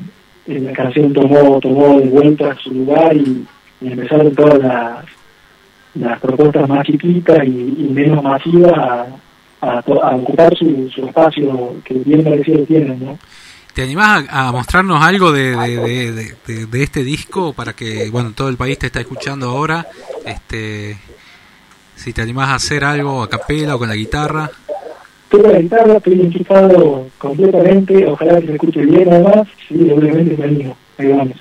[0.47, 3.45] la canción tomó, tomó de vuelta su lugar y,
[3.81, 9.07] y empezaron todas las, propuestas más chiquitas y, y menos masivas
[9.61, 9.83] a,
[10.15, 13.19] ocupar su, su espacio que bien merecido tienen, ¿no?
[13.73, 18.57] ¿Te animás a, a mostrarnos algo de, de, este disco para que, bueno, todo el
[18.57, 19.87] país te está escuchando ahora?
[20.25, 20.97] Este,
[21.95, 24.49] si te animás a hacer algo a capela o con la guitarra.
[25.29, 30.45] Toco la guitarra, estoy enchufado completamente, ojalá que se escuche bien además, sí, obviamente me
[30.45, 31.37] animo, ahí vamos.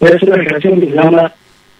[0.00, 1.32] Voy a hacer una canción que se llama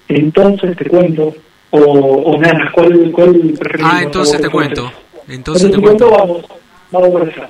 [0.09, 1.35] Entonces te cuento,
[1.71, 4.93] o, o nada, ¿cuál, cuál Ah, entonces te cuento.
[5.31, 6.11] Entonces te cuento.
[6.11, 6.45] vamos,
[6.91, 7.49] vamos por esa.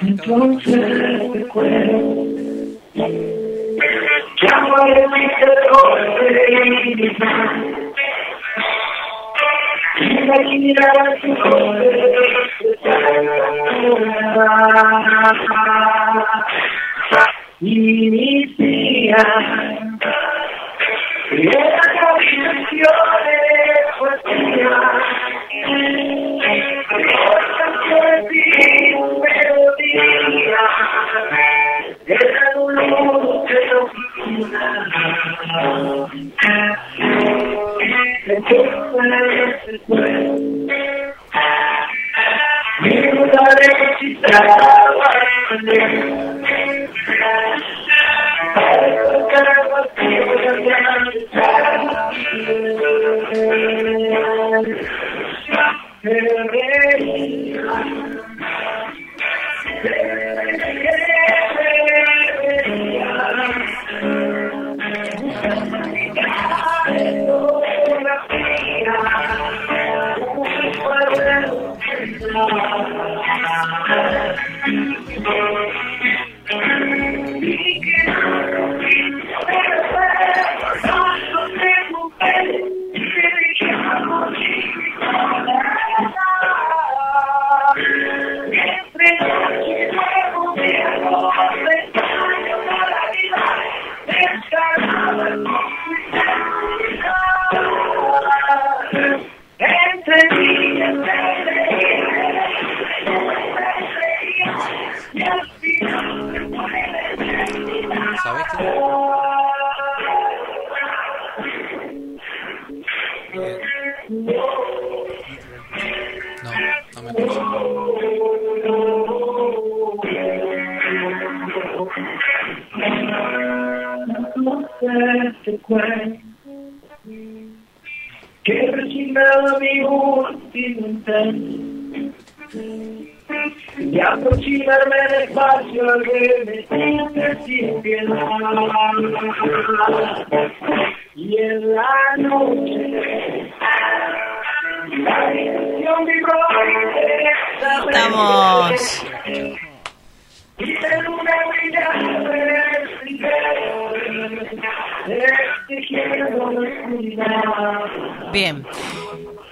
[0.00, 2.24] Entonces te cuento
[4.40, 5.24] que amor de mi
[10.00, 11.04] y la mirada
[17.64, 19.63] tu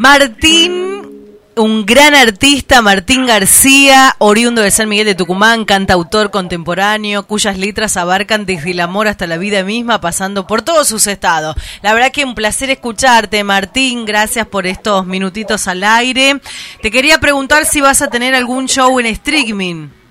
[0.03, 7.57] Martín, un gran artista, Martín García, oriundo de San Miguel de Tucumán, cantautor contemporáneo, cuyas
[7.57, 11.55] letras abarcan desde el amor hasta la vida misma, pasando por todos sus estados.
[11.83, 14.05] La verdad que un placer escucharte, Martín.
[14.05, 16.41] Gracias por estos minutitos al aire.
[16.83, 20.02] Te quería preguntar si vas a tener algún show en streaming.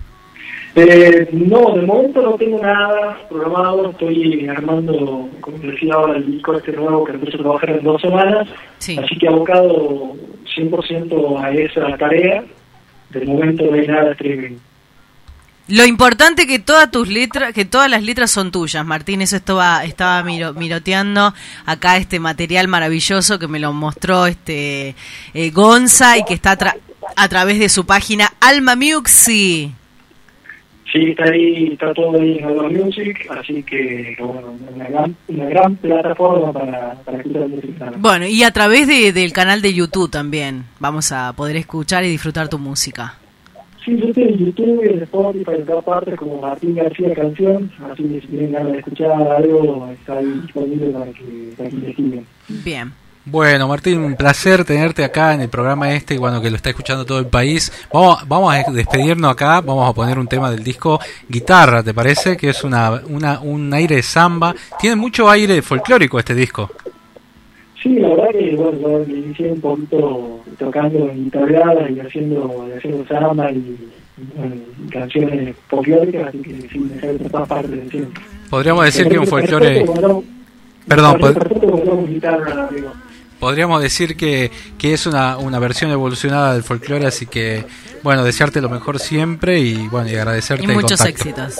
[0.74, 6.56] Eh, no, de momento no tengo nada programado, estoy armando, como decía ahora, el disco
[6.56, 10.14] este nuevo que empiezo a trabajar en dos semanas, así que abocado
[10.56, 12.44] 100% a esa tarea,
[13.10, 14.58] de momento no hay nada streaming.
[15.68, 19.22] Lo importante que todas tus letras, que todas las letras son tuyas, Martín.
[19.22, 21.34] Eso estaba, estaba miroteando
[21.66, 24.96] acá este material maravilloso que me lo mostró este
[25.34, 26.58] eh, Gonza y que está
[27.16, 29.74] a través de su página Alma Muxi.
[30.92, 35.46] Sí, está ahí, está todo ahí en Alma Music, así que bueno, una gran, una
[35.46, 37.94] gran plataforma para, para escuchar música.
[37.98, 42.10] Bueno, y a través de, del canal de YouTube también vamos a poder escuchar y
[42.10, 43.16] disfrutar tu música.
[43.86, 47.72] Sí, yo estoy en YouTube y en Spotify en todas partes como Martín García Canción,
[47.90, 51.76] así que si tienen ganas de escuchar algo, está ahí disponible para que, para que
[51.76, 52.26] investiguen.
[52.66, 52.92] Bien.
[53.24, 57.06] Bueno, Martín, un placer tenerte acá en el programa este, bueno, que lo está escuchando
[57.06, 57.72] todo el país.
[57.94, 61.00] Vamos, vamos a despedirnos acá, vamos a poner un tema del disco
[61.30, 62.36] Guitarra, ¿te parece?
[62.36, 64.56] Que es una, una, un aire de samba.
[64.80, 66.72] Tiene mucho aire folclórico este disco.
[67.82, 73.52] Sí, la verdad que bueno, yo inicié un poquito tocando guitarra y haciendo, haciendo samba
[73.52, 73.88] y,
[74.92, 78.24] canciones folclóricas, así que sí, me sale todas partes de siempre.
[78.50, 79.86] Podríamos decir que un folclore...
[80.88, 81.22] Perdón,
[83.42, 87.66] podríamos decir que, que es una, una versión evolucionada del folclore, así que,
[88.04, 91.56] bueno, desearte lo mejor siempre y, bueno, y agradecerte y muchos éxitos.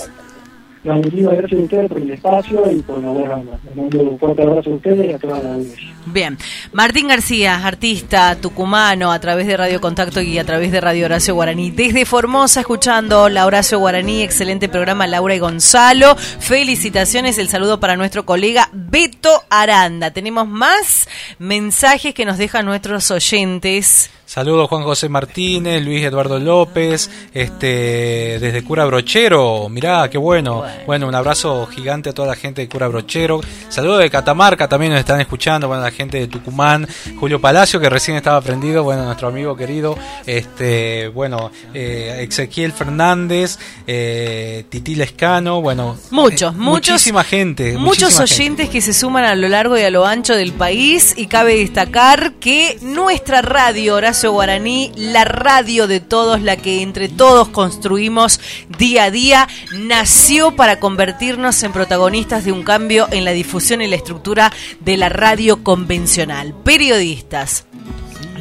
[0.84, 3.60] Gracias a ustedes por el espacio y por la buena onda.
[3.76, 5.88] un fuerte abrazo a ustedes y a toda la audiencia.
[6.08, 6.38] Bien,
[6.74, 11.36] Martín García, artista tucumano a través de Radio Contacto y a través de Radio Horacio
[11.36, 11.70] Guaraní.
[11.70, 16.16] Desde Formosa, escuchando la Horacio Guaraní, excelente programa Laura y Gonzalo.
[16.16, 20.12] Felicitaciones, el saludo para nuestro colega Beto Aranda.
[20.12, 24.10] Tenemos más mensajes que nos dejan nuestros oyentes.
[24.32, 30.64] Saludos Juan José Martínez, Luis Eduardo López, este desde Cura Brochero, mirá, qué bueno.
[30.86, 31.10] bueno.
[31.10, 33.42] un abrazo gigante a toda la gente de Cura Brochero.
[33.68, 36.88] Saludos de Catamarca, también nos están escuchando, bueno, la gente de Tucumán,
[37.20, 43.60] Julio Palacio, que recién estaba prendido, bueno, nuestro amigo querido, este, bueno, eh, Ezequiel Fernández,
[43.86, 45.98] eh, Titi Lescano, bueno.
[46.10, 46.92] Muchos, eh, muchos.
[46.92, 47.78] Muchísima gente.
[47.78, 51.28] Muchos oyentes que se suman a lo largo y a lo ancho del país y
[51.28, 57.50] cabe destacar que nuestra radio, Horacio Guaraní, la radio de todos, la que entre todos
[57.50, 58.40] construimos
[58.78, 63.88] día a día, nació para convertirnos en protagonistas de un cambio en la difusión y
[63.88, 66.54] la estructura de la radio convencional.
[66.64, 67.66] Periodistas,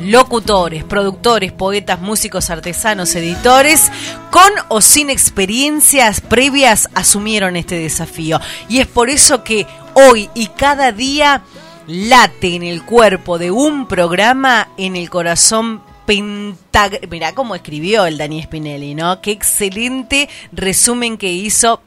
[0.01, 3.91] locutores, productores, poetas, músicos, artesanos, editores,
[4.31, 8.41] con o sin experiencias previas, asumieron este desafío.
[8.69, 11.43] Y es por eso que hoy y cada día
[11.87, 17.07] late en el cuerpo de un programa en el corazón pentagrama.
[17.11, 19.21] Mirá cómo escribió el Dani Spinelli, ¿no?
[19.21, 21.83] Qué excelente resumen que hizo.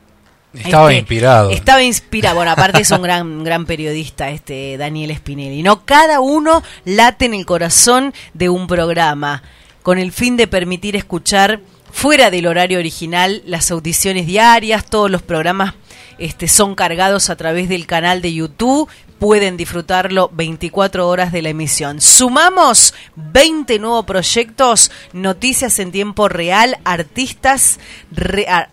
[0.54, 1.50] Estaba este, inspirado.
[1.50, 2.36] Estaba inspirado.
[2.36, 5.64] Bueno, aparte es un gran, gran periodista, este Daniel Spinelli.
[5.64, 5.84] ¿no?
[5.84, 9.42] Cada uno late en el corazón de un programa,
[9.82, 11.60] con el fin de permitir escuchar
[11.92, 15.74] fuera del horario original las audiciones diarias, todos los programas
[16.18, 18.90] este, son cargados a través del canal de YouTube
[19.24, 22.02] pueden disfrutarlo 24 horas de la emisión.
[22.02, 27.80] Sumamos 20 nuevos proyectos, noticias en tiempo real, artistas,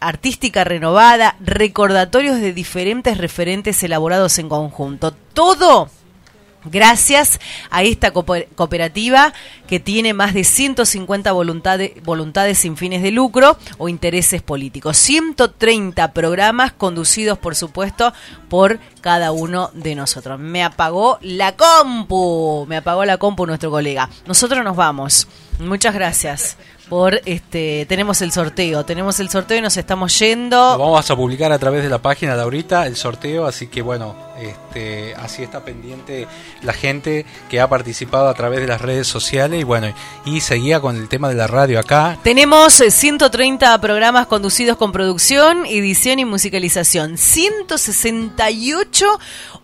[0.00, 5.14] artística renovada, recordatorios de diferentes referentes elaborados en conjunto.
[5.34, 5.88] Todo
[6.64, 9.32] Gracias a esta cooperativa
[9.66, 14.98] que tiene más de 150 voluntades, voluntades sin fines de lucro o intereses políticos.
[14.98, 18.12] 130 programas conducidos, por supuesto,
[18.48, 20.38] por cada uno de nosotros.
[20.38, 24.10] Me apagó la compu, me apagó la compu nuestro colega.
[24.26, 25.28] Nosotros nos vamos.
[25.58, 26.56] Muchas gracias
[26.90, 30.76] por este tenemos el sorteo, tenemos el sorteo y nos estamos yendo.
[30.76, 33.80] Lo vamos a publicar a través de la página de ahorita el sorteo, así que
[33.80, 36.26] bueno, este así está pendiente
[36.62, 39.92] la gente que ha participado a través de las redes sociales y bueno,
[40.24, 42.18] y seguía con el tema de la radio acá.
[42.22, 49.06] Tenemos 130 eh, programas conducidos con producción, edición y musicalización, 168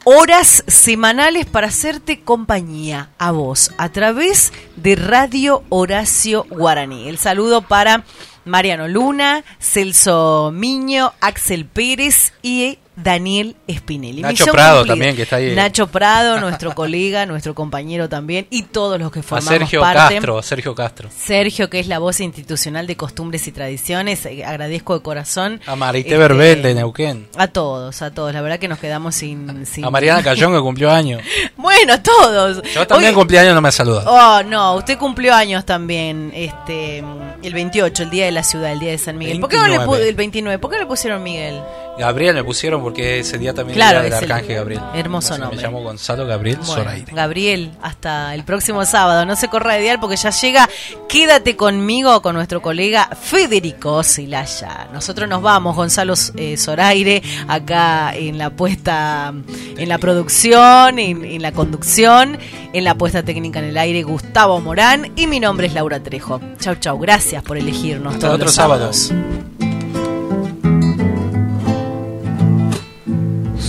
[0.05, 7.09] horas semanales para hacerte compañía a vos a través de Radio Horacio Guaraní.
[7.09, 8.05] El saludo para
[8.45, 14.23] Mariano Luna, Celso Miño, Axel Pérez y Daniel Spinelli.
[14.23, 15.55] Nacho Prado también, que está ahí.
[15.55, 20.75] Nacho Prado, nuestro colega, nuestro compañero también, y todos los que formamos Sergio Castro, Sergio
[20.75, 21.11] Castro.
[21.17, 25.61] Sergio, que es la voz institucional de costumbres y tradiciones, eh, agradezco de corazón.
[25.67, 27.29] A Marité este, Verbel de Neuquén.
[27.37, 29.67] A todos, a todos, la verdad que nos quedamos sin...
[29.67, 29.85] sin...
[29.85, 31.21] A Mariana Cayón que cumplió años.
[31.57, 32.63] bueno, todos.
[32.75, 34.11] Yo también cumplí años, no me saludado.
[34.11, 37.05] Oh, no, usted cumplió años también, este...
[37.43, 39.39] El 28, el día de la ciudad, el día de San Miguel.
[39.39, 40.09] ¿Por qué no le pu- 29.
[40.09, 40.59] el 29?
[40.59, 41.61] ¿Por qué le pusieron Miguel?
[41.99, 44.81] Gabriel me pusieron porque ese día también Claro, era el- arcángel Gabriel.
[44.95, 45.57] hermoso Así nombre.
[45.57, 47.13] Me llamo Gonzalo Gabriel Bueno, Zoraire.
[47.13, 49.25] Gabriel, hasta el próximo sábado.
[49.25, 50.69] No se corra de dial porque ya llega.
[51.09, 54.89] Quédate conmigo con nuestro colega Federico Silaya.
[54.93, 59.33] Nosotros nos vamos, Gonzalo eh, Zoraire, acá en la puesta,
[59.77, 62.39] en la producción, en, en la conducción,
[62.73, 65.13] en la puesta técnica en el aire, Gustavo Morán.
[65.17, 66.41] Y mi nombre es Laura Trejo.
[66.61, 66.99] Chau, chau.
[66.99, 68.91] Gracias por elegirnos Hasta todos otro los sábado.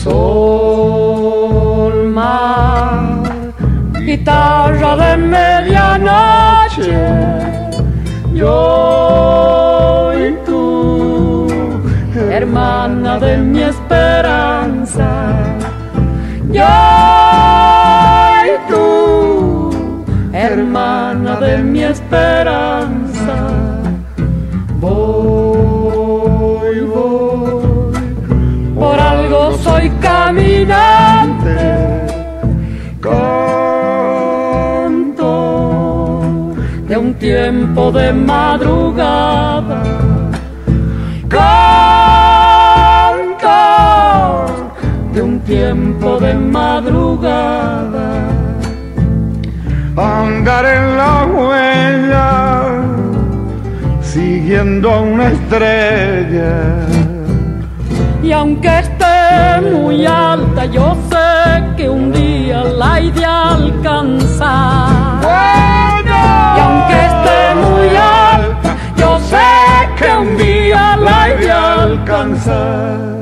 [0.07, 3.23] Sol, mar,
[4.05, 6.97] guitarra de medianoche,
[8.33, 11.47] yo y tú,
[12.37, 15.09] hermana de mi esperanza,
[16.57, 16.75] yo
[18.51, 18.85] y tú,
[20.31, 23.35] hermana de mi esperanza,
[24.79, 25.46] voy,
[30.27, 31.57] caminante.
[32.99, 33.63] Canto
[36.89, 39.83] de un tiempo de madrugada.
[41.29, 41.87] Canto
[45.13, 48.07] de un tiempo de madrugada.
[49.95, 52.29] andar en la huella,
[54.01, 56.53] siguiendo a una estrella.
[58.21, 58.67] Y aunque
[59.61, 64.87] muy alta, yo sé que un día la he de alcanzar.
[66.55, 69.47] Y aunque esté muy alta, yo sé
[69.97, 73.16] que un día la he de alcanzar.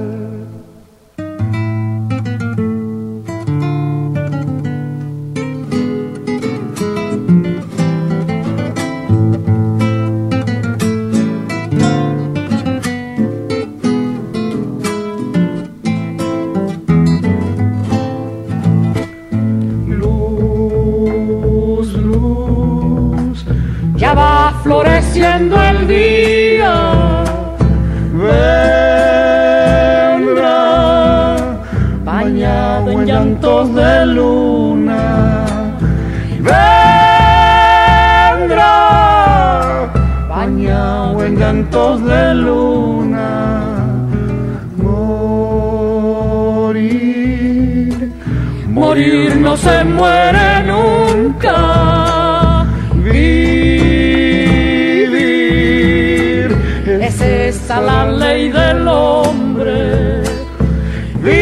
[25.36, 27.24] Floreciendo el día.
[30.28, 31.38] Vendrá
[32.04, 35.46] bañado en llantos de luna.
[36.40, 36.64] Vendrá
[40.30, 43.30] bañado en llantos de luna.
[44.78, 45.72] Morir,
[48.70, 51.05] morir no se muere nunca.
[57.76, 60.24] Esa la ley del hombre.
[61.16, 61.36] Vivir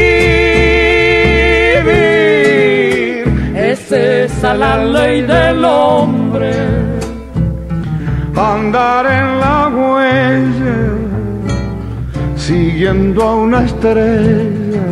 [3.55, 6.53] es esa la ley del hombre.
[8.35, 10.79] andar en la huella,
[12.35, 14.87] siguiendo a una estrella.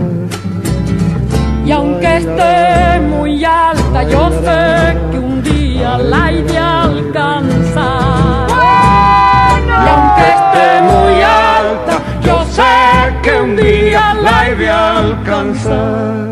[1.66, 8.12] Y aunque esté muy alta, yo sé que un día la he de alcanzar.
[9.84, 11.21] Y aunque esté muy
[13.22, 16.30] que un día la he de alcanzar.